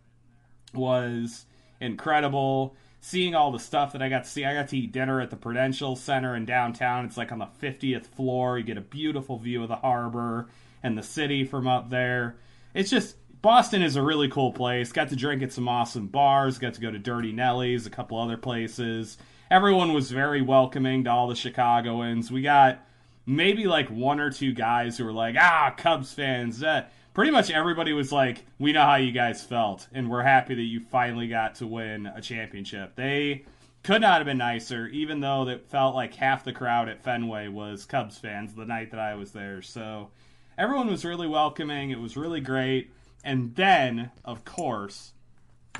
was 0.71 1.47
incredible. 1.81 2.75
Seeing 3.01 3.33
all 3.33 3.51
the 3.51 3.57
stuff 3.57 3.91
that 3.93 4.03
I 4.03 4.09
got 4.09 4.25
to 4.25 4.29
see, 4.29 4.45
I 4.45 4.53
got 4.53 4.67
to 4.67 4.77
eat 4.77 4.91
dinner 4.91 5.21
at 5.21 5.31
the 5.31 5.35
Prudential 5.35 5.95
Center 5.95 6.35
in 6.35 6.45
downtown. 6.45 7.05
It's 7.05 7.17
like 7.17 7.31
on 7.31 7.39
the 7.39 7.47
50th 7.59 8.05
floor. 8.05 8.59
You 8.59 8.63
get 8.63 8.77
a 8.77 8.81
beautiful 8.81 9.39
view 9.39 9.63
of 9.63 9.69
the 9.69 9.77
harbor 9.77 10.47
and 10.83 10.95
the 10.95 11.03
city 11.03 11.43
from 11.43 11.67
up 11.67 11.89
there. 11.89 12.37
It's 12.75 12.91
just 12.91 13.15
Boston 13.45 13.83
is 13.83 13.95
a 13.95 14.01
really 14.01 14.27
cool 14.27 14.51
place. 14.51 14.91
Got 14.91 15.09
to 15.09 15.15
drink 15.15 15.43
at 15.43 15.53
some 15.53 15.67
awesome 15.67 16.07
bars. 16.07 16.57
Got 16.57 16.73
to 16.73 16.81
go 16.81 16.89
to 16.89 16.97
Durty 16.97 17.31
Nelly's, 17.31 17.85
a 17.85 17.91
couple 17.91 18.17
other 18.17 18.37
places. 18.37 19.19
Everyone 19.51 19.93
was 19.93 20.09
very 20.09 20.41
welcoming 20.41 21.03
to 21.03 21.11
all 21.11 21.27
the 21.27 21.35
Chicagoans. 21.35 22.31
We 22.31 22.41
got 22.41 22.83
maybe 23.27 23.67
like 23.67 23.87
one 23.91 24.19
or 24.19 24.31
two 24.31 24.51
guys 24.51 24.97
who 24.97 25.05
were 25.05 25.13
like, 25.13 25.35
"Ah, 25.39 25.75
Cubs 25.77 26.11
fans." 26.11 26.63
Uh, 26.63 26.85
pretty 27.13 27.29
much 27.29 27.51
everybody 27.51 27.93
was 27.93 28.11
like, 28.11 28.47
"We 28.57 28.73
know 28.73 28.81
how 28.81 28.95
you 28.95 29.11
guys 29.11 29.43
felt, 29.43 29.89
and 29.93 30.09
we're 30.09 30.23
happy 30.23 30.55
that 30.55 30.63
you 30.63 30.79
finally 30.79 31.27
got 31.27 31.53
to 31.57 31.67
win 31.67 32.07
a 32.07 32.21
championship." 32.21 32.95
They 32.95 33.45
could 33.83 34.01
not 34.01 34.17
have 34.17 34.25
been 34.25 34.39
nicer, 34.39 34.87
even 34.87 35.19
though 35.19 35.47
it 35.47 35.69
felt 35.69 35.93
like 35.93 36.15
half 36.15 36.43
the 36.43 36.51
crowd 36.51 36.89
at 36.89 37.03
Fenway 37.03 37.49
was 37.49 37.85
Cubs 37.85 38.17
fans 38.17 38.55
the 38.55 38.65
night 38.65 38.89
that 38.89 38.99
I 38.99 39.13
was 39.13 39.33
there. 39.33 39.61
So 39.61 40.09
everyone 40.57 40.87
was 40.87 41.05
really 41.05 41.27
welcoming. 41.27 41.91
It 41.91 41.99
was 41.99 42.17
really 42.17 42.41
great. 42.41 42.89
And 43.25 43.55
then, 43.55 44.11
of 44.23 44.45
course, 44.45 45.11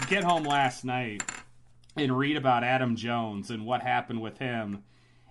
get 0.10 0.24
home 0.24 0.44
last 0.44 0.84
night 0.84 1.24
and 1.96 2.18
read 2.18 2.38
about 2.38 2.64
Adam 2.64 2.96
Jones 2.96 3.52
and 3.52 3.66
what 3.66 3.82
happened 3.82 4.20
with 4.20 4.40
him. 4.40 4.84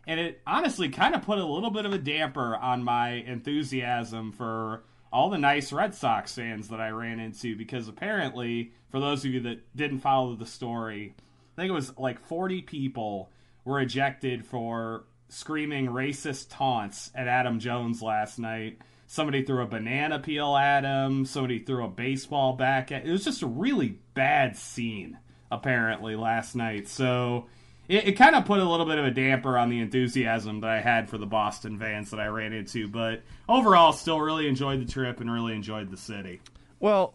And 0.06 0.20
it 0.20 0.40
honestly 0.46 0.88
kind 0.90 1.16
of 1.16 1.22
put 1.22 1.38
a 1.38 1.44
little 1.44 1.70
bit 1.70 1.86
of 1.86 1.92
a 1.92 1.98
damper 1.98 2.56
on 2.56 2.84
my 2.84 3.10
enthusiasm 3.10 4.30
for 4.30 4.84
all 5.12 5.28
the 5.28 5.38
nice 5.38 5.72
Red 5.72 5.92
Sox 5.94 6.34
fans 6.34 6.68
that 6.68 6.80
I 6.80 6.90
ran 6.90 7.18
into 7.18 7.56
because 7.56 7.88
apparently, 7.88 8.72
for 8.90 9.00
those 9.00 9.24
of 9.24 9.32
you 9.32 9.40
that 9.40 9.76
didn't 9.76 10.00
follow 10.00 10.36
the 10.36 10.46
story, 10.46 11.14
I 11.18 11.60
think 11.60 11.70
it 11.70 11.74
was 11.74 11.98
like 11.98 12.24
40 12.24 12.62
people 12.62 13.30
were 13.64 13.80
ejected 13.80 14.46
for 14.46 15.04
screaming 15.28 15.86
racist 15.86 16.46
taunts 16.50 17.10
at 17.14 17.26
Adam 17.26 17.58
Jones 17.58 18.02
last 18.02 18.38
night. 18.38 18.78
Somebody 19.14 19.44
threw 19.44 19.62
a 19.62 19.66
banana 19.66 20.18
peel 20.18 20.56
at 20.56 20.82
him. 20.82 21.24
Somebody 21.24 21.60
threw 21.60 21.84
a 21.84 21.88
baseball 21.88 22.54
back 22.54 22.90
at. 22.90 23.06
It 23.06 23.12
was 23.12 23.22
just 23.22 23.42
a 23.42 23.46
really 23.46 24.00
bad 24.14 24.56
scene, 24.56 25.18
apparently, 25.52 26.16
last 26.16 26.56
night. 26.56 26.88
So 26.88 27.46
it, 27.86 28.08
it 28.08 28.12
kind 28.14 28.34
of 28.34 28.44
put 28.44 28.58
a 28.58 28.68
little 28.68 28.86
bit 28.86 28.98
of 28.98 29.04
a 29.04 29.12
damper 29.12 29.56
on 29.56 29.68
the 29.68 29.78
enthusiasm 29.78 30.62
that 30.62 30.70
I 30.70 30.80
had 30.80 31.08
for 31.08 31.16
the 31.16 31.26
Boston 31.26 31.78
fans 31.78 32.10
that 32.10 32.18
I 32.18 32.26
ran 32.26 32.52
into. 32.52 32.88
But 32.88 33.22
overall, 33.48 33.92
still 33.92 34.20
really 34.20 34.48
enjoyed 34.48 34.84
the 34.84 34.92
trip 34.92 35.20
and 35.20 35.32
really 35.32 35.54
enjoyed 35.54 35.92
the 35.92 35.96
city. 35.96 36.40
Well, 36.80 37.14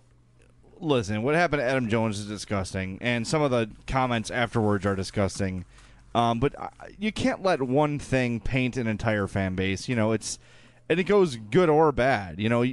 listen, 0.79 1.21
what 1.21 1.35
happened 1.35 1.59
to 1.59 1.65
Adam 1.65 1.89
Jones 1.89 2.17
is 2.17 2.27
disgusting, 2.27 2.97
and 3.01 3.27
some 3.27 3.41
of 3.41 3.51
the 3.51 3.71
comments 3.88 4.31
afterwards 4.31 4.85
are 4.85 4.95
disgusting. 4.95 5.65
Um, 6.15 6.39
but 6.39 6.57
uh, 6.57 6.69
you 6.97 7.12
can't 7.12 7.43
let 7.43 7.62
one 7.62 7.99
thing 7.99 8.39
paint 8.39 8.77
an 8.77 8.88
entire 8.88 9.27
fan 9.27 9.55
base. 9.55 9.89
You 9.89 9.97
know, 9.97 10.13
it's 10.13 10.39
and 10.89 10.99
it 10.99 11.04
goes 11.04 11.36
good 11.36 11.69
or 11.69 11.91
bad. 11.91 12.39
You 12.39 12.49
know, 12.49 12.65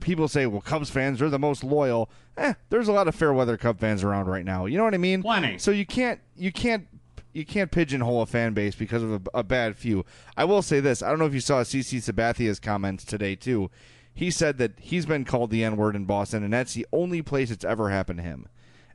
people 0.00 0.28
say, 0.28 0.46
"Well, 0.46 0.60
Cubs 0.60 0.90
fans 0.90 1.22
are 1.22 1.30
the 1.30 1.38
most 1.38 1.62
loyal." 1.64 2.10
Eh, 2.36 2.54
there's 2.68 2.88
a 2.88 2.92
lot 2.92 3.08
of 3.08 3.14
fair 3.14 3.32
weather 3.32 3.56
Cub 3.56 3.78
fans 3.78 4.02
around 4.02 4.26
right 4.26 4.44
now. 4.44 4.66
You 4.66 4.78
know 4.78 4.84
what 4.84 4.94
I 4.94 4.98
mean? 4.98 5.22
Plenty. 5.22 5.58
So 5.58 5.70
you 5.70 5.86
can't 5.86 6.20
you 6.36 6.52
can't 6.52 6.86
you 7.32 7.44
can't 7.44 7.70
pigeonhole 7.70 8.22
a 8.22 8.26
fan 8.26 8.52
base 8.52 8.74
because 8.74 9.02
of 9.02 9.12
a, 9.12 9.20
a 9.34 9.42
bad 9.42 9.76
few. 9.76 10.04
I 10.36 10.44
will 10.44 10.62
say 10.62 10.80
this: 10.80 11.02
I 11.02 11.08
don't 11.08 11.18
know 11.18 11.26
if 11.26 11.34
you 11.34 11.40
saw 11.40 11.62
CC 11.62 12.02
Sabathia's 12.02 12.58
comments 12.60 13.04
today 13.04 13.36
too. 13.36 13.70
He 14.12 14.30
said 14.30 14.58
that 14.58 14.72
he's 14.78 15.06
been 15.06 15.24
called 15.24 15.50
the 15.50 15.64
N 15.64 15.76
word 15.76 15.96
in 15.96 16.04
Boston, 16.04 16.42
and 16.42 16.52
that's 16.52 16.74
the 16.74 16.86
only 16.92 17.22
place 17.22 17.50
it's 17.50 17.64
ever 17.64 17.90
happened 17.90 18.18
to 18.18 18.24
him. 18.24 18.48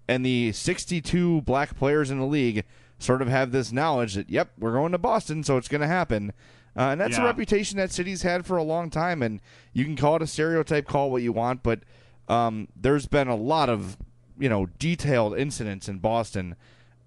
And 0.08 0.26
the 0.26 0.52
62 0.52 1.42
black 1.42 1.76
players 1.76 2.12
in 2.12 2.20
the 2.20 2.26
league 2.26 2.64
sort 3.00 3.22
of 3.22 3.28
have 3.28 3.52
this 3.52 3.72
knowledge 3.72 4.14
that, 4.14 4.30
yep, 4.30 4.52
we're 4.60 4.74
going 4.74 4.92
to 4.92 4.98
Boston, 4.98 5.44
so 5.44 5.58
it's 5.58 5.68
going 5.68 5.82
to 5.82 5.88
happen. 5.88 6.32
Uh, 6.78 6.90
and 6.90 7.00
that's 7.00 7.18
a 7.18 7.24
reputation 7.24 7.78
that 7.78 7.92
city's 7.92 8.24
had 8.24 8.46
for 8.46 8.58
a 8.58 8.64
long 8.64 8.90
time. 8.90 9.22
And 9.24 9.40
you 9.72 9.86
can 9.86 9.96
call 9.96 10.18
it 10.18 10.22
a 10.22 10.28
stereotype, 10.28 10.88
call 10.88 11.10
what 11.10 11.22
you 11.22 11.32
want, 11.32 11.64
but 11.64 11.80
um, 12.28 12.68
there's 12.76 13.06
been 13.06 13.28
a 13.28 13.36
lot 13.36 13.70
of 13.70 13.98
you 14.38 14.50
know 14.50 14.68
detailed 14.80 15.38
incidents 15.38 15.88
in 15.88 16.00
Boston 16.00 16.56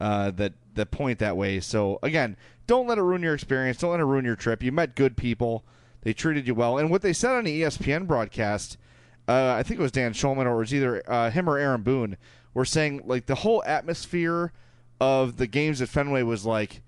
uh, 0.01 0.31
that 0.33 0.55
that 0.75 0.91
point 0.91 1.19
that 1.19 1.37
way. 1.37 1.61
So 1.61 1.99
again, 2.03 2.37
don't 2.67 2.87
let 2.87 2.99
it 2.99 3.03
ruin 3.03 3.23
your 3.23 3.35
experience. 3.35 3.79
Don't 3.79 3.91
let 3.93 4.01
it 4.01 4.05
ruin 4.05 4.25
your 4.25 4.37
trip. 4.37 4.63
You 4.63 4.73
met 4.73 4.95
good 4.95 5.17
people. 5.17 5.65
They 6.03 6.13
treated 6.13 6.47
you 6.47 6.55
well. 6.55 6.79
And 6.79 6.91
what 6.91 7.03
they 7.03 7.13
said 7.13 7.33
on 7.33 7.45
the 7.45 7.63
ESPN 7.63 8.07
broadcast, 8.07 8.79
uh, 9.27 9.55
I 9.59 9.63
think 9.63 9.81
it 9.81 9.83
was 9.83 9.93
Dan 9.93 10.13
Shulman 10.13 10.47
or 10.47 10.55
it 10.55 10.59
was 10.59 10.75
either 10.75 11.03
uh, 11.11 11.31
him 11.31 11.51
or 11.51 11.59
Aaron 11.59 11.83
Boone, 11.83 12.17
were 12.55 12.65
saying 12.65 13.03
like 13.05 13.27
the 13.27 13.37
whole 13.37 13.63
atmosphere 13.67 14.53
of 15.01 15.37
the 15.37 15.47
games 15.47 15.83
at 15.83 15.89
Fenway 15.89 16.23
was 16.23 16.47
like. 16.47 16.83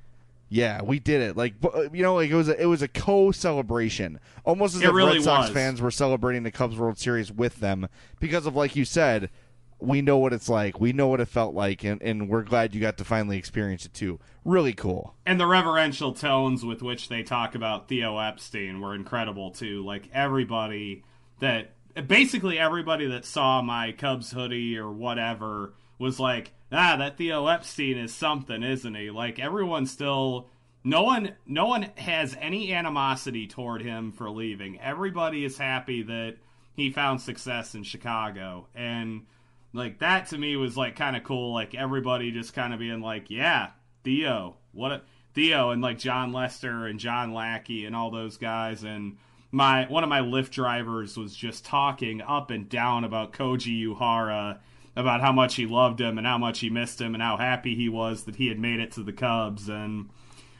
Yeah, 0.52 0.82
we 0.82 0.98
did 0.98 1.22
it. 1.22 1.36
Like 1.36 1.54
uh, 1.62 1.88
you 1.92 2.02
know, 2.02 2.16
like 2.16 2.28
it 2.28 2.34
was 2.34 2.48
a, 2.48 2.60
it 2.60 2.66
was 2.66 2.82
a 2.82 2.88
co-celebration, 2.88 4.18
almost 4.44 4.74
as 4.74 4.82
It 4.82 4.88
if 4.88 4.92
really 4.92 5.14
Red 5.14 5.22
Sox 5.22 5.48
was. 5.48 5.54
fans 5.54 5.80
were 5.80 5.92
celebrating 5.92 6.42
the 6.42 6.50
Cubs 6.50 6.76
World 6.76 6.98
Series 6.98 7.30
with 7.32 7.60
them 7.60 7.88
because 8.18 8.46
of 8.46 8.56
like 8.56 8.74
you 8.74 8.84
said, 8.84 9.30
we 9.78 10.02
know 10.02 10.18
what 10.18 10.32
it's 10.32 10.48
like, 10.48 10.80
we 10.80 10.92
know 10.92 11.06
what 11.06 11.20
it 11.20 11.28
felt 11.28 11.54
like, 11.54 11.84
and, 11.84 12.02
and 12.02 12.28
we're 12.28 12.42
glad 12.42 12.74
you 12.74 12.80
got 12.80 12.98
to 12.98 13.04
finally 13.04 13.38
experience 13.38 13.86
it 13.86 13.94
too. 13.94 14.18
Really 14.44 14.72
cool. 14.72 15.14
And 15.24 15.38
the 15.40 15.46
reverential 15.46 16.12
tones 16.12 16.64
with 16.64 16.82
which 16.82 17.08
they 17.08 17.22
talk 17.22 17.54
about 17.54 17.88
Theo 17.88 18.18
Epstein 18.18 18.80
were 18.80 18.94
incredible 18.94 19.52
too. 19.52 19.84
Like 19.84 20.10
everybody 20.12 21.04
that 21.38 21.74
basically 22.08 22.58
everybody 22.58 23.06
that 23.06 23.24
saw 23.24 23.62
my 23.62 23.92
Cubs 23.92 24.32
hoodie 24.32 24.76
or 24.76 24.90
whatever 24.90 25.74
was 25.98 26.18
like, 26.18 26.52
ah, 26.72 26.96
that 26.96 27.16
Theo 27.18 27.46
Epstein 27.46 27.98
is 27.98 28.14
something, 28.14 28.62
isn't 28.62 28.94
he? 28.94 29.10
Like 29.10 29.38
everyone 29.38 29.86
still 29.86 30.48
no 30.84 31.02
one 31.02 31.34
no 31.46 31.66
one 31.66 31.90
has 31.96 32.36
any 32.40 32.72
animosity 32.72 33.46
toward 33.46 33.82
him 33.82 34.12
for 34.12 34.30
leaving. 34.30 34.80
Everybody 34.80 35.44
is 35.44 35.58
happy 35.58 36.02
that 36.04 36.36
he 36.74 36.90
found 36.90 37.20
success 37.20 37.74
in 37.74 37.82
Chicago. 37.82 38.68
And 38.74 39.26
Like 39.72 39.98
that 40.00 40.28
to 40.28 40.38
me 40.38 40.56
was 40.56 40.76
like 40.76 40.96
kind 40.96 41.16
of 41.16 41.24
cool. 41.24 41.52
Like 41.52 41.74
everybody 41.74 42.32
just 42.32 42.54
kind 42.54 42.72
of 42.72 42.80
being 42.80 43.00
like, 43.00 43.30
"Yeah, 43.30 43.70
Theo, 44.02 44.56
what 44.72 44.92
a 44.92 45.02
Theo," 45.34 45.70
and 45.70 45.80
like 45.82 45.98
Jon 45.98 46.32
Lester 46.32 46.86
and 46.86 46.98
John 46.98 47.32
Lackey 47.34 47.84
and 47.84 47.94
all 47.94 48.10
those 48.10 48.36
guys. 48.36 48.82
And 48.82 49.18
my 49.52 49.86
one 49.86 50.02
of 50.02 50.08
my 50.08 50.20
Lyft 50.20 50.50
drivers 50.50 51.16
was 51.16 51.36
just 51.36 51.64
talking 51.64 52.20
up 52.22 52.50
and 52.50 52.68
down 52.68 53.04
about 53.04 53.32
Koji 53.32 53.86
Uehara, 53.86 54.58
about 54.96 55.20
how 55.20 55.32
much 55.32 55.54
he 55.54 55.66
loved 55.66 56.00
him 56.00 56.18
and 56.18 56.26
how 56.26 56.38
much 56.38 56.60
he 56.60 56.70
missed 56.70 57.00
him 57.00 57.14
and 57.14 57.22
how 57.22 57.36
happy 57.36 57.74
he 57.74 57.88
was 57.88 58.24
that 58.24 58.36
he 58.36 58.48
had 58.48 58.58
made 58.58 58.80
it 58.80 58.92
to 58.92 59.02
the 59.02 59.12
Cubs. 59.12 59.68
And 59.68 60.10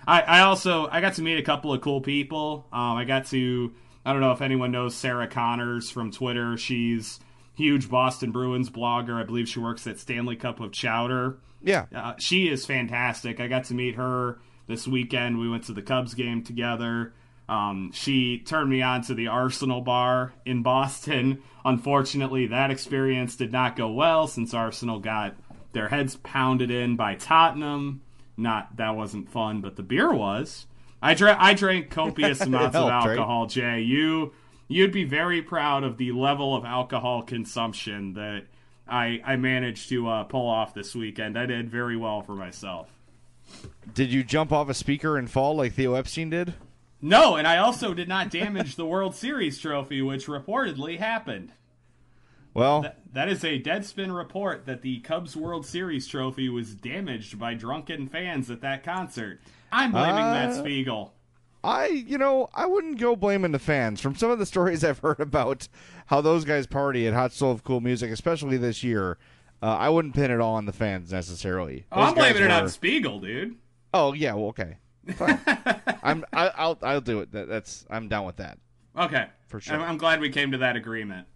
I, 0.07 0.23
I 0.23 0.41
also 0.41 0.89
I 0.89 1.01
got 1.01 1.15
to 1.15 1.23
meet 1.23 1.39
a 1.39 1.43
couple 1.43 1.73
of 1.73 1.81
cool 1.81 2.01
people. 2.01 2.67
Um, 2.73 2.97
I 2.97 3.05
got 3.05 3.27
to 3.27 3.73
I 4.05 4.13
don't 4.13 4.23
know 4.23 4.33
if 4.33 4.41
anyone 4.41 4.73
knows 4.73 4.95
Sarah 4.95 5.29
Connors 5.29 5.91
from 5.91 6.11
Twitter. 6.11 6.57
She's 6.57 7.21
huge 7.55 7.91
Boston 7.91 8.31
Bruins 8.31 8.71
blogger. 8.71 9.21
I 9.21 9.25
believe 9.25 9.49
she 9.49 9.61
works 9.61 9.87
at 9.87 9.99
Stanley 9.99 10.37
Cup 10.37 10.61
of 10.61 10.73
Chowder. 10.73 11.39
Yeah. 11.63 11.87
Uh, 11.95 12.15
she 12.19 12.49
is 12.49 12.65
fantastic. 12.65 13.41
I 13.41 13.47
got 13.47 13.65
to 13.65 13.75
meet 13.75 13.97
her 13.97 14.39
this 14.67 14.89
weekend. 14.89 15.39
We 15.39 15.51
went 15.51 15.65
to 15.65 15.73
the 15.73 15.83
Cubs 15.83 16.15
game 16.15 16.43
together. 16.43 17.13
Um, 17.51 17.91
she 17.93 18.39
turned 18.39 18.71
me 18.71 18.81
on 18.81 19.03
to 19.03 19.15
the 19.15 19.27
Arsenal 19.27 19.81
bar 19.81 20.33
in 20.47 20.63
Boston. 20.63 21.43
Unfortunately, 21.65 22.47
that 22.47 22.71
experience 22.71 23.35
did 23.35 23.51
not 23.51 23.75
go 23.75 23.91
well 23.91 24.29
since 24.29 24.55
Arsenal 24.55 25.01
got 25.01 25.35
their 25.73 25.89
heads 25.89 26.15
pounded 26.23 26.71
in 26.71 26.95
by 26.95 27.17
Tottenham. 27.17 28.03
Not 28.37 28.77
that 28.77 28.95
wasn't 28.95 29.29
fun, 29.29 29.63
but 29.63 29.75
the 29.75 29.83
beer 29.83 30.15
was. 30.15 30.67
I 31.03 31.15
drank 31.15 31.41
I 31.41 31.55
drank 31.55 31.91
copious 31.91 32.41
amounts 32.47 32.77
of 32.77 32.89
helped, 32.89 33.07
right? 33.07 33.19
alcohol. 33.19 33.47
Jay, 33.47 33.81
you 33.81 34.33
you'd 34.69 34.93
be 34.93 35.05
very 35.05 35.43
proud 35.43 35.83
of 35.83 35.97
the 35.97 36.13
level 36.13 36.55
of 36.55 36.65
alcohol 36.65 37.23
consumption 37.23 38.15
that 38.15 38.45
I 38.87 39.21
I 39.25 39.35
managed 39.35 39.89
to 39.89 40.09
uh, 40.09 40.23
pull 40.23 40.49
off 40.49 40.73
this 40.73 40.95
weekend. 40.95 41.37
I 41.37 41.47
did 41.47 41.69
very 41.69 41.97
well 41.97 42.23
for 42.23 42.37
myself. 42.37 42.89
Did 43.93 44.13
you 44.13 44.23
jump 44.23 44.53
off 44.53 44.69
a 44.69 44.75
speaker 44.75 45.17
and 45.17 45.29
fall 45.29 45.57
like 45.57 45.73
Theo 45.73 45.95
Epstein 45.95 46.31
did? 46.31 46.55
No, 47.03 47.37
and 47.37 47.47
I 47.47 47.57
also 47.59 47.95
did 47.95 48.09
not 48.09 48.31
damage 48.31 48.77
the 48.77 48.85
World 48.87 49.15
Series 49.15 49.59
trophy, 49.59 50.03
which 50.03 50.27
reportedly 50.27 50.99
happened. 50.99 51.53
Well, 52.53 52.83
Th- 52.83 52.95
that 53.13 53.29
is 53.29 53.45
a 53.45 53.61
Deadspin 53.61 54.15
report 54.15 54.67
that 54.67 54.83
the 54.83 54.99
Cubs 55.01 55.37
World 55.37 55.65
Series 55.65 56.07
trophy 56.07 56.49
was 56.49 56.75
damaged 56.75 57.39
by 57.39 57.55
drunken 57.55 58.09
fans 58.09 58.51
at 58.51 58.61
that 58.63 58.83
concert. 58.85 59.41
I'm 59.73 59.93
blaming 59.93 60.15
Matt 60.17 60.51
Uh, 60.51 60.59
Spiegel. 60.61 61.15
I, 61.63 61.87
you 61.87 62.19
know, 62.19 62.49
I 62.55 62.67
wouldn't 62.67 62.99
go 62.99 63.15
blaming 63.15 63.53
the 63.53 63.59
fans. 63.59 64.01
From 64.01 64.17
some 64.17 64.31
of 64.31 64.39
the 64.39 64.47
stories 64.47 64.83
I've 64.85 64.99
heard 64.99 65.21
about 65.21 65.69
how 66.07 66.21
those 66.21 66.45
guys 66.45 66.67
party 66.67 67.07
at 67.07 67.15
Hot 67.15 67.33
Soul 67.33 67.53
of 67.53 67.63
Cool 67.65 67.81
Music, 67.81 68.11
especially 68.11 68.57
this 68.57 68.83
year, 68.83 69.17
uh, 69.63 69.67
I 69.67 69.89
wouldn't 69.89 70.15
pin 70.15 70.31
it 70.31 70.41
all 70.41 70.55
on 70.57 70.67
the 70.67 70.73
fans 70.73 71.13
necessarily. 71.13 71.87
Oh, 71.93 72.01
I'm 72.01 72.15
blaming 72.15 72.43
it 72.43 72.51
on 72.51 72.69
Spiegel, 72.69 73.21
dude. 73.21 73.57
Oh 73.95 74.13
yeah, 74.13 74.35
well, 74.35 74.47
okay, 74.49 74.79
Fine. 75.15 75.41
I'm, 76.03 76.25
I, 76.33 76.49
I'll, 76.49 76.79
I'll 76.83 77.01
do 77.01 77.21
it. 77.21 77.33
That, 77.33 77.49
that's, 77.49 77.87
I'm 77.91 78.09
down 78.09 78.27
with 78.27 78.37
that. 78.37 78.59
Okay. 78.97 79.27
For 79.49 79.61
sure. 79.61 79.77
I'm, 79.77 79.83
I'm 79.83 79.97
glad 79.99 80.21
we 80.21 80.31
came 80.31 80.53
to 80.53 80.59
that 80.59 80.77
agreement. 80.77 81.27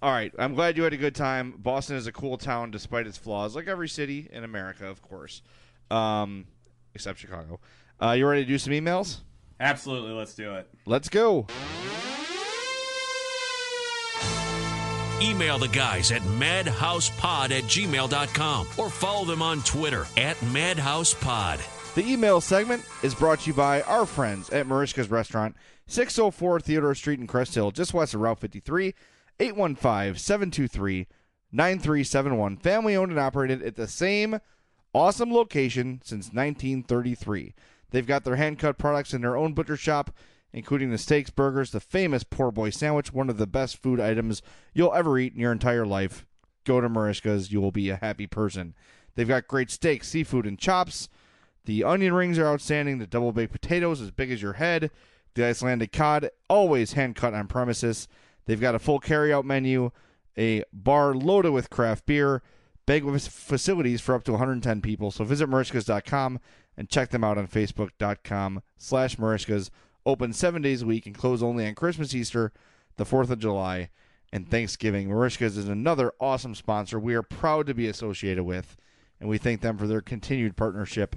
All 0.00 0.12
right, 0.12 0.32
I'm 0.38 0.54
glad 0.54 0.76
you 0.76 0.84
had 0.84 0.92
a 0.92 0.96
good 0.96 1.16
time. 1.16 1.54
Boston 1.58 1.96
is 1.96 2.06
a 2.06 2.12
cool 2.12 2.38
town 2.38 2.70
despite 2.70 3.08
its 3.08 3.18
flaws, 3.18 3.56
like 3.56 3.66
every 3.66 3.88
city 3.88 4.28
in 4.30 4.44
America, 4.44 4.86
of 4.86 5.02
course, 5.02 5.42
um, 5.90 6.46
except 6.94 7.18
Chicago. 7.18 7.58
Uh, 8.00 8.12
you 8.12 8.24
ready 8.28 8.44
to 8.44 8.48
do 8.48 8.58
some 8.58 8.72
emails? 8.72 9.18
Absolutely, 9.58 10.12
let's 10.12 10.36
do 10.36 10.54
it. 10.54 10.68
Let's 10.86 11.08
go. 11.08 11.48
Email 15.20 15.58
the 15.58 15.68
guys 15.72 16.12
at 16.12 16.22
madhousepod 16.22 17.50
at 17.50 17.64
gmail.com 17.64 18.68
or 18.76 18.88
follow 18.88 19.24
them 19.24 19.42
on 19.42 19.62
Twitter 19.62 20.06
at 20.16 20.36
madhousepod. 20.36 21.58
The 21.98 22.12
email 22.12 22.40
segment 22.40 22.84
is 23.02 23.12
brought 23.12 23.40
to 23.40 23.48
you 23.48 23.54
by 23.54 23.82
our 23.82 24.06
friends 24.06 24.50
at 24.50 24.68
Merichka's 24.68 25.10
Restaurant, 25.10 25.56
604 25.88 26.60
Theodore 26.60 26.94
Street 26.94 27.18
in 27.18 27.26
Crest 27.26 27.56
Hill, 27.56 27.72
just 27.72 27.92
west 27.92 28.14
of 28.14 28.20
Route 28.20 28.38
53, 28.38 28.94
815 29.40 30.14
723 30.14 31.08
9371. 31.50 32.56
Family 32.58 32.94
owned 32.94 33.10
and 33.10 33.18
operated 33.18 33.64
at 33.64 33.74
the 33.74 33.88
same 33.88 34.38
awesome 34.94 35.34
location 35.34 36.00
since 36.04 36.26
1933. 36.26 37.56
They've 37.90 38.06
got 38.06 38.22
their 38.22 38.36
hand 38.36 38.60
cut 38.60 38.78
products 38.78 39.12
in 39.12 39.20
their 39.20 39.36
own 39.36 39.52
butcher 39.52 39.76
shop, 39.76 40.12
including 40.52 40.92
the 40.92 40.98
steaks, 40.98 41.30
burgers, 41.30 41.72
the 41.72 41.80
famous 41.80 42.22
poor 42.22 42.52
boy 42.52 42.70
sandwich, 42.70 43.12
one 43.12 43.28
of 43.28 43.38
the 43.38 43.48
best 43.48 43.76
food 43.82 43.98
items 43.98 44.40
you'll 44.72 44.94
ever 44.94 45.18
eat 45.18 45.34
in 45.34 45.40
your 45.40 45.50
entire 45.50 45.84
life. 45.84 46.24
Go 46.62 46.80
to 46.80 46.88
Merichka's, 46.88 47.50
you 47.50 47.60
will 47.60 47.72
be 47.72 47.90
a 47.90 47.96
happy 47.96 48.28
person. 48.28 48.76
They've 49.16 49.26
got 49.26 49.48
great 49.48 49.72
steaks, 49.72 50.06
seafood, 50.06 50.46
and 50.46 50.56
chops. 50.56 51.08
The 51.68 51.84
onion 51.84 52.14
rings 52.14 52.38
are 52.38 52.46
outstanding. 52.46 52.96
The 52.96 53.06
double 53.06 53.30
baked 53.30 53.52
potatoes 53.52 54.00
as 54.00 54.10
big 54.10 54.30
as 54.30 54.40
your 54.40 54.54
head. 54.54 54.90
The 55.34 55.44
Icelandic 55.44 55.92
cod, 55.92 56.30
always 56.48 56.94
hand 56.94 57.14
cut 57.14 57.34
on 57.34 57.46
premises. 57.46 58.08
They've 58.46 58.58
got 58.58 58.74
a 58.74 58.78
full 58.78 59.00
carry 59.00 59.34
out 59.34 59.44
menu, 59.44 59.90
a 60.38 60.64
bar 60.72 61.12
loaded 61.12 61.52
with 61.52 61.68
craft 61.68 62.06
beer, 62.06 62.42
with 62.86 63.28
facilities 63.28 64.00
for 64.00 64.14
up 64.14 64.24
to 64.24 64.32
110 64.32 64.80
people. 64.80 65.10
So 65.10 65.24
visit 65.24 65.50
Merichkas.com 65.50 66.40
and 66.74 66.88
check 66.88 67.10
them 67.10 67.22
out 67.22 67.36
on 67.36 67.46
Facebook.com 67.46 68.62
slash 68.78 69.16
Merichkas. 69.16 69.68
Open 70.06 70.32
seven 70.32 70.62
days 70.62 70.80
a 70.80 70.86
week 70.86 71.04
and 71.04 71.14
close 71.14 71.42
only 71.42 71.66
on 71.66 71.74
Christmas, 71.74 72.14
Easter, 72.14 72.50
the 72.96 73.04
4th 73.04 73.28
of 73.28 73.40
July, 73.40 73.90
and 74.32 74.50
Thanksgiving. 74.50 75.10
Merichkas 75.10 75.58
is 75.58 75.68
another 75.68 76.14
awesome 76.18 76.54
sponsor 76.54 76.98
we 76.98 77.14
are 77.14 77.22
proud 77.22 77.66
to 77.66 77.74
be 77.74 77.88
associated 77.88 78.44
with, 78.44 78.74
and 79.20 79.28
we 79.28 79.36
thank 79.36 79.60
them 79.60 79.76
for 79.76 79.86
their 79.86 80.00
continued 80.00 80.56
partnership 80.56 81.14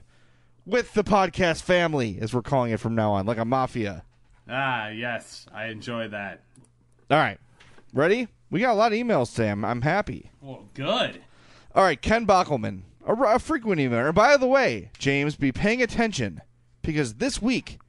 with 0.65 0.93
the 0.93 1.03
podcast 1.03 1.61
family, 1.61 2.17
as 2.21 2.33
we're 2.33 2.41
calling 2.41 2.71
it 2.71 2.79
from 2.79 2.95
now 2.95 3.13
on, 3.13 3.25
like 3.25 3.37
a 3.37 3.45
mafia. 3.45 4.03
Ah, 4.49 4.89
yes, 4.89 5.45
I 5.53 5.67
enjoy 5.67 6.07
that. 6.09 6.41
All 7.09 7.17
right. 7.17 7.39
Ready? 7.93 8.27
We 8.49 8.59
got 8.59 8.73
a 8.73 8.75
lot 8.75 8.91
of 8.91 8.97
emails 8.97 9.27
Sam. 9.27 9.63
I'm, 9.63 9.81
happy. 9.81 10.31
Well, 10.41 10.65
good. 10.73 11.21
All 11.73 11.83
right, 11.83 12.01
Ken 12.01 12.27
Bockelman, 12.27 12.81
a, 13.05 13.13
a 13.13 13.39
frequent 13.39 13.79
emailer. 13.79 14.07
And 14.07 14.15
by 14.15 14.35
the 14.37 14.47
way, 14.47 14.91
James, 14.97 15.35
be 15.35 15.51
paying 15.51 15.81
attention 15.81 16.41
because 16.81 17.15
this 17.15 17.41
week 17.41 17.79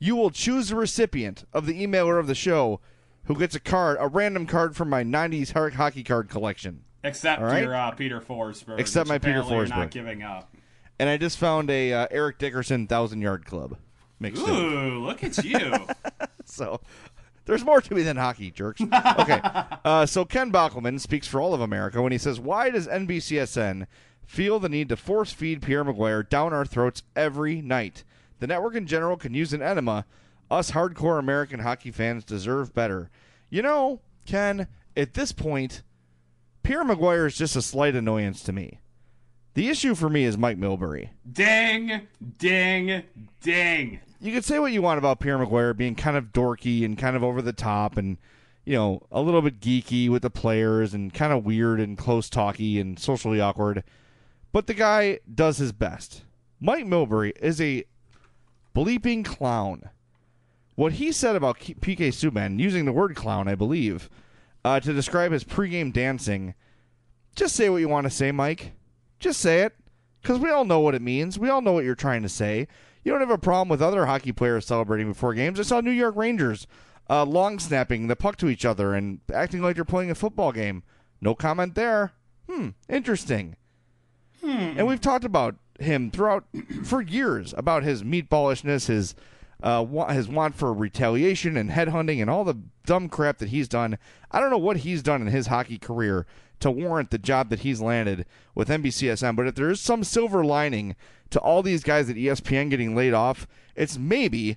you 0.00 0.16
will 0.16 0.30
choose 0.30 0.70
the 0.70 0.76
recipient 0.76 1.44
of 1.52 1.66
the 1.66 1.86
emailer 1.86 2.18
of 2.18 2.26
the 2.26 2.34
show 2.34 2.80
who 3.24 3.38
gets 3.38 3.54
a 3.54 3.60
card, 3.60 3.98
a 4.00 4.08
random 4.08 4.46
card 4.46 4.74
from 4.74 4.88
my 4.88 5.04
90s 5.04 5.52
hockey 5.74 6.02
card 6.02 6.28
collection. 6.28 6.84
Except 7.04 7.40
right? 7.40 7.62
your 7.62 7.74
uh, 7.74 7.92
Peter 7.92 8.20
Forsberg. 8.20 8.80
Except 8.80 9.08
my 9.08 9.18
Peter 9.18 9.42
Forsberg. 9.42 9.70
not 9.70 9.90
giving 9.90 10.22
up. 10.22 10.50
And 11.00 11.08
I 11.08 11.16
just 11.16 11.38
found 11.38 11.70
a 11.70 11.94
uh, 11.94 12.06
Eric 12.10 12.36
Dickerson 12.36 12.82
1,000 12.82 13.22
yard 13.22 13.46
club 13.46 13.78
mixed 14.18 14.46
in. 14.46 14.54
Ooh, 14.54 14.98
look 15.06 15.24
at 15.24 15.42
you. 15.42 15.72
so 16.44 16.82
there's 17.46 17.64
more 17.64 17.80
to 17.80 17.94
me 17.94 18.02
than 18.02 18.18
hockey, 18.18 18.50
jerks. 18.50 18.82
Okay. 18.82 19.40
Uh, 19.82 20.04
so 20.04 20.26
Ken 20.26 20.52
Bockelman 20.52 21.00
speaks 21.00 21.26
for 21.26 21.40
all 21.40 21.54
of 21.54 21.62
America 21.62 22.02
when 22.02 22.12
he 22.12 22.18
says, 22.18 22.38
Why 22.38 22.68
does 22.68 22.86
NBCSN 22.86 23.86
feel 24.26 24.58
the 24.58 24.68
need 24.68 24.90
to 24.90 24.96
force 24.96 25.32
feed 25.32 25.62
Pierre 25.62 25.86
McGuire 25.86 26.28
down 26.28 26.52
our 26.52 26.66
throats 26.66 27.02
every 27.16 27.62
night? 27.62 28.04
The 28.40 28.46
network 28.46 28.74
in 28.74 28.86
general 28.86 29.16
can 29.16 29.32
use 29.32 29.54
an 29.54 29.62
enema. 29.62 30.04
Us 30.50 30.72
hardcore 30.72 31.18
American 31.18 31.60
hockey 31.60 31.92
fans 31.92 32.24
deserve 32.24 32.74
better. 32.74 33.08
You 33.48 33.62
know, 33.62 34.00
Ken, 34.26 34.68
at 34.94 35.14
this 35.14 35.32
point, 35.32 35.82
Pierre 36.62 36.84
McGuire 36.84 37.26
is 37.26 37.38
just 37.38 37.56
a 37.56 37.62
slight 37.62 37.94
annoyance 37.94 38.42
to 38.42 38.52
me. 38.52 38.80
The 39.60 39.68
issue 39.68 39.94
for 39.94 40.08
me 40.08 40.24
is 40.24 40.38
Mike 40.38 40.56
Milbury. 40.56 41.10
ding, 41.30 42.08
ding, 42.38 43.02
ding. 43.42 44.00
you 44.18 44.32
could 44.32 44.46
say 44.46 44.58
what 44.58 44.72
you 44.72 44.80
want 44.80 44.96
about 44.96 45.20
Pierre 45.20 45.36
McGuire 45.36 45.76
being 45.76 45.94
kind 45.94 46.16
of 46.16 46.32
dorky 46.32 46.82
and 46.82 46.96
kind 46.96 47.14
of 47.14 47.22
over 47.22 47.42
the 47.42 47.52
top 47.52 47.98
and 47.98 48.16
you 48.64 48.74
know 48.74 49.02
a 49.12 49.20
little 49.20 49.42
bit 49.42 49.60
geeky 49.60 50.08
with 50.08 50.22
the 50.22 50.30
players 50.30 50.94
and 50.94 51.12
kind 51.12 51.30
of 51.30 51.44
weird 51.44 51.78
and 51.78 51.98
close 51.98 52.30
talky 52.30 52.80
and 52.80 52.98
socially 52.98 53.38
awkward, 53.38 53.84
but 54.50 54.66
the 54.66 54.72
guy 54.72 55.18
does 55.30 55.58
his 55.58 55.72
best. 55.72 56.22
Mike 56.58 56.86
Milbury 56.86 57.32
is 57.38 57.60
a 57.60 57.84
bleeping 58.74 59.26
clown. 59.26 59.90
What 60.74 60.94
he 60.94 61.12
said 61.12 61.36
about 61.36 61.58
PK 61.58 62.08
Subban, 62.08 62.58
using 62.58 62.86
the 62.86 62.92
word 62.92 63.14
clown, 63.14 63.46
I 63.46 63.56
believe, 63.56 64.08
uh, 64.64 64.80
to 64.80 64.94
describe 64.94 65.32
his 65.32 65.44
pregame 65.44 65.92
dancing, 65.92 66.54
just 67.36 67.54
say 67.54 67.68
what 67.68 67.82
you 67.82 67.90
want 67.90 68.04
to 68.04 68.10
say, 68.10 68.32
Mike. 68.32 68.72
Just 69.20 69.40
say 69.40 69.60
it. 69.62 69.74
Because 70.20 70.38
we 70.38 70.50
all 70.50 70.64
know 70.64 70.80
what 70.80 70.94
it 70.94 71.02
means. 71.02 71.38
We 71.38 71.48
all 71.48 71.62
know 71.62 71.72
what 71.72 71.84
you're 71.84 71.94
trying 71.94 72.22
to 72.22 72.28
say. 72.28 72.68
You 73.04 73.12
don't 73.12 73.20
have 73.20 73.30
a 73.30 73.38
problem 73.38 73.68
with 73.68 73.80
other 73.80 74.06
hockey 74.06 74.32
players 74.32 74.66
celebrating 74.66 75.08
before 75.08 75.32
games. 75.32 75.58
I 75.58 75.62
saw 75.62 75.80
New 75.80 75.90
York 75.90 76.14
Rangers 76.16 76.66
uh, 77.08 77.24
long 77.24 77.58
snapping 77.58 78.06
the 78.08 78.16
puck 78.16 78.36
to 78.36 78.48
each 78.48 78.64
other 78.64 78.94
and 78.94 79.20
acting 79.32 79.62
like 79.62 79.76
they're 79.76 79.84
playing 79.84 80.10
a 80.10 80.14
football 80.14 80.52
game. 80.52 80.82
No 81.20 81.34
comment 81.34 81.74
there. 81.74 82.12
Hmm, 82.48 82.70
interesting. 82.88 83.56
Hmm. 84.42 84.48
And 84.76 84.86
we've 84.86 85.00
talked 85.00 85.24
about 85.24 85.56
him 85.78 86.10
throughout 86.10 86.44
for 86.84 87.00
years 87.00 87.54
about 87.56 87.82
his 87.82 88.02
meatballishness, 88.02 88.86
his 88.88 89.14
uh, 89.62 89.84
wa- 89.86 90.12
his 90.12 90.28
want 90.28 90.54
for 90.54 90.72
retaliation 90.72 91.56
and 91.56 91.70
headhunting 91.70 92.20
and 92.20 92.30
all 92.30 92.44
the 92.44 92.58
dumb 92.86 93.08
crap 93.08 93.38
that 93.38 93.50
he's 93.50 93.68
done. 93.68 93.98
I 94.30 94.40
don't 94.40 94.50
know 94.50 94.58
what 94.58 94.78
he's 94.78 95.02
done 95.02 95.20
in 95.22 95.28
his 95.28 95.48
hockey 95.48 95.78
career 95.78 96.26
to 96.60 96.70
warrant 96.70 97.10
the 97.10 97.18
job 97.18 97.50
that 97.50 97.60
he's 97.60 97.80
landed 97.80 98.26
with 98.54 98.68
NBCSN. 98.68 99.36
But 99.36 99.46
if 99.46 99.54
there 99.54 99.70
is 99.70 99.80
some 99.80 100.04
silver 100.04 100.44
lining 100.44 100.94
to 101.30 101.40
all 101.40 101.62
these 101.62 101.82
guys 101.82 102.08
at 102.08 102.16
ESPN 102.16 102.70
getting 102.70 102.94
laid 102.94 103.14
off, 103.14 103.46
it's 103.74 103.98
maybe 103.98 104.56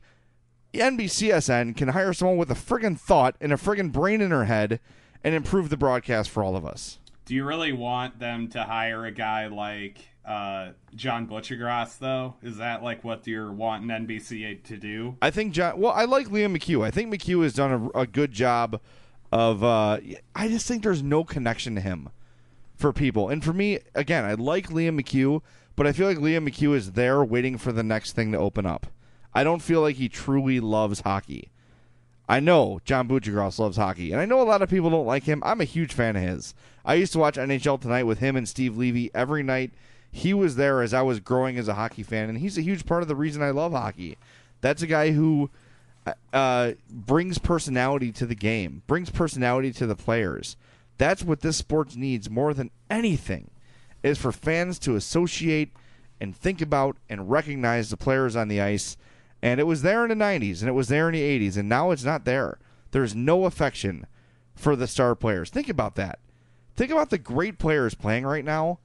NBCSN 0.74 1.78
can 1.78 1.90
hire 1.90 2.14
someone 2.14 2.38
with 2.38 2.52
a 2.52 2.56
friggin' 2.56 3.00
thought 3.00 3.36
and 3.40 3.54
a 3.54 3.58
friggin' 3.58 3.92
brain 3.92 4.22
in 4.22 4.32
her 4.32 4.46
head 4.46 4.80
and 5.24 5.36
improve 5.36 5.70
the 5.70 5.78
broadcast 5.78 6.30
for 6.30 6.44
all 6.44 6.56
of 6.56 6.66
us. 6.66 7.00
Do 7.26 7.36
you 7.36 7.46
really 7.46 7.72
want 7.72 8.20
them 8.20 8.50
to 8.50 8.64
hire 8.64 9.06
a 9.06 9.12
guy 9.12 9.48
like 9.48 10.10
uh, 10.26 10.72
John 10.96 11.28
Buccigross, 11.28 11.98
though? 12.00 12.36
Is 12.42 12.58
that 12.58 12.84
like 12.84 13.04
what 13.04 13.26
you're 13.28 13.52
wanting 13.52 13.88
NBC 13.88 14.62
to 14.64 14.78
do? 14.78 15.16
I 15.22 15.32
think 15.32 15.54
John. 15.54 15.80
Well, 15.80 15.94
I 15.94 16.04
like 16.04 16.28
Liam 16.28 16.58
McHugh. 16.58 16.84
I 16.84 16.92
think 16.92 17.14
McHugh 17.14 17.44
has 17.44 17.54
done 17.54 17.92
a, 17.94 18.00
a 18.00 18.08
good 18.08 18.34
job 18.34 18.82
of. 19.34 19.64
Uh, 19.64 20.00
I 20.36 20.48
just 20.48 20.68
think 20.68 20.84
there's 20.84 21.04
no 21.04 21.24
connection 21.24 21.76
to 21.76 21.82
him 21.82 22.10
for 22.76 22.94
people, 22.94 23.30
and 23.30 23.44
for 23.44 23.52
me, 23.52 23.80
again, 23.96 24.24
I 24.24 24.34
like 24.36 24.70
Liam 24.70 25.02
McHugh, 25.02 25.42
but 25.76 25.88
I 25.88 25.92
feel 25.92 26.08
like 26.08 26.18
Liam 26.20 26.48
McHugh 26.48 26.76
is 26.76 26.92
there 26.92 27.24
waiting 27.24 27.58
for 27.58 27.72
the 27.72 27.84
next 27.84 28.14
thing 28.14 28.32
to 28.32 28.38
open 28.38 28.66
up. 28.66 28.88
I 29.34 29.44
don't 29.44 29.62
feel 29.62 29.82
like 29.82 29.96
he 29.96 30.08
truly 30.08 30.60
loves 30.60 31.02
hockey. 31.02 31.50
I 32.30 32.40
know 32.40 32.80
John 32.86 33.08
Buccigross 33.08 33.60
loves 33.60 33.78
hockey, 33.78 34.12
and 34.12 34.22
I 34.22 34.26
know 34.26 34.42
a 34.42 34.44
lot 34.44 34.62
of 34.62 34.70
people 34.70 34.90
don't 34.90 35.08
like 35.08 35.24
him. 35.24 35.42
I'm 35.44 35.62
a 35.62 35.66
huge 35.66 35.94
fan 35.94 36.16
of 36.16 36.22
his. 36.22 36.54
I 36.86 36.94
used 36.94 37.14
to 37.14 37.20
watch 37.20 37.36
NHL 37.36 37.82
Tonight 37.82 38.04
with 38.04 38.20
him 38.20 38.36
and 38.36 38.48
Steve 38.48 38.78
Levy 38.78 39.10
every 39.16 39.44
night. 39.44 39.72
He 40.12 40.34
was 40.34 40.56
there 40.56 40.82
as 40.82 40.94
I 40.94 41.02
was 41.02 41.20
growing 41.20 41.58
as 41.58 41.68
a 41.68 41.74
hockey 41.74 42.04
fan, 42.04 42.30
and 42.30 42.38
he's 42.38 42.58
a 42.58 42.62
huge 42.62 42.86
part 42.86 43.02
of 43.02 43.08
the 43.08 43.16
reason 43.16 43.42
I 43.42 43.50
love 43.50 43.72
hockey. 43.72 44.18
That's 44.62 44.84
a 44.84 44.88
guy 44.88 45.12
who 45.12 45.50
uh, 46.34 46.72
brings 46.90 47.38
personality 47.38 48.12
to 48.12 48.26
the 48.26 48.36
game, 48.36 48.84
brings 48.88 49.10
personality 49.10 49.72
to 49.74 49.86
the 49.86 49.96
players. 49.96 50.58
That's 50.98 51.24
what 51.24 51.42
this 51.42 51.58
sport 51.58 51.96
needs 51.96 52.30
more 52.30 52.54
than 52.54 52.72
anything, 52.90 53.50
is 54.04 54.18
for 54.18 54.32
fans 54.32 54.80
to 54.80 54.96
associate 54.96 55.72
and 56.22 56.36
think 56.36 56.62
about 56.62 56.98
and 57.10 57.30
recognize 57.30 57.90
the 57.90 57.98
players 57.98 58.36
on 58.36 58.48
the 58.48 58.62
ice– 58.62 58.98
and 59.44 59.60
it 59.60 59.66
was 59.66 59.82
there 59.82 60.06
in 60.06 60.18
the 60.18 60.26
90s 60.26 60.62
and 60.62 60.70
it 60.70 60.74
was 60.74 60.88
there 60.88 61.10
in 61.10 61.14
the 61.14 61.22
80s, 61.50 61.58
and 61.58 61.68
now 61.68 61.92
it's 61.92 62.06
not 62.06 62.24
there. 62.24 62.60
There's 62.92 63.14
no 63.14 63.44
affection 63.44 64.06
for 64.56 64.78
the 64.78 64.88
star 64.88 65.16
players. 65.16 65.50
Think 65.50 65.68
about 65.68 65.96
that. 65.96 66.20
Think 66.78 66.92
about 66.92 67.10
the 67.10 67.18
great 67.18 67.60
players 67.60 67.94
playing 67.94 68.26
right 68.26 68.46
now. 68.46 68.80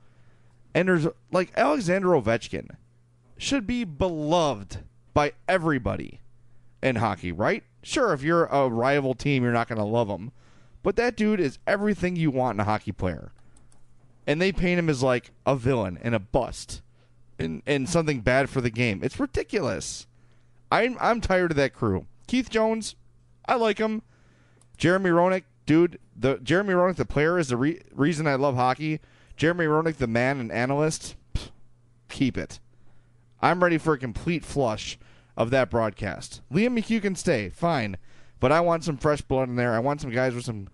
And 0.74 0.88
there's 0.88 1.06
like 1.30 1.52
Alexander 1.56 2.08
Ovechkin 2.08 2.70
should 3.38 3.68
be 3.68 3.84
beloved 3.84 4.78
by 5.14 5.32
everybody 5.48 6.20
in 6.82 6.96
hockey, 6.96 7.32
right? 7.32 7.64
Sure, 7.82 8.12
if 8.12 8.22
you're 8.22 8.46
a 8.46 8.68
rival 8.68 9.14
team, 9.14 9.42
you're 9.42 9.52
not 9.52 9.68
going 9.68 9.78
to 9.78 9.84
love 9.84 10.08
him. 10.08 10.32
But 10.82 10.96
that 10.96 11.16
dude 11.16 11.40
is 11.40 11.58
everything 11.66 12.16
you 12.16 12.30
want 12.30 12.56
in 12.56 12.60
a 12.60 12.64
hockey 12.64 12.92
player. 12.92 13.32
And 14.26 14.40
they 14.40 14.52
paint 14.52 14.78
him 14.78 14.88
as 14.88 15.02
like 15.02 15.32
a 15.46 15.56
villain 15.56 15.98
and 16.02 16.14
a 16.14 16.18
bust 16.18 16.82
and, 17.38 17.62
and 17.66 17.88
something 17.88 18.20
bad 18.20 18.50
for 18.50 18.60
the 18.60 18.70
game. 18.70 19.00
It's 19.02 19.18
ridiculous. 19.18 20.06
I'm 20.70 20.96
I'm 21.00 21.20
tired 21.20 21.50
of 21.50 21.56
that 21.56 21.72
crew. 21.72 22.06
Keith 22.26 22.50
Jones, 22.50 22.94
I 23.46 23.54
like 23.54 23.78
him. 23.78 24.02
Jeremy 24.76 25.10
Roenick, 25.10 25.44
dude, 25.66 25.98
the 26.14 26.36
Jeremy 26.38 26.74
Roenick, 26.74 26.96
the 26.96 27.06
player, 27.06 27.38
is 27.38 27.48
the 27.48 27.56
re- 27.56 27.80
reason 27.92 28.26
I 28.26 28.34
love 28.34 28.54
hockey. 28.54 29.00
Jeremy 29.36 29.64
Roenick, 29.64 29.96
the 29.96 30.06
man 30.06 30.40
and 30.40 30.52
analyst, 30.52 31.16
pff, 31.34 31.50
keep 32.08 32.36
it. 32.36 32.60
I'm 33.40 33.62
ready 33.62 33.78
for 33.78 33.94
a 33.94 33.98
complete 33.98 34.44
flush 34.44 34.98
of 35.38 35.50
that 35.50 35.70
broadcast. 35.70 36.42
Liam 36.52 36.76
McHugh 36.78 37.00
can 37.00 37.14
stay, 37.14 37.48
fine, 37.48 37.96
but 38.40 38.52
I 38.52 38.60
want 38.60 38.84
some 38.84 38.98
fresh 38.98 39.22
blood 39.22 39.48
in 39.48 39.54
there. 39.56 39.72
I 39.72 39.78
want 39.78 40.00
some 40.02 40.10
guys 40.10 40.34
with 40.34 40.44
some 40.44 40.68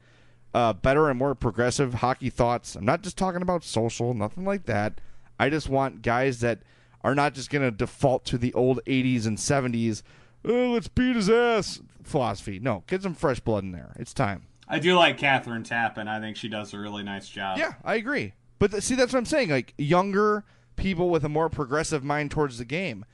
uh, 0.55 0.73
better 0.73 1.11
and 1.11 1.19
more 1.19 1.35
progressive 1.35 1.95
hockey 1.95 2.31
thoughts. 2.31 2.75
I'm 2.75 2.87
not 2.87 3.03
just 3.03 3.19
talking 3.19 3.43
about 3.43 3.63
social, 3.63 4.15
nothing 4.15 4.45
like 4.45 4.65
that. 4.65 5.01
I 5.39 5.51
just 5.51 5.69
want 5.69 6.01
guys 6.01 6.41
that 6.41 6.61
are 7.03 7.15
not 7.15 7.35
just 7.35 7.51
going 7.51 7.63
to 7.63 7.71
default 7.71 8.25
to 8.25 8.39
the 8.39 8.55
old 8.55 8.81
80s 8.87 9.27
and 9.27 9.37
70s, 9.37 10.03
oh, 10.47 10.71
let's 10.71 10.89
beat 10.89 11.15
his 11.15 11.29
ass 11.29 11.81
philosophy. 12.03 12.59
No, 12.59 12.85
get 12.87 13.03
some 13.03 13.15
fresh 13.15 13.41
blood 13.41 13.65
in 13.65 13.73
there. 13.73 13.93
It's 13.97 14.15
time. 14.15 14.47
I 14.67 14.79
do 14.79 14.97
like 14.97 15.19
Kathryn 15.19 15.69
Tappen. 15.69 16.09
I 16.09 16.21
think 16.21 16.39
she 16.39 16.49
does 16.49 16.73
a 16.73 16.79
really 16.79 17.03
nice 17.03 17.29
job. 17.29 17.59
Yeah, 17.59 17.75
I 17.85 17.97
agree. 17.97 18.33
But 18.59 18.71
th- 18.71 18.83
see, 18.83 18.95
that's 18.95 19.13
what 19.13 19.19
I'm 19.19 19.27
saying. 19.27 19.51
Like 19.51 19.75
younger 19.77 20.45
people 20.77 21.11
with 21.11 21.23
a 21.23 21.29
more 21.29 21.51
progressive 21.51 22.03
mind 22.03 22.31
towards 22.31 22.57
the 22.57 22.65
game. 22.65 23.05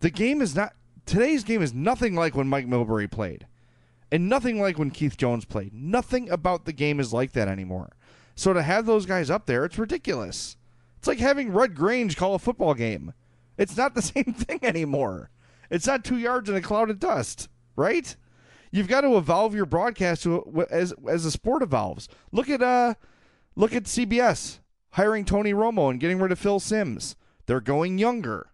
The 0.00 0.10
game 0.10 0.42
is 0.42 0.54
not 0.54 0.74
today's 1.06 1.44
game 1.44 1.62
is 1.62 1.74
nothing 1.74 2.14
like 2.14 2.34
when 2.34 2.48
Mike 2.48 2.66
Milbury 2.66 3.10
played, 3.10 3.46
and 4.10 4.28
nothing 4.28 4.60
like 4.60 4.78
when 4.78 4.90
Keith 4.90 5.16
Jones 5.16 5.44
played. 5.44 5.72
Nothing 5.72 6.30
about 6.30 6.64
the 6.64 6.72
game 6.72 7.00
is 7.00 7.12
like 7.12 7.32
that 7.32 7.48
anymore. 7.48 7.90
So 8.34 8.52
to 8.52 8.62
have 8.62 8.86
those 8.86 9.06
guys 9.06 9.30
up 9.30 9.46
there, 9.46 9.64
it's 9.64 9.78
ridiculous. 9.78 10.56
It's 10.98 11.08
like 11.08 11.18
having 11.18 11.52
Red 11.52 11.74
Grange 11.74 12.16
call 12.16 12.34
a 12.34 12.38
football 12.38 12.74
game. 12.74 13.12
It's 13.56 13.76
not 13.76 13.94
the 13.94 14.02
same 14.02 14.34
thing 14.34 14.60
anymore. 14.62 15.30
It's 15.70 15.86
not 15.86 16.04
two 16.04 16.18
yards 16.18 16.48
in 16.48 16.56
a 16.56 16.60
cloud 16.60 16.90
of 16.90 16.98
dust, 16.98 17.48
right? 17.76 18.16
You've 18.72 18.88
got 18.88 19.00
to 19.02 19.16
evolve 19.16 19.54
your 19.54 19.66
broadcast 19.66 20.22
to, 20.24 20.66
as 20.70 20.94
as 21.08 21.24
the 21.24 21.30
sport 21.30 21.62
evolves. 21.62 22.08
Look 22.32 22.48
at 22.48 22.62
uh, 22.62 22.94
look 23.56 23.74
at 23.74 23.84
CBS 23.84 24.60
hiring 24.92 25.24
Tony 25.24 25.52
Romo 25.52 25.90
and 25.90 26.00
getting 26.00 26.18
rid 26.18 26.32
of 26.32 26.38
Phil 26.38 26.60
Simms. 26.60 27.16
They're 27.46 27.60
going 27.60 27.98
younger. 27.98 28.49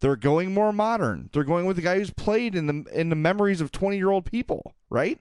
They're 0.00 0.16
going 0.16 0.52
more 0.52 0.72
modern. 0.72 1.28
They're 1.32 1.44
going 1.44 1.66
with 1.66 1.76
the 1.76 1.82
guy 1.82 1.98
who's 1.98 2.10
played 2.10 2.54
in 2.54 2.66
the 2.66 2.84
in 2.92 3.10
the 3.10 3.16
memories 3.16 3.60
of 3.60 3.70
twenty 3.70 3.98
year 3.98 4.10
old 4.10 4.24
people, 4.24 4.74
right? 4.88 5.20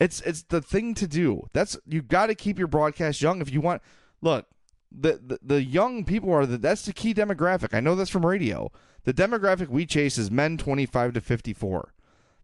It's 0.00 0.20
it's 0.22 0.42
the 0.42 0.60
thing 0.60 0.94
to 0.94 1.06
do. 1.06 1.48
That's 1.52 1.76
you've 1.86 2.08
got 2.08 2.26
to 2.26 2.34
keep 2.34 2.58
your 2.58 2.68
broadcast 2.68 3.22
young 3.22 3.40
if 3.40 3.52
you 3.52 3.60
want. 3.60 3.82
Look, 4.20 4.46
the, 4.92 5.20
the, 5.24 5.38
the 5.42 5.62
young 5.62 6.04
people 6.04 6.32
are 6.32 6.46
the, 6.46 6.58
that's 6.58 6.84
the 6.84 6.92
key 6.92 7.14
demographic. 7.14 7.74
I 7.74 7.80
know 7.80 7.94
that's 7.94 8.10
from 8.10 8.26
radio. 8.26 8.70
The 9.04 9.14
demographic 9.14 9.68
we 9.68 9.86
chase 9.86 10.18
is 10.18 10.30
men 10.30 10.58
25 10.58 11.14
to 11.14 11.20
54. 11.20 11.94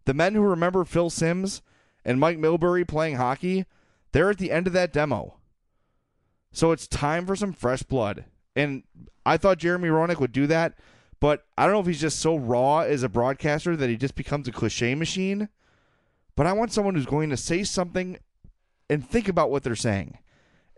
The 0.04 0.14
men 0.14 0.34
who 0.34 0.42
remember 0.42 0.84
Phil 0.84 1.10
Simms 1.10 1.62
and 2.04 2.20
Mike 2.20 2.38
Milbury 2.38 2.86
playing 2.86 3.16
hockey, 3.16 3.66
they're 4.12 4.30
at 4.30 4.38
the 4.38 4.52
end 4.52 4.66
of 4.66 4.72
that 4.72 4.92
demo. 4.92 5.36
So 6.52 6.72
it's 6.72 6.86
time 6.86 7.26
for 7.26 7.36
some 7.36 7.52
fresh 7.52 7.82
blood. 7.82 8.24
And 8.56 8.82
I 9.24 9.36
thought 9.36 9.58
Jeremy 9.58 9.88
Roenick 9.88 10.18
would 10.18 10.32
do 10.32 10.46
that, 10.48 10.74
but 11.20 11.44
I 11.56 11.64
don't 11.64 11.74
know 11.74 11.80
if 11.80 11.86
he's 11.86 12.00
just 12.00 12.18
so 12.18 12.36
raw 12.36 12.80
as 12.80 13.02
a 13.02 13.08
broadcaster 13.08 13.76
that 13.76 13.90
he 13.90 13.96
just 13.96 14.14
becomes 14.14 14.48
a 14.48 14.52
cliche 14.52 14.94
machine. 14.94 15.48
But 16.34 16.46
I 16.46 16.52
want 16.52 16.72
someone 16.72 16.94
who's 16.94 17.06
going 17.06 17.30
to 17.30 17.36
say 17.36 17.62
something 17.62 18.18
and 18.88 19.06
think 19.06 19.28
about 19.28 19.50
what 19.50 19.62
they're 19.62 19.76
saying, 19.76 20.18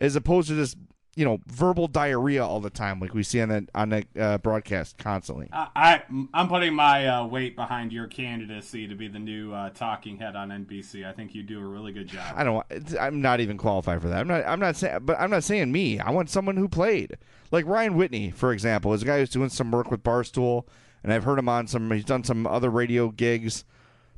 as 0.01 0.16
opposed 0.16 0.49
to 0.49 0.57
just 0.57 0.76
you 1.19 1.25
know 1.25 1.41
verbal 1.49 1.89
diarrhea 1.89 2.47
all 2.47 2.61
the 2.61 2.71
time, 2.71 3.01
like 3.01 3.12
we 3.12 3.25
see 3.25 3.41
on 3.41 3.49
the 3.49 3.66
on 3.75 3.89
the 3.89 4.07
uh, 4.16 4.39
broadcast 4.39 4.99
constantly. 4.99 5.49
I, 5.53 5.66
I 5.75 6.03
am 6.33 6.49
putting 6.49 6.75
my 6.75 7.09
uh, 7.09 7.27
weight 7.27 7.57
behind 7.57 7.93
your 7.93 8.07
candidacy 8.07 8.87
to 8.87 8.95
be 8.95 9.09
the 9.09 9.19
new 9.19 9.53
uh, 9.53 9.71
talking 9.71 10.16
head 10.16 10.37
on 10.37 10.51
NBC. 10.51 11.05
I 11.05 11.12
think 11.12 11.35
you 11.35 11.43
do 11.43 11.59
a 11.59 11.64
really 11.64 11.91
good 11.91 12.07
job. 12.07 12.35
I 12.37 12.45
don't. 12.45 12.64
I'm 13.01 13.21
not 13.21 13.41
even 13.41 13.59
qualified 13.59 14.01
for 14.01 14.07
that. 14.09 14.21
I'm 14.21 14.29
not. 14.29 14.47
I'm 14.47 14.61
not 14.61 14.77
saying. 14.77 15.01
But 15.03 15.19
I'm 15.19 15.29
not 15.29 15.43
saying 15.43 15.73
me. 15.73 15.99
I 15.99 16.12
want 16.12 16.31
someone 16.31 16.57
who 16.57 16.69
played, 16.69 17.19
like 17.51 17.66
Ryan 17.66 17.97
Whitney, 17.97 18.31
for 18.31 18.53
example, 18.53 18.95
is 18.95 19.03
a 19.03 19.07
guy 19.07 19.19
who's 19.19 19.29
doing 19.29 19.49
some 19.49 19.73
work 19.73 19.91
with 19.91 20.05
Barstool, 20.05 20.66
and 21.03 21.12
I've 21.12 21.25
heard 21.25 21.41
him 21.41 21.49
on 21.49 21.66
some. 21.66 21.91
He's 21.91 22.05
done 22.05 22.23
some 22.23 22.47
other 22.47 22.71
radio 22.71 23.09
gigs. 23.09 23.64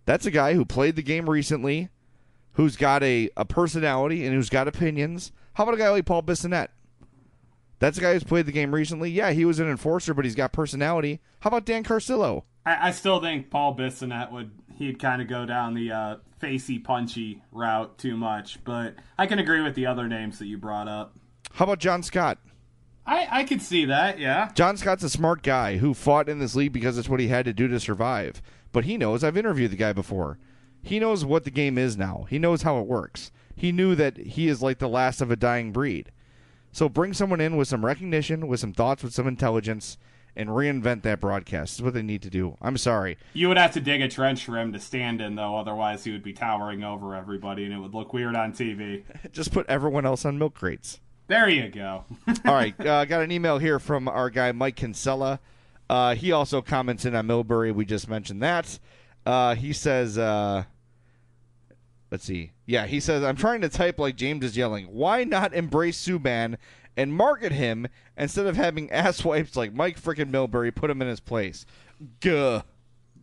That's 0.04 0.26
a 0.26 0.30
guy 0.30 0.52
who 0.52 0.66
played 0.66 0.96
the 0.96 1.02
game 1.02 1.30
recently, 1.30 1.88
who's 2.52 2.76
got 2.76 3.02
a, 3.02 3.30
a 3.38 3.46
personality 3.46 4.26
and 4.26 4.34
who's 4.34 4.50
got 4.50 4.68
opinions. 4.68 5.32
How 5.54 5.64
about 5.64 5.76
a 5.76 5.78
guy 5.78 5.88
like 5.88 6.04
Paul 6.04 6.22
Bissonnette? 6.22 6.68
That's 7.80 7.98
a 7.98 8.00
guy 8.00 8.12
who's 8.12 8.24
played 8.24 8.46
the 8.46 8.52
game 8.52 8.74
recently. 8.74 9.10
Yeah, 9.10 9.32
he 9.32 9.44
was 9.44 9.58
an 9.58 9.68
enforcer, 9.68 10.14
but 10.14 10.24
he's 10.24 10.34
got 10.34 10.52
personality. 10.52 11.20
How 11.40 11.48
about 11.48 11.64
Dan 11.64 11.82
Carcillo? 11.82 12.44
I, 12.64 12.88
I 12.88 12.90
still 12.92 13.20
think 13.20 13.50
Paul 13.50 13.74
Bissonnette 13.74 14.30
would 14.30 14.52
he'd 14.76 14.98
kind 14.98 15.20
of 15.20 15.28
go 15.28 15.44
down 15.44 15.74
the 15.74 15.92
uh, 15.92 16.16
facey 16.38 16.78
punchy 16.78 17.42
route 17.52 17.98
too 17.98 18.16
much, 18.16 18.62
but 18.64 18.94
I 19.18 19.26
can 19.26 19.38
agree 19.38 19.60
with 19.60 19.74
the 19.74 19.86
other 19.86 20.08
names 20.08 20.38
that 20.38 20.46
you 20.46 20.56
brought 20.56 20.88
up. 20.88 21.16
How 21.52 21.64
about 21.64 21.80
John 21.80 22.02
Scott? 22.02 22.38
I, 23.06 23.28
I 23.30 23.44
could 23.44 23.60
see 23.60 23.86
that, 23.86 24.18
yeah. 24.18 24.50
John 24.54 24.76
Scott's 24.76 25.02
a 25.02 25.10
smart 25.10 25.42
guy 25.42 25.78
who 25.78 25.94
fought 25.94 26.28
in 26.28 26.38
this 26.38 26.54
league 26.54 26.72
because 26.72 26.96
it's 26.96 27.08
what 27.08 27.20
he 27.20 27.28
had 27.28 27.44
to 27.44 27.52
do 27.52 27.66
to 27.68 27.80
survive. 27.80 28.40
But 28.72 28.84
he 28.84 28.96
knows, 28.96 29.24
I've 29.24 29.36
interviewed 29.36 29.72
the 29.72 29.76
guy 29.76 29.92
before. 29.92 30.38
He 30.82 30.98
knows 30.98 31.24
what 31.24 31.44
the 31.44 31.50
game 31.50 31.76
is 31.76 31.96
now. 31.96 32.26
He 32.30 32.38
knows 32.38 32.62
how 32.62 32.78
it 32.78 32.86
works. 32.86 33.32
He 33.56 33.72
knew 33.72 33.94
that 33.96 34.16
he 34.16 34.48
is 34.48 34.62
like 34.62 34.78
the 34.78 34.88
last 34.88 35.20
of 35.20 35.30
a 35.30 35.36
dying 35.36 35.72
breed. 35.72 36.12
So 36.72 36.88
bring 36.88 37.12
someone 37.12 37.40
in 37.40 37.56
with 37.56 37.68
some 37.68 37.84
recognition, 37.84 38.46
with 38.46 38.60
some 38.60 38.72
thoughts, 38.72 39.02
with 39.02 39.12
some 39.12 39.26
intelligence, 39.26 39.98
and 40.36 40.50
reinvent 40.50 41.02
that 41.02 41.20
broadcast. 41.20 41.74
Is 41.74 41.82
what 41.82 41.94
they 41.94 42.02
need 42.02 42.22
to 42.22 42.30
do. 42.30 42.56
I'm 42.60 42.76
sorry. 42.76 43.18
You 43.34 43.48
would 43.48 43.58
have 43.58 43.72
to 43.72 43.80
dig 43.80 44.00
a 44.00 44.08
trench 44.08 44.44
for 44.44 44.56
him 44.58 44.72
to 44.72 44.78
stand 44.78 45.20
in, 45.20 45.34
though. 45.34 45.56
Otherwise, 45.56 46.04
he 46.04 46.12
would 46.12 46.22
be 46.22 46.32
towering 46.32 46.84
over 46.84 47.14
everybody, 47.14 47.64
and 47.64 47.72
it 47.74 47.78
would 47.78 47.94
look 47.94 48.12
weird 48.12 48.36
on 48.36 48.52
TV. 48.52 49.02
Just 49.32 49.52
put 49.52 49.66
everyone 49.68 50.06
else 50.06 50.24
on 50.24 50.38
milk 50.38 50.54
crates. 50.54 51.00
There 51.26 51.48
you 51.48 51.68
go. 51.68 52.04
All 52.44 52.54
right, 52.54 52.78
uh, 52.80 53.04
got 53.04 53.22
an 53.22 53.30
email 53.30 53.58
here 53.58 53.78
from 53.78 54.08
our 54.08 54.30
guy 54.30 54.50
Mike 54.52 54.76
Kinsella. 54.76 55.40
Uh, 55.88 56.14
he 56.14 56.32
also 56.32 56.62
comments 56.62 57.04
in 57.04 57.14
on 57.14 57.26
Milbury. 57.26 57.74
We 57.74 57.84
just 57.84 58.08
mentioned 58.08 58.42
that. 58.42 58.78
Uh, 59.26 59.54
he 59.54 59.72
says, 59.72 60.18
uh, 60.18 60.64
let's 62.10 62.24
see. 62.24 62.52
Yeah, 62.66 62.86
he 62.86 63.00
says 63.00 63.22
I'm 63.22 63.36
trying 63.36 63.60
to 63.62 63.68
type 63.68 63.98
like 63.98 64.16
James 64.16 64.44
is 64.44 64.56
yelling. 64.56 64.86
Why 64.86 65.24
not 65.24 65.54
embrace 65.54 66.04
Subban 66.04 66.56
and 66.96 67.14
market 67.14 67.52
him 67.52 67.86
instead 68.16 68.46
of 68.46 68.56
having 68.56 68.90
ass 68.90 69.24
wipes 69.24 69.56
like 69.56 69.72
Mike 69.72 70.00
frickin' 70.00 70.30
Milbury 70.30 70.74
put 70.74 70.90
him 70.90 71.02
in 71.02 71.08
his 71.08 71.20
place? 71.20 71.66
Gah. 72.20 72.62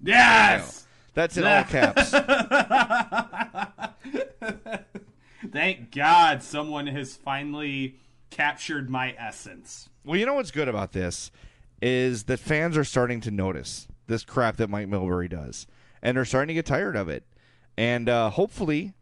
Yes. 0.03 0.85
That's 1.13 1.35
in 1.35 1.45
all 1.45 1.63
caps. 1.63 2.11
Thank 5.51 5.91
God 5.91 6.43
someone 6.43 6.87
has 6.87 7.15
finally 7.15 7.99
captured 8.29 8.89
my 8.89 9.15
essence. 9.17 9.89
Well, 10.03 10.17
you 10.17 10.27
know 10.27 10.35
what's 10.35 10.51
good 10.51 10.67
about 10.67 10.91
this 10.91 11.31
is 11.81 12.25
that 12.25 12.39
fans 12.39 12.77
are 12.77 12.83
starting 12.83 13.21
to 13.21 13.31
notice 13.31 13.87
this 14.07 14.23
crap 14.23 14.57
that 14.57 14.69
Mike 14.69 14.87
Milbury 14.87 15.29
does, 15.29 15.67
and 16.01 16.17
they're 16.17 16.25
starting 16.25 16.49
to 16.49 16.53
get 16.53 16.65
tired 16.65 16.95
of 16.95 17.09
it. 17.09 17.23
And 17.77 18.09
uh, 18.09 18.29
hopefully, 18.31 18.93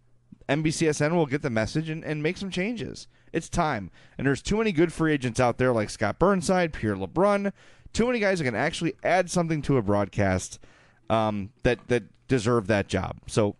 NBCSN 0.49 1.13
will 1.13 1.25
get 1.25 1.41
the 1.41 1.49
message 1.49 1.89
and, 1.89 2.03
and 2.03 2.21
make 2.21 2.37
some 2.37 2.49
changes. 2.49 3.07
It's 3.31 3.49
time. 3.49 3.91
And 4.17 4.27
there's 4.27 4.41
too 4.41 4.57
many 4.57 4.71
good 4.71 4.93
free 4.93 5.13
agents 5.13 5.39
out 5.39 5.57
there 5.57 5.73
like 5.73 5.89
Scott 5.89 6.19
Burnside, 6.19 6.73
Pierre 6.73 6.95
LeBrun, 6.95 7.51
too 7.93 8.05
many 8.05 8.19
guys 8.19 8.39
that 8.39 8.45
can 8.45 8.55
actually 8.55 8.93
add 9.03 9.31
something 9.31 9.61
to 9.63 9.77
a 9.77 9.81
broadcast 9.81 10.59
um, 11.09 11.51
that 11.63 11.87
that 11.87 12.03
deserve 12.27 12.67
that 12.67 12.87
job. 12.87 13.17
So 13.27 13.55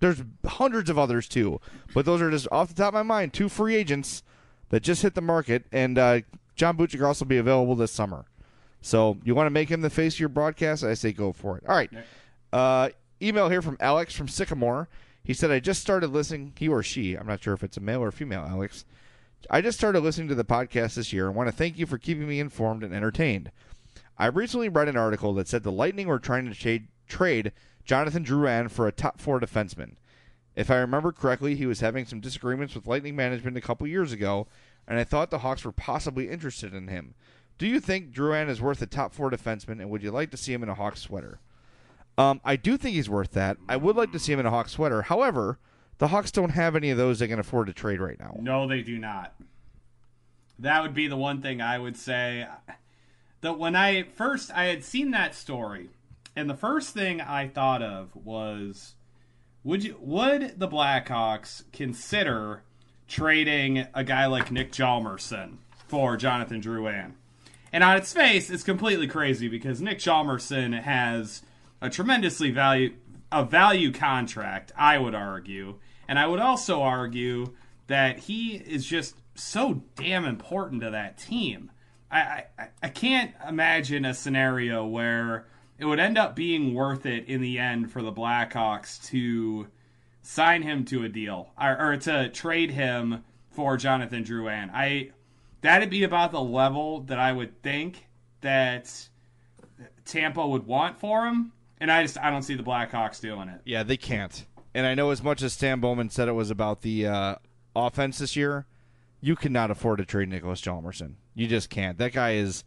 there's 0.00 0.22
hundreds 0.44 0.90
of 0.90 0.98
others 0.98 1.28
too, 1.28 1.60
but 1.94 2.04
those 2.04 2.20
are 2.20 2.30
just 2.30 2.48
off 2.50 2.68
the 2.68 2.74
top 2.74 2.88
of 2.88 2.94
my 2.94 3.02
mind 3.02 3.32
two 3.32 3.48
free 3.48 3.74
agents 3.74 4.22
that 4.70 4.82
just 4.82 5.02
hit 5.02 5.14
the 5.14 5.20
market, 5.20 5.64
and 5.72 5.98
uh, 5.98 6.20
John 6.56 6.76
Buchik 6.76 7.00
will 7.00 7.06
also 7.06 7.24
be 7.24 7.38
available 7.38 7.74
this 7.74 7.92
summer. 7.92 8.24
So 8.80 9.18
you 9.24 9.34
want 9.34 9.46
to 9.46 9.50
make 9.50 9.68
him 9.68 9.80
the 9.80 9.90
face 9.90 10.14
of 10.14 10.20
your 10.20 10.28
broadcast? 10.28 10.82
I 10.82 10.94
say 10.94 11.12
go 11.12 11.32
for 11.32 11.58
it. 11.58 11.64
All 11.68 11.76
right. 11.76 11.90
Uh, 12.52 12.90
email 13.22 13.48
here 13.48 13.62
from 13.62 13.76
Alex 13.80 14.14
from 14.14 14.28
Sycamore. 14.28 14.88
He 15.24 15.34
said, 15.34 15.50
I 15.50 15.60
just 15.60 15.80
started 15.80 16.08
listening, 16.08 16.52
he 16.58 16.68
or 16.68 16.82
she, 16.82 17.14
I'm 17.14 17.26
not 17.26 17.42
sure 17.42 17.54
if 17.54 17.62
it's 17.62 17.76
a 17.76 17.80
male 17.80 18.02
or 18.02 18.10
female, 18.10 18.44
Alex. 18.48 18.84
I 19.50 19.60
just 19.60 19.78
started 19.78 20.00
listening 20.00 20.28
to 20.28 20.34
the 20.34 20.44
podcast 20.44 20.94
this 20.94 21.12
year 21.12 21.26
and 21.26 21.36
want 21.36 21.48
to 21.48 21.56
thank 21.56 21.78
you 21.78 21.86
for 21.86 21.98
keeping 21.98 22.28
me 22.28 22.40
informed 22.40 22.82
and 22.82 22.94
entertained. 22.94 23.50
I 24.18 24.26
recently 24.26 24.68
read 24.68 24.88
an 24.88 24.96
article 24.96 25.34
that 25.34 25.48
said 25.48 25.62
the 25.62 25.72
Lightning 25.72 26.06
were 26.06 26.18
trying 26.18 26.46
to 26.46 26.54
trade, 26.54 26.88
trade 27.08 27.52
Jonathan 27.84 28.24
Drouin 28.24 28.70
for 28.70 28.86
a 28.86 28.92
top 28.92 29.20
four 29.20 29.40
defenseman. 29.40 29.96
If 30.54 30.70
I 30.70 30.76
remember 30.76 31.12
correctly, 31.12 31.56
he 31.56 31.66
was 31.66 31.80
having 31.80 32.04
some 32.04 32.20
disagreements 32.20 32.74
with 32.74 32.86
Lightning 32.86 33.16
management 33.16 33.56
a 33.56 33.62
couple 33.62 33.86
years 33.86 34.12
ago, 34.12 34.46
and 34.86 34.98
I 34.98 35.04
thought 35.04 35.30
the 35.30 35.38
Hawks 35.38 35.64
were 35.64 35.72
possibly 35.72 36.28
interested 36.28 36.74
in 36.74 36.88
him. 36.88 37.14
Do 37.58 37.66
you 37.66 37.80
think 37.80 38.12
Drouin 38.12 38.48
is 38.48 38.60
worth 38.60 38.82
a 38.82 38.86
top 38.86 39.14
four 39.14 39.30
defenseman, 39.30 39.80
and 39.80 39.88
would 39.88 40.02
you 40.02 40.10
like 40.10 40.30
to 40.32 40.36
see 40.36 40.52
him 40.52 40.62
in 40.62 40.68
a 40.68 40.74
Hawks 40.74 41.00
sweater? 41.00 41.40
Um, 42.18 42.40
I 42.44 42.56
do 42.56 42.76
think 42.76 42.94
he's 42.94 43.08
worth 43.08 43.32
that. 43.32 43.56
I 43.68 43.76
would 43.76 43.96
like 43.96 44.12
to 44.12 44.18
see 44.18 44.32
him 44.32 44.40
in 44.40 44.46
a 44.46 44.50
Hawks 44.50 44.72
sweater. 44.72 45.02
However, 45.02 45.58
the 45.98 46.08
Hawks 46.08 46.30
don't 46.30 46.50
have 46.50 46.76
any 46.76 46.90
of 46.90 46.98
those 46.98 47.18
they 47.18 47.28
can 47.28 47.38
afford 47.38 47.68
to 47.68 47.72
trade 47.72 48.00
right 48.00 48.18
now. 48.18 48.36
No, 48.40 48.68
they 48.68 48.82
do 48.82 48.98
not. 48.98 49.34
That 50.58 50.82
would 50.82 50.94
be 50.94 51.08
the 51.08 51.16
one 51.16 51.40
thing 51.40 51.60
I 51.60 51.78
would 51.78 51.96
say. 51.96 52.46
That 53.40 53.58
when 53.58 53.74
I 53.74 54.04
first 54.04 54.52
I 54.52 54.66
had 54.66 54.84
seen 54.84 55.10
that 55.12 55.34
story, 55.34 55.88
and 56.36 56.48
the 56.48 56.54
first 56.54 56.94
thing 56.94 57.20
I 57.20 57.48
thought 57.48 57.82
of 57.82 58.14
was, 58.14 58.94
would 59.64 59.82
you 59.82 59.96
would 60.00 60.58
the 60.58 60.68
Blackhawks 60.68 61.64
consider 61.72 62.62
trading 63.08 63.86
a 63.94 64.04
guy 64.04 64.26
like 64.26 64.52
Nick 64.52 64.72
Hjalmarsson 64.72 65.56
for 65.88 66.16
Jonathan 66.16 66.60
Drouin? 66.60 67.12
And 67.72 67.82
on 67.82 67.96
its 67.96 68.12
face, 68.12 68.50
it's 68.50 68.62
completely 68.62 69.06
crazy 69.06 69.48
because 69.48 69.80
Nick 69.80 69.98
Hjalmarsson 69.98 70.82
has 70.82 71.42
a 71.82 71.90
tremendously 71.90 72.50
value 72.50 72.94
a 73.30 73.44
value 73.44 73.90
contract, 73.92 74.72
I 74.76 74.98
would 74.98 75.14
argue. 75.14 75.78
And 76.06 76.18
I 76.18 76.26
would 76.26 76.40
also 76.40 76.82
argue 76.82 77.54
that 77.86 78.18
he 78.20 78.56
is 78.56 78.84
just 78.84 79.16
so 79.34 79.82
damn 79.96 80.26
important 80.26 80.82
to 80.82 80.90
that 80.90 81.16
team. 81.16 81.70
I, 82.10 82.44
I, 82.58 82.68
I 82.82 82.88
can't 82.88 83.32
imagine 83.48 84.04
a 84.04 84.12
scenario 84.12 84.84
where 84.84 85.46
it 85.78 85.86
would 85.86 85.98
end 85.98 86.18
up 86.18 86.36
being 86.36 86.74
worth 86.74 87.06
it 87.06 87.26
in 87.26 87.40
the 87.40 87.58
end 87.58 87.90
for 87.90 88.02
the 88.02 88.12
Blackhawks 88.12 89.02
to 89.08 89.68
sign 90.20 90.62
him 90.62 90.84
to 90.84 91.04
a 91.04 91.08
deal 91.08 91.52
or, 91.60 91.92
or 91.92 91.96
to 91.96 92.28
trade 92.28 92.70
him 92.70 93.24
for 93.50 93.76
Jonathan 93.76 94.24
Drouin. 94.24 94.70
I 94.72 95.10
that'd 95.62 95.90
be 95.90 96.04
about 96.04 96.32
the 96.32 96.42
level 96.42 97.00
that 97.04 97.18
I 97.18 97.32
would 97.32 97.62
think 97.62 98.06
that 98.42 99.08
Tampa 100.04 100.46
would 100.46 100.66
want 100.66 100.98
for 100.98 101.26
him, 101.26 101.52
and 101.82 101.90
I 101.92 102.02
just 102.02 102.16
I 102.18 102.30
don't 102.30 102.42
see 102.42 102.54
the 102.54 102.62
Blackhawks 102.62 103.20
doing 103.20 103.48
it. 103.48 103.60
Yeah, 103.66 103.82
they 103.82 103.96
can't. 103.98 104.46
And 104.74 104.86
I 104.86 104.94
know 104.94 105.10
as 105.10 105.22
much 105.22 105.42
as 105.42 105.52
Stan 105.52 105.80
Bowman 105.80 106.08
said 106.08 106.28
it 106.28 106.32
was 106.32 106.50
about 106.50 106.80
the 106.80 107.06
uh, 107.06 107.34
offense 107.76 108.18
this 108.18 108.36
year, 108.36 108.64
you 109.20 109.36
cannot 109.36 109.70
afford 109.70 109.98
to 109.98 110.04
trade 110.06 110.28
Nicholas 110.30 110.60
Hjalmarsson. 110.62 111.14
You 111.34 111.46
just 111.46 111.68
can't. 111.68 111.98
That 111.98 112.12
guy 112.12 112.34
is, 112.34 112.64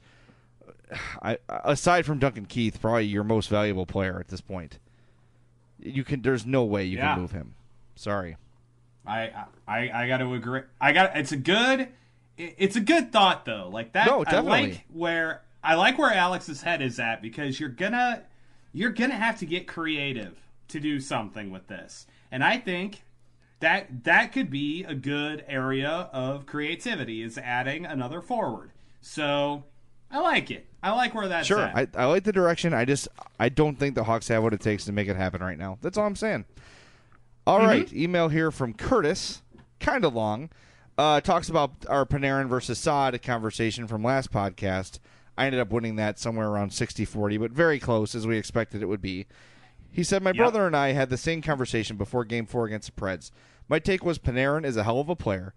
I, 1.24 1.38
aside 1.49 2.05
from 2.05 2.20
Duncan 2.20 2.45
Keith, 2.45 2.80
probably 2.80 3.05
your 3.05 3.24
most 3.24 3.49
valuable 3.49 3.86
player 3.86 4.20
at 4.20 4.28
this 4.28 4.41
point. 4.41 4.78
You 5.80 6.03
can. 6.03 6.22
There's 6.22 6.45
no 6.45 6.63
way 6.63 6.84
you 6.84 6.97
Yeah. 6.97 7.13
can 7.13 7.22
move 7.22 7.32
him. 7.32 7.55
Sorry. 7.95 8.38
I 9.07 9.32
I 9.68 9.89
I 9.93 10.07
got 10.07 10.18
to 10.18 10.34
agree. 10.34 10.61
I 10.82 10.91
got 10.91 11.16
it's 11.18 11.32
a 11.32 11.38
good 11.38 11.89
it's 12.38 12.76
a 12.76 12.80
good 12.82 13.11
thought 13.11 13.45
though. 13.45 13.70
Like 13.72 13.93
that 13.93 14.07
No, 14.07 14.22
I 14.22 14.24
definitely. 14.32 14.49
like 14.72 14.86
where 14.91 15.41
I 15.63 15.76
like 15.76 15.97
where 15.97 16.11
Alex's 16.13 16.61
head 16.61 16.82
is 16.82 16.99
at 16.99 17.22
because 17.22 17.59
you're 17.59 17.70
gonna 17.70 18.24
you're 18.76 18.91
gonna 18.91 19.15
have 19.15 19.39
to 19.39 19.45
get 19.45 19.67
creative 19.67 20.38
to 20.67 20.80
do 20.82 20.99
something 20.99 21.49
with 21.49 21.67
this. 21.67 22.05
And 22.30 22.43
I 22.43 22.57
think 22.57 23.03
that 23.61 24.03
that 24.03 24.34
could 24.34 24.49
be 24.49 24.84
a 24.84 24.93
good 24.93 25.45
area 25.47 26.09
of 26.11 26.45
creativity 26.45 27.21
is 27.21 27.38
adding 27.38 27.86
another 27.86 28.19
forward. 28.21 28.71
So 28.99 29.63
I 30.11 30.19
like 30.19 30.51
it. 30.51 30.67
I 30.84 30.91
like 30.91 31.15
where 31.15 31.30
that's 31.30 31.47
Sure, 31.47 31.61
at. 31.61 31.95
I, 31.95 32.03
I 32.03 32.05
like 32.05 32.26
the 32.26 32.34
direction. 32.34 32.73
I 32.73 32.84
just 32.84 33.07
I 33.39 33.47
don't 33.47 33.80
think 33.80 33.95
the 33.95 34.03
Hawks 34.03 34.28
have 34.28 34.43
what 34.43 34.53
it 34.53 34.59
takes 34.59 34.84
to 34.86 34.91
make 34.91 35.07
it 35.07 35.15
happen 35.15 35.41
right 35.41 35.57
now. 35.57 35.78
That's 35.82 35.97
all 35.97 36.05
I'm 36.05 36.17
saying. 36.17 36.43
All 37.47 37.59
right, 37.59 37.91
email 37.93 38.28
here 38.28 38.51
from 38.51 38.73
Curtis, 38.73 39.41
kind 39.80 40.03
of 40.03 40.13
long. 40.15 40.49
Uh, 40.97 41.21
talks 41.21 41.47
about 41.47 41.71
our 41.88 42.05
Panarin 42.05 42.47
versus 42.47 42.80
Saad 42.80 43.21
conversation 43.21 43.88
from 43.88 44.03
last 44.03 44.32
podcast. 44.32 44.99
I 45.38 45.45
ended 45.45 45.61
up 45.61 45.71
winning 45.71 45.97
that 45.97 46.19
somewhere 46.19 46.47
around 46.47 46.71
60-40, 46.71 47.39
but 47.39 47.51
very 47.51 47.79
close 47.79 48.15
as 48.15 48.25
we 48.25 48.38
expected 48.38 48.81
it 48.81 48.88
would 48.88 49.01
be. 49.01 49.25
He 49.91 50.03
said, 50.03 50.23
My 50.23 50.31
brother 50.33 50.65
and 50.67 50.75
I 50.75 50.91
had 50.91 51.09
the 51.09 51.17
same 51.17 51.41
conversation 51.41 51.97
before 51.97 52.25
game 52.25 52.45
four 52.45 52.65
against 52.65 52.93
the 52.93 53.01
Preds. 53.01 53.31
My 53.67 53.79
take 53.79 54.03
was 54.03 54.19
Panarin 54.19 54.65
is 54.65 54.77
a 54.77 54.83
hell 54.83 54.99
of 54.99 55.09
a 55.09 55.15
player, 55.15 55.53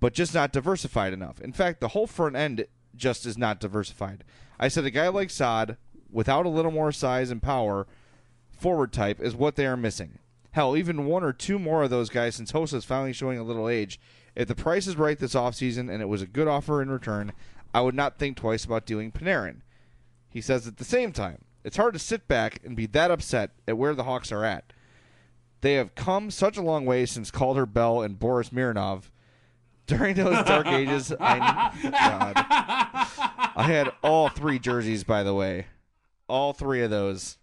but 0.00 0.12
just 0.12 0.34
not 0.34 0.52
diversified 0.52 1.12
enough. 1.12 1.40
In 1.40 1.52
fact, 1.52 1.80
the 1.80 1.88
whole 1.88 2.06
front 2.06 2.36
end 2.36 2.66
just 2.94 3.26
is 3.26 3.38
not 3.38 3.60
diversified. 3.60 4.24
I 4.58 4.68
said, 4.68 4.84
a 4.84 4.90
guy 4.90 5.08
like 5.08 5.30
Saad, 5.30 5.76
without 6.10 6.46
a 6.46 6.50
little 6.50 6.70
more 6.70 6.92
size 6.92 7.30
and 7.30 7.42
power, 7.42 7.86
forward 8.50 8.92
type, 8.92 9.20
is 9.20 9.34
what 9.34 9.56
they 9.56 9.66
are 9.66 9.76
missing. 9.76 10.18
Hell, 10.52 10.76
even 10.76 11.06
one 11.06 11.22
or 11.22 11.32
two 11.32 11.58
more 11.58 11.82
of 11.82 11.90
those 11.90 12.08
guys 12.08 12.34
since 12.34 12.52
Hossa's 12.52 12.84
finally 12.84 13.12
showing 13.12 13.38
a 13.38 13.44
little 13.44 13.68
age. 13.68 14.00
If 14.34 14.48
the 14.48 14.54
price 14.54 14.86
is 14.86 14.96
right 14.96 15.18
this 15.18 15.34
offseason 15.34 15.90
and 15.90 16.02
it 16.02 16.08
was 16.08 16.22
a 16.22 16.26
good 16.26 16.48
offer 16.48 16.82
in 16.82 16.90
return, 16.90 17.32
I 17.76 17.82
would 17.82 17.94
not 17.94 18.16
think 18.16 18.38
twice 18.38 18.64
about 18.64 18.86
doing 18.86 19.12
Panarin. 19.12 19.60
He 20.30 20.40
says 20.40 20.66
at 20.66 20.78
the 20.78 20.84
same 20.84 21.12
time, 21.12 21.44
it's 21.62 21.76
hard 21.76 21.92
to 21.92 21.98
sit 21.98 22.26
back 22.26 22.58
and 22.64 22.74
be 22.74 22.86
that 22.86 23.10
upset 23.10 23.50
at 23.68 23.76
where 23.76 23.94
the 23.94 24.04
Hawks 24.04 24.32
are 24.32 24.46
at. 24.46 24.72
They 25.60 25.74
have 25.74 25.94
come 25.94 26.30
such 26.30 26.56
a 26.56 26.62
long 26.62 26.86
way 26.86 27.04
since 27.04 27.30
Calder 27.30 27.66
Bell 27.66 28.00
and 28.00 28.18
Boris 28.18 28.48
Mironov. 28.48 29.10
During 29.86 30.14
those 30.14 30.42
dark 30.46 30.66
ages, 30.68 31.12
I, 31.20 31.70
God. 31.82 32.32
I 33.54 33.64
had 33.64 33.92
all 34.02 34.30
three 34.30 34.58
jerseys, 34.58 35.04
by 35.04 35.22
the 35.22 35.34
way. 35.34 35.66
All 36.30 36.54
three 36.54 36.80
of 36.80 36.88
those. 36.88 37.36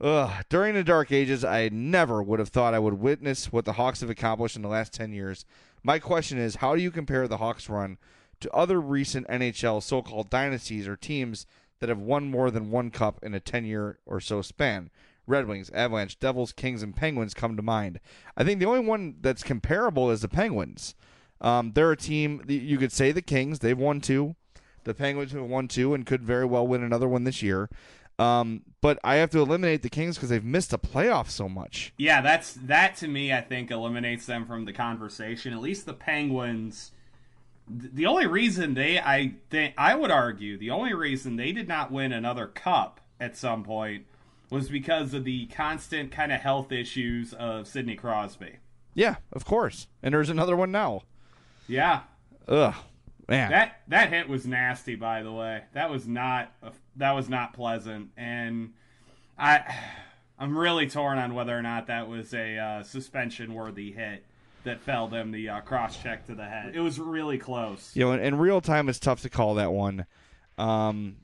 Ugh. 0.00 0.44
During 0.50 0.74
the 0.74 0.84
dark 0.84 1.10
ages, 1.10 1.44
I 1.44 1.68
never 1.68 2.22
would 2.22 2.38
have 2.38 2.50
thought 2.50 2.74
I 2.74 2.78
would 2.78 2.94
witness 2.94 3.50
what 3.50 3.64
the 3.64 3.72
Hawks 3.72 4.02
have 4.02 4.10
accomplished 4.10 4.54
in 4.54 4.62
the 4.62 4.68
last 4.68 4.92
10 4.92 5.12
years. 5.12 5.44
My 5.82 5.98
question 5.98 6.38
is 6.38 6.54
how 6.56 6.76
do 6.76 6.80
you 6.80 6.92
compare 6.92 7.26
the 7.26 7.38
Hawks 7.38 7.68
run 7.68 7.98
to 8.42 8.50
other 8.52 8.80
recent 8.80 9.26
NHL 9.28 9.82
so 9.82 10.02
called 10.02 10.30
dynasties 10.30 10.86
or 10.86 10.96
teams 10.96 11.46
that 11.80 11.88
have 11.88 11.98
won 11.98 12.30
more 12.30 12.50
than 12.50 12.70
one 12.70 12.90
cup 12.90 13.18
in 13.22 13.34
a 13.34 13.40
10 13.40 13.64
year 13.64 13.98
or 14.06 14.20
so 14.20 14.42
span? 14.42 14.90
Red 15.26 15.46
Wings, 15.46 15.70
Avalanche, 15.70 16.18
Devils, 16.18 16.52
Kings, 16.52 16.82
and 16.82 16.96
Penguins 16.96 17.34
come 17.34 17.56
to 17.56 17.62
mind. 17.62 18.00
I 18.36 18.44
think 18.44 18.58
the 18.58 18.66
only 18.66 18.80
one 18.80 19.16
that's 19.20 19.42
comparable 19.42 20.10
is 20.10 20.20
the 20.20 20.28
Penguins. 20.28 20.94
Um, 21.40 21.72
they're 21.74 21.92
a 21.92 21.96
team, 21.96 22.42
you 22.46 22.78
could 22.78 22.92
say 22.92 23.12
the 23.12 23.22
Kings, 23.22 23.60
they've 23.60 23.78
won 23.78 24.00
two. 24.00 24.36
The 24.84 24.94
Penguins 24.94 25.32
have 25.32 25.44
won 25.44 25.68
two 25.68 25.94
and 25.94 26.06
could 26.06 26.22
very 26.22 26.44
well 26.44 26.66
win 26.66 26.82
another 26.82 27.08
one 27.08 27.24
this 27.24 27.42
year. 27.42 27.68
Um, 28.18 28.62
but 28.80 28.98
I 29.02 29.16
have 29.16 29.30
to 29.30 29.38
eliminate 29.38 29.82
the 29.82 29.88
Kings 29.88 30.16
because 30.16 30.28
they've 30.28 30.44
missed 30.44 30.70
the 30.70 30.78
playoffs 30.78 31.30
so 31.30 31.48
much. 31.48 31.92
Yeah, 31.96 32.20
that's 32.20 32.52
that 32.54 32.96
to 32.96 33.08
me. 33.08 33.32
I 33.32 33.40
think 33.40 33.70
eliminates 33.70 34.26
them 34.26 34.44
from 34.44 34.64
the 34.64 34.72
conversation. 34.72 35.52
At 35.52 35.60
least 35.60 35.86
the 35.86 35.94
Penguins. 35.94 36.91
Th- 37.80 37.92
The 37.94 38.06
only 38.06 38.26
reason 38.26 38.74
they, 38.74 38.98
I 38.98 39.34
think, 39.50 39.74
I 39.76 39.94
would 39.94 40.10
argue, 40.10 40.58
the 40.58 40.70
only 40.70 40.94
reason 40.94 41.36
they 41.36 41.52
did 41.52 41.68
not 41.68 41.90
win 41.92 42.12
another 42.12 42.46
cup 42.46 43.00
at 43.20 43.36
some 43.36 43.62
point 43.64 44.06
was 44.50 44.68
because 44.68 45.14
of 45.14 45.24
the 45.24 45.46
constant 45.46 46.12
kind 46.12 46.30
of 46.32 46.40
health 46.40 46.72
issues 46.72 47.32
of 47.32 47.66
Sidney 47.66 47.96
Crosby. 47.96 48.56
Yeah, 48.94 49.16
of 49.32 49.44
course. 49.44 49.86
And 50.02 50.12
there's 50.12 50.28
another 50.28 50.56
one 50.56 50.70
now. 50.70 51.02
Yeah. 51.66 52.00
Ugh, 52.48 52.74
man. 53.28 53.50
That 53.50 53.80
that 53.88 54.10
hit 54.10 54.28
was 54.28 54.46
nasty, 54.46 54.94
by 54.94 55.22
the 55.22 55.32
way. 55.32 55.62
That 55.72 55.90
was 55.90 56.06
not 56.06 56.52
that 56.96 57.12
was 57.12 57.28
not 57.28 57.54
pleasant, 57.54 58.10
and 58.16 58.74
I 59.38 59.62
I'm 60.38 60.58
really 60.58 60.88
torn 60.88 61.18
on 61.18 61.34
whether 61.34 61.56
or 61.56 61.62
not 61.62 61.86
that 61.86 62.08
was 62.08 62.34
a 62.34 62.58
uh, 62.58 62.82
suspension 62.82 63.54
worthy 63.54 63.92
hit 63.92 64.26
that 64.64 64.80
felled 64.80 65.12
him 65.12 65.30
the 65.30 65.48
uh, 65.48 65.60
cross 65.60 66.00
check 66.02 66.26
to 66.26 66.34
the 66.34 66.44
head. 66.44 66.72
It 66.74 66.80
was 66.80 66.98
really 66.98 67.38
close. 67.38 67.90
You 67.94 68.04
know, 68.04 68.12
in, 68.12 68.20
in 68.20 68.38
real 68.38 68.60
time, 68.60 68.88
it's 68.88 68.98
tough 68.98 69.22
to 69.22 69.30
call 69.30 69.54
that 69.54 69.72
one. 69.72 70.06
Um, 70.58 71.16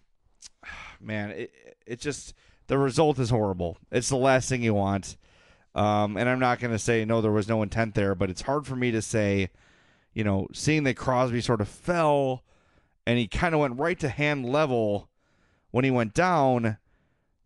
man, 1.01 1.31
it 1.31 1.53
it 1.87 2.01
just 2.01 2.35
the 2.67 2.79
result 2.79 3.19
is 3.19 3.31
horrible. 3.31 3.79
It's 3.91 4.09
the 4.09 4.17
last 4.17 4.49
thing 4.49 4.63
you 4.63 4.75
want. 4.75 5.17
Um, 5.75 6.17
and 6.17 6.29
I'm 6.29 6.41
not 6.41 6.61
going 6.61 6.73
to 6.73 6.79
say 6.79 7.05
no, 7.05 7.21
there 7.21 7.31
was 7.31 7.49
no 7.49 7.63
intent 7.63 7.95
there, 7.95 8.15
but 8.15 8.31
it's 8.31 8.43
hard 8.43 8.67
for 8.67 8.75
me 8.75 8.91
to 8.91 9.03
say, 9.03 9.51
you 10.13 10.25
know, 10.25 10.49
seeing 10.53 10.83
that 10.85 10.97
Crosby 10.97 11.41
sort 11.41 11.61
of 11.61 11.69
fell 11.69 12.43
and 13.07 13.19
he 13.19 13.27
kind 13.27 13.55
of 13.55 13.61
went 13.61 13.79
right 13.79 13.99
to 14.01 14.09
hand 14.09 14.45
level 14.45 15.09
when 15.71 15.85
he 15.85 15.91
went 15.91 16.15
down. 16.15 16.79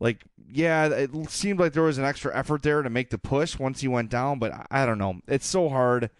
Like, 0.03 0.24
yeah, 0.50 0.86
it 0.88 1.30
seemed 1.30 1.61
like 1.61 1.74
there 1.74 1.84
was 1.84 1.98
an 1.98 2.05
extra 2.05 2.36
effort 2.36 2.62
there 2.62 2.82
to 2.82 2.90
make 2.90 3.11
the 3.11 3.18
push 3.18 3.57
once 3.57 3.82
he 3.82 3.88
went 3.88 4.11
down, 4.11 4.40
but 4.40 4.66
I, 4.68 4.84
don't 4.84 4.98
know. 4.98 5.20
It's 5.28 5.46
so 5.46 5.68
hard. 5.68 6.11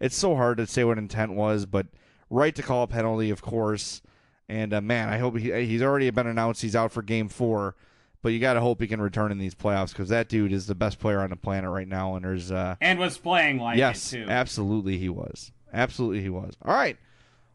It's 0.00 0.16
so 0.16 0.36
hard 0.36 0.58
to 0.58 0.66
say 0.66 0.84
what 0.84 0.96
intent 0.96 1.32
was, 1.34 1.66
but 1.66 1.88
right 2.30 2.54
to 2.54 2.62
call 2.62 2.84
a 2.84 2.86
penalty, 2.86 3.30
of 3.30 3.42
course. 3.42 4.00
And 4.48 4.72
uh, 4.72 4.80
man, 4.80 5.08
I 5.08 5.18
hope 5.18 5.38
he, 5.38 5.50
he's 5.66 5.82
already 5.82 6.08
been 6.10 6.28
announced 6.28 6.62
he's 6.62 6.76
out 6.76 6.92
for 6.92 7.02
Game 7.02 7.28
Four 7.28 7.74
but 8.22 8.28
you 8.28 8.38
got 8.38 8.54
to 8.54 8.60
hope 8.60 8.80
he 8.80 8.86
can 8.86 9.00
return 9.00 9.32
in 9.32 9.38
these 9.38 9.54
playoffs 9.54 9.90
because 9.90 10.08
that 10.08 10.28
dude 10.28 10.52
is 10.52 10.68
the 10.68 10.74
best 10.76 11.00
player 11.00 11.20
on 11.20 11.30
the 11.30 11.36
planet 11.36 11.68
right 11.68 11.88
now. 11.88 12.14
And 12.14 12.24
there's 12.24 12.52
uh, 12.52 12.76
and 12.80 12.98
was 12.98 13.18
playing 13.18 13.58
like 13.58 13.76
yes, 13.76 14.12
it 14.12 14.24
too. 14.24 14.30
absolutely 14.30 14.96
he 14.96 15.08
was, 15.08 15.50
absolutely 15.72 16.22
he 16.22 16.28
was. 16.28 16.56
All 16.64 16.72
right, 16.72 16.96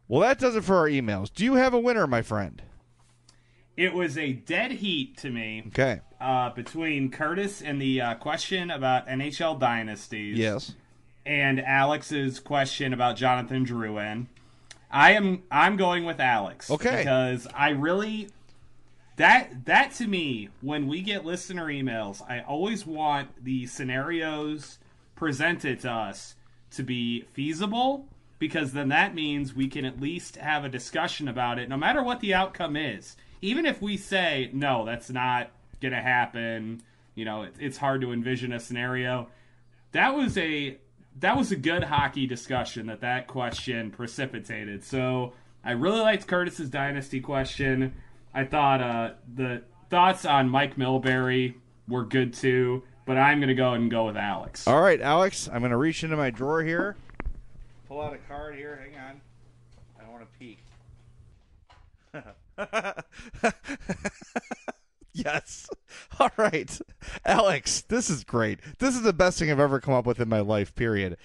well 0.06 0.20
that 0.20 0.38
does 0.38 0.54
it 0.54 0.64
for 0.64 0.76
our 0.76 0.86
emails. 0.86 1.32
Do 1.32 1.44
you 1.44 1.54
have 1.54 1.72
a 1.72 1.80
winner, 1.80 2.06
my 2.06 2.20
friend? 2.20 2.62
It 3.78 3.94
was 3.94 4.18
a 4.18 4.32
dead 4.32 4.72
heat 4.72 5.16
to 5.18 5.30
me. 5.30 5.62
Okay. 5.68 6.00
Uh, 6.20 6.50
between 6.50 7.12
Curtis 7.12 7.62
and 7.62 7.80
the 7.80 8.00
uh, 8.00 8.14
question 8.16 8.72
about 8.72 9.06
NHL 9.06 9.60
dynasties. 9.60 10.36
Yes. 10.36 10.74
And 11.24 11.60
Alex's 11.60 12.40
question 12.40 12.92
about 12.92 13.16
Jonathan 13.16 13.64
Drouin. 13.64 14.26
I 14.90 15.12
am 15.12 15.44
I'm 15.48 15.76
going 15.76 16.04
with 16.04 16.18
Alex. 16.18 16.68
Okay. 16.68 16.96
Because 16.98 17.46
I 17.54 17.68
really 17.70 18.30
that 19.14 19.66
that 19.66 19.92
to 19.94 20.08
me 20.08 20.48
when 20.60 20.88
we 20.88 21.02
get 21.02 21.24
listener 21.24 21.66
emails 21.66 22.22
i 22.30 22.38
always 22.40 22.86
want 22.86 23.28
the 23.44 23.66
scenarios 23.66 24.78
presented 25.16 25.80
to 25.80 25.90
us 25.90 26.36
to 26.70 26.84
be 26.84 27.22
feasible 27.32 28.06
because 28.38 28.72
then 28.72 28.88
that 28.90 29.16
means 29.16 29.54
we 29.56 29.66
can 29.66 29.84
at 29.84 30.00
least 30.00 30.36
have 30.36 30.64
a 30.64 30.68
discussion 30.68 31.26
about 31.26 31.58
it 31.58 31.68
no 31.68 31.76
matter 31.76 32.00
what 32.00 32.20
the 32.20 32.32
outcome 32.32 32.76
is 32.76 33.16
even 33.42 33.66
if 33.66 33.80
we 33.80 33.96
say 33.96 34.50
no 34.52 34.84
that's 34.84 35.10
not 35.10 35.50
going 35.80 35.92
to 35.92 36.00
happen 36.00 36.82
you 37.14 37.24
know 37.24 37.42
it, 37.42 37.54
it's 37.58 37.76
hard 37.76 38.00
to 38.00 38.12
envision 38.12 38.52
a 38.52 38.60
scenario 38.60 39.28
that 39.92 40.14
was 40.14 40.36
a 40.38 40.76
that 41.20 41.36
was 41.36 41.50
a 41.50 41.56
good 41.56 41.84
hockey 41.84 42.26
discussion 42.26 42.86
that 42.86 43.00
that 43.00 43.26
question 43.26 43.90
precipitated 43.90 44.84
so 44.84 45.32
i 45.64 45.72
really 45.72 46.00
liked 46.00 46.26
curtis's 46.26 46.70
dynasty 46.70 47.20
question 47.20 47.92
I 48.34 48.44
thought 48.44 48.80
uh, 48.80 49.10
the 49.34 49.62
thoughts 49.90 50.24
on 50.24 50.48
Mike 50.48 50.76
Milbury 50.76 51.54
were 51.88 52.04
good 52.04 52.34
too, 52.34 52.82
but 53.06 53.16
I'm 53.16 53.38
going 53.38 53.48
to 53.48 53.54
go 53.54 53.72
and 53.72 53.90
go 53.90 54.06
with 54.06 54.16
Alex. 54.16 54.66
All 54.68 54.80
right, 54.80 55.00
Alex, 55.00 55.48
I'm 55.52 55.60
going 55.60 55.70
to 55.70 55.76
reach 55.76 56.04
into 56.04 56.16
my 56.16 56.30
drawer 56.30 56.62
here, 56.62 56.96
pull 57.88 58.00
out 58.00 58.14
a 58.14 58.18
card 58.18 58.54
here. 58.54 58.80
Hang 58.80 59.00
on. 59.00 59.20
I 59.98 60.02
don't 60.02 60.12
want 60.12 60.22
to 60.22 60.38
peek. 60.38 60.58
yes. 65.12 65.68
All 66.18 66.30
right. 66.36 66.80
Alex, 67.24 67.82
this 67.82 68.10
is 68.10 68.24
great. 68.24 68.60
This 68.78 68.94
is 68.94 69.02
the 69.02 69.12
best 69.12 69.38
thing 69.38 69.50
I've 69.50 69.60
ever 69.60 69.80
come 69.80 69.94
up 69.94 70.06
with 70.06 70.20
in 70.20 70.28
my 70.28 70.40
life, 70.40 70.74
period. 70.74 71.16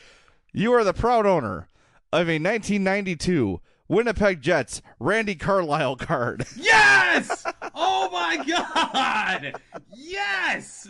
You 0.51 0.73
are 0.73 0.83
the 0.83 0.93
proud 0.93 1.25
owner 1.25 1.67
of 2.11 2.29
a 2.29 2.37
1992 2.37 3.59
Winnipeg 3.87 4.41
Jets 4.41 4.81
Randy 4.99 5.35
Carlyle 5.35 5.95
card. 5.95 6.45
Yes! 6.55 7.43
oh 7.75 8.09
my 8.11 8.43
god! 8.45 9.59
Yes! 9.95 10.87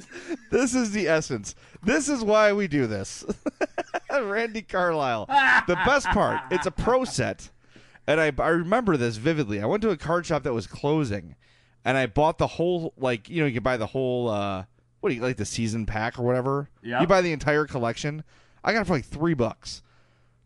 This 0.52 0.76
is 0.76 0.92
the 0.92 1.08
essence. 1.08 1.56
This 1.82 2.08
is 2.08 2.24
why 2.24 2.54
we 2.54 2.68
do 2.68 2.88
this. 2.88 3.26
Randy 4.12 4.62
Carlyle. 4.62 5.26
the 5.68 5.76
best 5.86 6.08
part, 6.08 6.42
it's 6.52 6.66
a 6.66 6.72
pro 6.72 7.04
set. 7.04 7.50
And 8.06 8.20
I, 8.20 8.32
I 8.40 8.50
remember 8.50 8.98
this 8.98 9.18
vividly. 9.18 9.62
I 9.62 9.66
went 9.66 9.82
to 9.84 9.90
a 9.90 9.98
card 9.98 10.26
shop 10.26 10.44
that 10.44 10.54
was 10.54 10.68
closing 10.68 11.36
and 11.86 11.98
I 11.98 12.06
bought 12.06 12.38
the 12.38 12.48
whole 12.48 12.94
like 12.98 13.30
you 13.30 13.42
know, 13.42 13.48
you 13.48 13.54
can 13.54 13.64
buy 13.64 13.78
the 13.78 13.88
whole 13.88 14.30
uh 14.30 14.66
what 15.00 15.10
do 15.10 15.16
you 15.16 15.22
like 15.22 15.38
the 15.38 15.46
season 15.46 15.86
pack 15.86 16.18
or 16.18 16.24
whatever? 16.24 16.70
Yeah. 16.82 17.02
You 17.02 17.08
buy 17.08 17.22
the 17.22 17.34
entire 17.34 17.66
collection. 17.66 18.24
I 18.64 18.74
got 18.74 18.82
it 18.82 18.88
for 18.88 18.94
like 18.94 19.06
three 19.06 19.34
bucks 19.34 19.82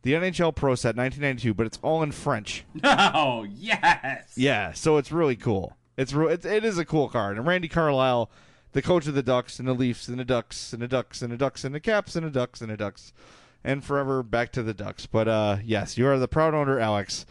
the 0.03 0.13
NHL 0.13 0.55
Pro 0.55 0.73
Set 0.75 0.95
1992, 0.95 1.53
but 1.53 1.65
it's 1.65 1.79
all 1.81 2.01
in 2.01 2.11
French. 2.11 2.63
Oh 2.83 3.43
yes. 3.43 4.33
Yeah, 4.35 4.71
so 4.73 4.97
it's 4.97 5.11
really 5.11 5.35
cool. 5.35 5.75
It's 5.97 6.13
re- 6.13 6.33
it, 6.33 6.45
it 6.45 6.63
is 6.63 6.77
a 6.77 6.85
cool 6.85 7.09
card. 7.09 7.37
And 7.37 7.45
Randy 7.45 7.67
Carlyle, 7.67 8.29
the 8.71 8.81
coach 8.81 9.07
of 9.07 9.15
the 9.15 9.23
Ducks 9.23 9.59
and 9.59 9.67
the 9.67 9.73
Leafs 9.73 10.07
and 10.07 10.17
the 10.19 10.23
Ducks 10.25 10.71
and 10.71 10.81
the 10.81 10.87
Ducks 10.87 11.21
and 11.21 11.31
the 11.33 11.37
Ducks 11.37 11.63
and 11.63 11.73
the 11.75 11.79
Caps 11.79 12.15
and 12.15 12.25
the 12.25 12.29
Ducks 12.29 12.61
and 12.61 12.69
the 12.69 12.77
Ducks, 12.77 13.11
and 13.63 13.83
forever 13.83 14.23
back 14.23 14.51
to 14.53 14.63
the 14.63 14.73
Ducks. 14.73 15.05
But 15.07 15.27
uh, 15.27 15.57
yes, 15.63 15.97
you 15.97 16.07
are 16.07 16.17
the 16.19 16.27
proud 16.27 16.53
owner, 16.53 16.79
Alex, 16.79 17.25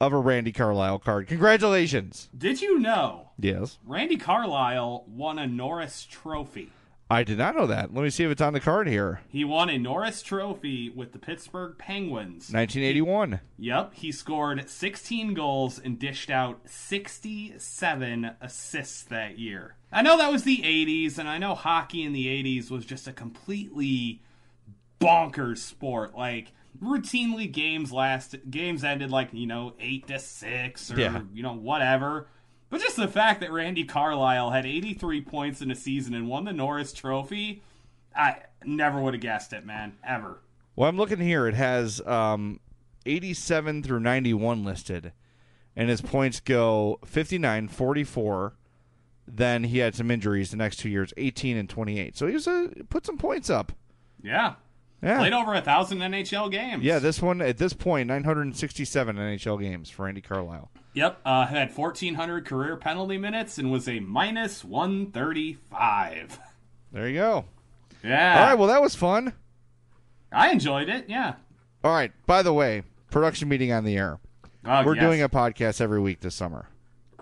of 0.00 0.12
a 0.12 0.18
Randy 0.18 0.52
Carlyle 0.52 0.98
card. 0.98 1.26
Congratulations. 1.28 2.28
Did 2.36 2.60
you 2.60 2.78
know? 2.78 3.30
Yes. 3.38 3.78
Randy 3.84 4.16
Carlyle 4.16 5.04
won 5.08 5.38
a 5.38 5.46
Norris 5.46 6.06
Trophy. 6.08 6.70
I 7.08 7.22
did 7.22 7.38
not 7.38 7.54
know 7.54 7.68
that. 7.68 7.94
Let 7.94 8.02
me 8.02 8.10
see 8.10 8.24
if 8.24 8.32
it's 8.32 8.42
on 8.42 8.52
the 8.52 8.58
card 8.58 8.88
here. 8.88 9.20
He 9.28 9.44
won 9.44 9.70
a 9.70 9.78
Norris 9.78 10.22
Trophy 10.22 10.90
with 10.90 11.12
the 11.12 11.20
Pittsburgh 11.20 11.78
Penguins. 11.78 12.50
1981. 12.52 13.38
Yep, 13.58 13.94
he 13.94 14.10
scored 14.10 14.68
16 14.68 15.32
goals 15.32 15.78
and 15.78 16.00
dished 16.00 16.30
out 16.30 16.62
67 16.66 18.30
assists 18.40 19.04
that 19.04 19.38
year. 19.38 19.76
I 19.92 20.02
know 20.02 20.18
that 20.18 20.32
was 20.32 20.42
the 20.42 20.58
80s, 20.58 21.16
and 21.16 21.28
I 21.28 21.38
know 21.38 21.54
hockey 21.54 22.02
in 22.02 22.12
the 22.12 22.26
80s 22.26 22.72
was 22.72 22.84
just 22.84 23.06
a 23.06 23.12
completely 23.12 24.20
bonkers 25.00 25.58
sport. 25.58 26.16
Like, 26.16 26.52
routinely 26.82 27.50
games 27.50 27.92
last 27.92 28.36
games 28.50 28.84
ended 28.84 29.10
like, 29.10 29.28
you 29.32 29.46
know, 29.46 29.74
8 29.80 30.06
to 30.08 30.18
6 30.18 30.90
or 30.92 31.00
Yeah. 31.00 31.22
you 31.32 31.42
know, 31.42 31.54
whatever. 31.54 32.28
But 32.68 32.80
just 32.80 32.96
the 32.96 33.08
fact 33.08 33.40
that 33.40 33.52
Randy 33.52 33.84
Carlyle 33.84 34.50
had 34.50 34.66
83 34.66 35.20
points 35.22 35.62
in 35.62 35.70
a 35.70 35.74
season 35.76 36.14
and 36.14 36.28
won 36.28 36.44
the 36.44 36.52
Norris 36.52 36.92
Trophy, 36.92 37.62
I 38.14 38.38
never 38.64 39.00
would 39.00 39.14
have 39.14 39.20
guessed 39.20 39.52
it, 39.52 39.64
man. 39.64 39.94
Ever. 40.06 40.40
Well, 40.74 40.88
I'm 40.88 40.96
looking 40.96 41.20
here. 41.20 41.46
It 41.46 41.54
has 41.54 42.00
um, 42.06 42.60
87 43.06 43.82
through 43.82 44.00
91 44.00 44.64
listed, 44.64 45.12
and 45.76 45.88
his 45.88 46.00
points 46.00 46.40
go 46.40 46.98
59, 47.04 47.68
44. 47.68 48.56
Then 49.28 49.64
he 49.64 49.78
had 49.78 49.94
some 49.94 50.10
injuries 50.10 50.50
the 50.50 50.56
next 50.56 50.76
two 50.78 50.88
years, 50.88 51.12
18 51.16 51.56
and 51.56 51.68
28. 51.68 52.16
So 52.16 52.26
he 52.26 52.34
was 52.34 52.46
a, 52.46 52.70
put 52.88 53.06
some 53.06 53.16
points 53.18 53.48
up. 53.50 53.72
Yeah. 54.22 54.54
Yeah. 55.02 55.18
Played 55.18 55.32
over 55.34 55.54
a 55.54 55.60
thousand 55.60 55.98
NHL 55.98 56.50
games. 56.50 56.82
Yeah, 56.82 56.98
this 56.98 57.20
one 57.20 57.40
at 57.42 57.58
this 57.58 57.72
point, 57.72 58.08
967 58.08 59.16
NHL 59.16 59.60
games 59.60 59.90
for 59.90 60.08
Andy 60.08 60.20
Carlyle. 60.20 60.70
Yep. 60.94 61.20
Uh, 61.24 61.46
had 61.46 61.76
1,400 61.76 62.46
career 62.46 62.76
penalty 62.76 63.18
minutes 63.18 63.58
and 63.58 63.70
was 63.70 63.88
a 63.88 64.00
minus 64.00 64.64
135. 64.64 66.38
There 66.92 67.08
you 67.08 67.14
go. 67.14 67.44
Yeah. 68.02 68.40
All 68.40 68.46
right, 68.46 68.54
well 68.54 68.68
that 68.68 68.80
was 68.80 68.94
fun. 68.94 69.34
I 70.32 70.50
enjoyed 70.50 70.88
it. 70.88 71.06
Yeah. 71.08 71.34
All 71.84 71.92
right. 71.92 72.12
By 72.26 72.42
the 72.42 72.52
way, 72.52 72.82
production 73.10 73.48
meeting 73.48 73.72
on 73.72 73.84
the 73.84 73.96
air. 73.96 74.18
Oh, 74.64 74.84
We're 74.84 74.94
yes. 74.96 75.04
doing 75.04 75.22
a 75.22 75.28
podcast 75.28 75.80
every 75.80 76.00
week 76.00 76.20
this 76.20 76.34
summer. 76.34 76.68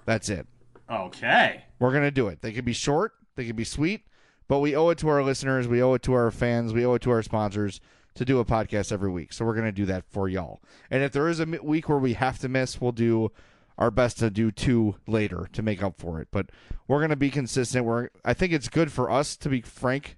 That's 0.05 0.29
it. 0.29 0.47
Okay. 0.91 1.65
We're 1.79 1.93
gonna 1.93 2.11
do 2.11 2.29
it. 2.29 2.41
They 2.41 2.53
could 2.53 2.65
be 2.65 2.73
short, 2.73 3.13
they 3.37 3.45
could 3.45 3.57
be 3.57 3.65
sweet, 3.65 4.03
but 4.49 4.61
we 4.61 4.75
owe 4.77 4.91
it 4.91 4.99
to 4.99 5.09
our 5.09 5.23
listeners, 5.23 5.69
we 5.69 5.83
owe 5.83 5.95
it 5.95 6.03
to 6.03 6.13
our 6.13 6.31
fans, 6.31 6.73
we 6.73 6.85
owe 6.85 6.95
it 6.95 7.03
to 7.03 7.11
our 7.11 7.23
sponsors 7.23 7.81
to 8.15 8.25
do 8.25 8.39
a 8.39 8.45
podcast 8.45 8.93
every 8.93 9.11
week. 9.11 9.33
So 9.33 9.45
we're 9.45 9.55
gonna 9.55 9.73
do 9.73 9.87
that 9.87 10.05
for 10.09 10.29
y'all. 10.29 10.61
And 10.91 11.03
if 11.03 11.13
there 11.13 11.29
is 11.29 11.41
a 11.41 11.47
week 11.47 11.89
where 11.89 11.99
we 11.99 12.15
have 12.15 12.39
to 12.41 12.49
miss, 12.49 12.81
we'll 12.81 12.93
do 12.93 13.33
our 13.77 13.91
best 13.91 14.19
to 14.21 14.31
do 14.31 14.51
two 14.51 14.97
later 15.07 15.49
to 15.53 15.63
make 15.63 15.83
up 15.83 15.99
for 15.99 16.21
it. 16.21 16.29
But 16.31 16.51
we're 16.87 17.01
gonna 17.01 17.17
be 17.17 17.31
consistent. 17.31 17.85
We're 17.85 18.11
I 18.25 18.35
think 18.35 18.53
it's 18.53 18.69
good 18.69 18.93
for 18.93 19.11
us 19.11 19.37
to 19.39 19.49
be 19.49 19.63
frank, 19.63 20.17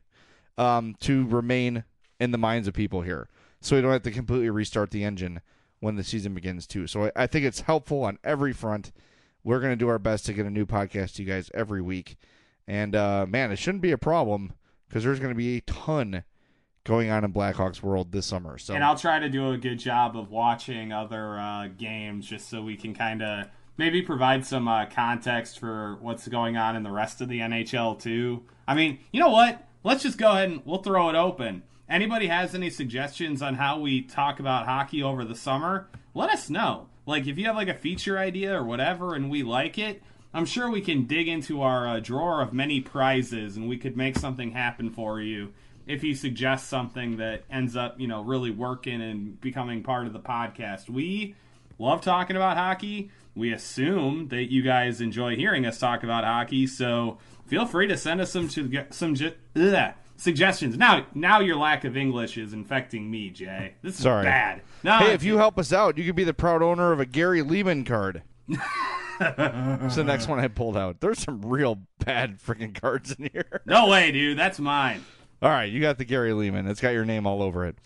um, 0.58 0.94
to 1.00 1.26
remain 1.26 1.84
in 2.20 2.30
the 2.30 2.38
minds 2.38 2.68
of 2.68 2.74
people 2.74 3.02
here, 3.02 3.28
so 3.60 3.76
we 3.76 3.82
don't 3.82 3.92
have 3.92 4.02
to 4.02 4.10
completely 4.10 4.50
restart 4.50 4.90
the 4.90 5.04
engine 5.04 5.40
when 5.80 5.96
the 5.96 6.04
season 6.04 6.34
begins 6.34 6.66
too. 6.66 6.86
So 6.86 7.06
I, 7.06 7.12
I 7.16 7.26
think 7.26 7.44
it's 7.44 7.60
helpful 7.60 8.04
on 8.04 8.18
every 8.24 8.52
front. 8.52 8.92
We're 9.44 9.60
going 9.60 9.72
to 9.72 9.76
do 9.76 9.88
our 9.88 9.98
best 9.98 10.26
to 10.26 10.32
get 10.32 10.46
a 10.46 10.50
new 10.50 10.66
podcast 10.66 11.14
to 11.14 11.22
you 11.22 11.28
guys 11.28 11.50
every 11.54 11.82
week. 11.82 12.16
And 12.68 12.94
uh, 12.94 13.26
man, 13.28 13.52
it 13.52 13.56
shouldn't 13.56 13.82
be 13.82 13.92
a 13.92 13.98
problem 13.98 14.52
because 14.88 15.04
there's 15.04 15.20
going 15.20 15.32
to 15.32 15.36
be 15.36 15.58
a 15.58 15.60
ton 15.62 16.24
going 16.84 17.10
on 17.10 17.24
in 17.24 17.32
Blackhawks 17.32 17.82
world 17.82 18.12
this 18.12 18.26
summer. 18.26 18.58
So 18.58 18.74
and 18.74 18.84
I'll 18.84 18.96
try 18.96 19.18
to 19.18 19.28
do 19.28 19.50
a 19.50 19.58
good 19.58 19.78
job 19.78 20.16
of 20.16 20.30
watching 20.30 20.92
other 20.92 21.38
uh, 21.38 21.68
games 21.76 22.26
just 22.26 22.48
so 22.48 22.62
we 22.62 22.76
can 22.76 22.94
kind 22.94 23.22
of 23.22 23.48
maybe 23.76 24.02
provide 24.02 24.46
some 24.46 24.68
uh, 24.68 24.86
context 24.86 25.58
for 25.58 25.98
what's 26.00 26.26
going 26.28 26.56
on 26.56 26.76
in 26.76 26.82
the 26.82 26.90
rest 26.90 27.20
of 27.20 27.28
the 27.28 27.40
NHL 27.40 28.00
too. 28.00 28.42
I 28.66 28.74
mean, 28.74 29.00
you 29.12 29.20
know 29.20 29.30
what? 29.30 29.66
Let's 29.84 30.02
just 30.02 30.18
go 30.18 30.30
ahead 30.32 30.50
and 30.50 30.62
we'll 30.64 30.82
throw 30.82 31.08
it 31.08 31.14
open. 31.14 31.62
Anybody 31.88 32.26
has 32.26 32.54
any 32.54 32.70
suggestions 32.70 33.42
on 33.42 33.54
how 33.54 33.78
we 33.78 34.02
talk 34.02 34.40
about 34.40 34.66
hockey 34.66 35.02
over 35.02 35.24
the 35.24 35.36
summer? 35.36 35.88
Let 36.14 36.30
us 36.30 36.50
know. 36.50 36.88
Like 37.04 37.26
if 37.26 37.38
you 37.38 37.46
have 37.46 37.54
like 37.56 37.68
a 37.68 37.74
feature 37.74 38.18
idea 38.18 38.58
or 38.58 38.64
whatever 38.64 39.14
and 39.14 39.30
we 39.30 39.42
like 39.42 39.78
it, 39.78 40.02
I'm 40.36 40.44
sure 40.44 40.70
we 40.70 40.82
can 40.82 41.06
dig 41.06 41.28
into 41.28 41.62
our 41.62 41.88
uh, 41.88 41.98
drawer 41.98 42.42
of 42.42 42.52
many 42.52 42.82
prizes 42.82 43.56
and 43.56 43.70
we 43.70 43.78
could 43.78 43.96
make 43.96 44.18
something 44.18 44.50
happen 44.50 44.90
for 44.90 45.18
you 45.18 45.54
if 45.86 46.04
you 46.04 46.14
suggest 46.14 46.68
something 46.68 47.16
that 47.16 47.44
ends 47.50 47.74
up, 47.74 47.98
you 47.98 48.06
know, 48.06 48.22
really 48.22 48.50
working 48.50 49.00
and 49.00 49.40
becoming 49.40 49.82
part 49.82 50.06
of 50.06 50.12
the 50.12 50.20
podcast. 50.20 50.90
We 50.90 51.36
love 51.78 52.02
talking 52.02 52.36
about 52.36 52.58
hockey. 52.58 53.10
We 53.34 53.50
assume 53.50 54.28
that 54.28 54.52
you 54.52 54.60
guys 54.60 55.00
enjoy 55.00 55.36
hearing 55.36 55.64
us 55.64 55.78
talk 55.78 56.02
about 56.04 56.24
hockey, 56.24 56.66
so 56.66 57.16
feel 57.46 57.64
free 57.64 57.86
to 57.86 57.96
send 57.96 58.20
us 58.20 58.30
some 58.30 58.50
some 58.50 58.70
ugh, 59.56 59.94
suggestions. 60.18 60.76
Now, 60.76 61.06
now 61.14 61.40
your 61.40 61.56
lack 61.56 61.84
of 61.84 61.96
English 61.96 62.36
is 62.36 62.52
infecting 62.52 63.10
me, 63.10 63.30
Jay. 63.30 63.76
This 63.80 63.94
is 63.94 64.02
Sorry. 64.02 64.24
bad. 64.24 64.60
No, 64.82 64.98
hey, 64.98 65.14
if 65.14 65.22
you 65.22 65.38
help 65.38 65.58
us 65.58 65.72
out, 65.72 65.96
you 65.96 66.04
could 66.04 66.14
be 66.14 66.24
the 66.24 66.34
proud 66.34 66.62
owner 66.62 66.92
of 66.92 67.00
a 67.00 67.06
Gary 67.06 67.40
Leeman 67.40 67.86
card. 67.86 68.22
It's 69.86 69.96
the 69.96 70.04
next 70.04 70.28
one 70.28 70.38
I 70.38 70.48
pulled 70.48 70.76
out. 70.76 71.00
There's 71.00 71.18
some 71.20 71.42
real 71.42 71.78
bad 72.04 72.38
freaking 72.40 72.78
cards 72.78 73.12
in 73.12 73.30
here. 73.32 73.62
No 73.66 73.88
way, 73.88 74.12
dude. 74.12 74.38
That's 74.38 74.58
mine. 74.58 75.04
All 75.42 75.50
right, 75.50 75.70
you 75.70 75.80
got 75.80 75.98
the 75.98 76.04
Gary 76.04 76.30
Leeman. 76.30 76.68
It's 76.68 76.80
got 76.80 76.90
your 76.90 77.04
name 77.04 77.26
all 77.26 77.42
over 77.42 77.66
it. 77.66 77.76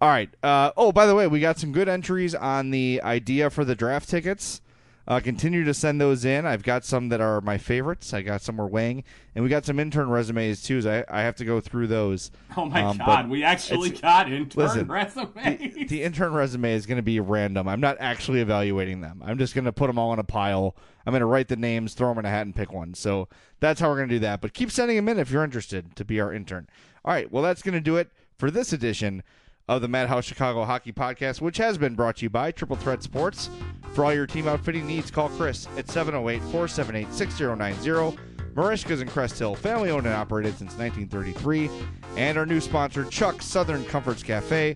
All 0.00 0.08
right. 0.08 0.30
Uh, 0.42 0.72
oh, 0.76 0.92
by 0.92 1.06
the 1.06 1.14
way, 1.14 1.26
we 1.26 1.40
got 1.40 1.58
some 1.58 1.72
good 1.72 1.88
entries 1.88 2.34
on 2.34 2.70
the 2.70 3.00
idea 3.02 3.50
for 3.50 3.64
the 3.64 3.74
draft 3.74 4.08
tickets. 4.08 4.60
Uh, 5.08 5.20
continue 5.20 5.64
to 5.64 5.72
send 5.72 5.98
those 5.98 6.26
in. 6.26 6.44
I've 6.44 6.62
got 6.62 6.84
some 6.84 7.08
that 7.08 7.22
are 7.22 7.40
my 7.40 7.56
favorites. 7.56 8.12
I 8.12 8.20
got 8.20 8.42
some 8.42 8.58
we're 8.58 8.66
weighing, 8.66 9.04
and 9.34 9.42
we 9.42 9.48
got 9.48 9.64
some 9.64 9.80
intern 9.80 10.10
resumes 10.10 10.62
too. 10.62 10.82
So 10.82 11.02
I, 11.08 11.20
I 11.20 11.22
have 11.22 11.34
to 11.36 11.46
go 11.46 11.60
through 11.60 11.86
those. 11.86 12.30
Oh 12.58 12.66
my 12.66 12.82
um, 12.82 12.98
god, 12.98 13.30
we 13.30 13.42
actually 13.42 13.88
got 13.90 14.30
intern 14.30 14.62
listen, 14.62 14.86
resumes. 14.86 15.74
The, 15.74 15.84
the 15.84 16.02
intern 16.02 16.34
resume 16.34 16.74
is 16.74 16.84
going 16.84 16.96
to 16.96 17.02
be 17.02 17.20
random. 17.20 17.68
I'm 17.68 17.80
not 17.80 17.96
actually 18.00 18.40
evaluating 18.40 19.00
them. 19.00 19.22
I'm 19.24 19.38
just 19.38 19.54
going 19.54 19.64
to 19.64 19.72
put 19.72 19.86
them 19.86 19.98
all 19.98 20.12
in 20.12 20.18
a 20.18 20.24
pile. 20.24 20.76
I'm 21.06 21.12
going 21.12 21.20
to 21.20 21.26
write 21.26 21.48
the 21.48 21.56
names, 21.56 21.94
throw 21.94 22.10
them 22.10 22.18
in 22.18 22.26
a 22.26 22.30
hat, 22.30 22.44
and 22.44 22.54
pick 22.54 22.70
one. 22.70 22.92
So 22.92 23.28
that's 23.60 23.80
how 23.80 23.88
we're 23.88 23.96
going 23.96 24.10
to 24.10 24.14
do 24.16 24.20
that. 24.20 24.42
But 24.42 24.52
keep 24.52 24.70
sending 24.70 24.96
them 24.96 25.08
in 25.08 25.18
if 25.18 25.30
you're 25.30 25.42
interested 25.42 25.96
to 25.96 26.04
be 26.04 26.20
our 26.20 26.34
intern. 26.34 26.68
All 27.02 27.14
right. 27.14 27.32
Well, 27.32 27.42
that's 27.42 27.62
going 27.62 27.72
to 27.72 27.80
do 27.80 27.96
it 27.96 28.10
for 28.36 28.50
this 28.50 28.74
edition 28.74 29.22
of 29.68 29.80
the 29.80 29.88
Madhouse 29.88 30.26
Chicago 30.26 30.66
Hockey 30.66 30.92
Podcast, 30.92 31.40
which 31.40 31.56
has 31.56 31.78
been 31.78 31.94
brought 31.94 32.16
to 32.16 32.24
you 32.24 32.30
by 32.30 32.50
Triple 32.50 32.76
Threat 32.76 33.02
Sports. 33.02 33.48
For 33.94 34.04
all 34.04 34.12
your 34.14 34.26
team 34.26 34.48
outfitting 34.48 34.86
needs, 34.86 35.10
call 35.10 35.28
Chris 35.30 35.66
at 35.76 35.88
708 35.88 36.40
478 36.50 37.12
6090. 37.12 38.18
Merichka's 38.54 39.00
in 39.00 39.08
Crest 39.08 39.38
Hill, 39.38 39.54
family 39.54 39.90
owned 39.90 40.06
and 40.06 40.14
operated 40.14 40.58
since 40.58 40.76
1933. 40.76 41.70
And 42.16 42.36
our 42.36 42.44
new 42.44 42.60
sponsor, 42.60 43.04
Chuck's 43.04 43.46
Southern 43.46 43.84
Comforts 43.84 44.24
Cafe 44.24 44.74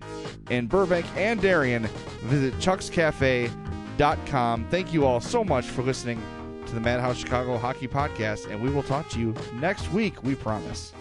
in 0.49 0.67
Burbank 0.67 1.05
and 1.17 1.41
Darien. 1.41 1.83
Visit 2.23 2.53
chuckscafe.com. 2.59 4.67
Thank 4.69 4.93
you 4.93 5.05
all 5.05 5.19
so 5.19 5.43
much 5.43 5.65
for 5.65 5.83
listening 5.83 6.21
to 6.65 6.73
the 6.73 6.79
Madhouse 6.79 7.17
Chicago 7.17 7.57
Hockey 7.57 7.89
Podcast, 7.89 8.49
and 8.49 8.63
we 8.63 8.69
will 8.69 8.83
talk 8.83 9.09
to 9.09 9.19
you 9.19 9.35
next 9.55 9.91
week, 9.91 10.23
we 10.23 10.35
promise. 10.35 10.93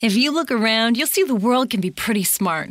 If 0.00 0.14
you 0.14 0.32
look 0.32 0.50
around, 0.50 0.96
you'll 0.96 1.06
see 1.06 1.24
the 1.24 1.34
world 1.34 1.70
can 1.70 1.80
be 1.80 1.90
pretty 1.90 2.24
smart. 2.24 2.70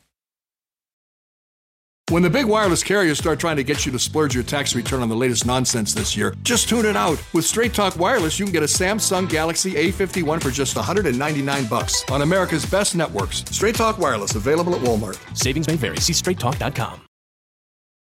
When 2.11 2.23
the 2.23 2.29
big 2.29 2.45
wireless 2.45 2.83
carriers 2.83 3.17
start 3.17 3.39
trying 3.39 3.55
to 3.55 3.63
get 3.63 3.85
you 3.85 3.91
to 3.93 3.97
splurge 3.97 4.35
your 4.35 4.43
tax 4.43 4.75
return 4.75 5.01
on 5.01 5.07
the 5.07 5.15
latest 5.15 5.45
nonsense 5.45 5.93
this 5.93 6.17
year, 6.17 6.35
just 6.43 6.67
tune 6.67 6.85
it 6.85 6.97
out. 6.97 7.23
With 7.33 7.45
Straight 7.45 7.73
Talk 7.73 7.95
Wireless, 7.95 8.37
you 8.37 8.43
can 8.43 8.51
get 8.51 8.63
a 8.63 8.65
Samsung 8.65 9.29
Galaxy 9.29 9.75
A51 9.75 10.43
for 10.43 10.51
just 10.51 10.75
199 10.75 11.65
bucks 11.67 12.03
on 12.11 12.21
America's 12.21 12.65
best 12.65 12.97
networks. 12.97 13.45
Straight 13.49 13.75
Talk 13.75 13.97
Wireless 13.97 14.35
available 14.35 14.75
at 14.75 14.81
Walmart. 14.81 15.17
Savings 15.37 15.69
may 15.69 15.77
vary. 15.77 16.01
See 16.01 16.11
straighttalk.com. 16.11 17.10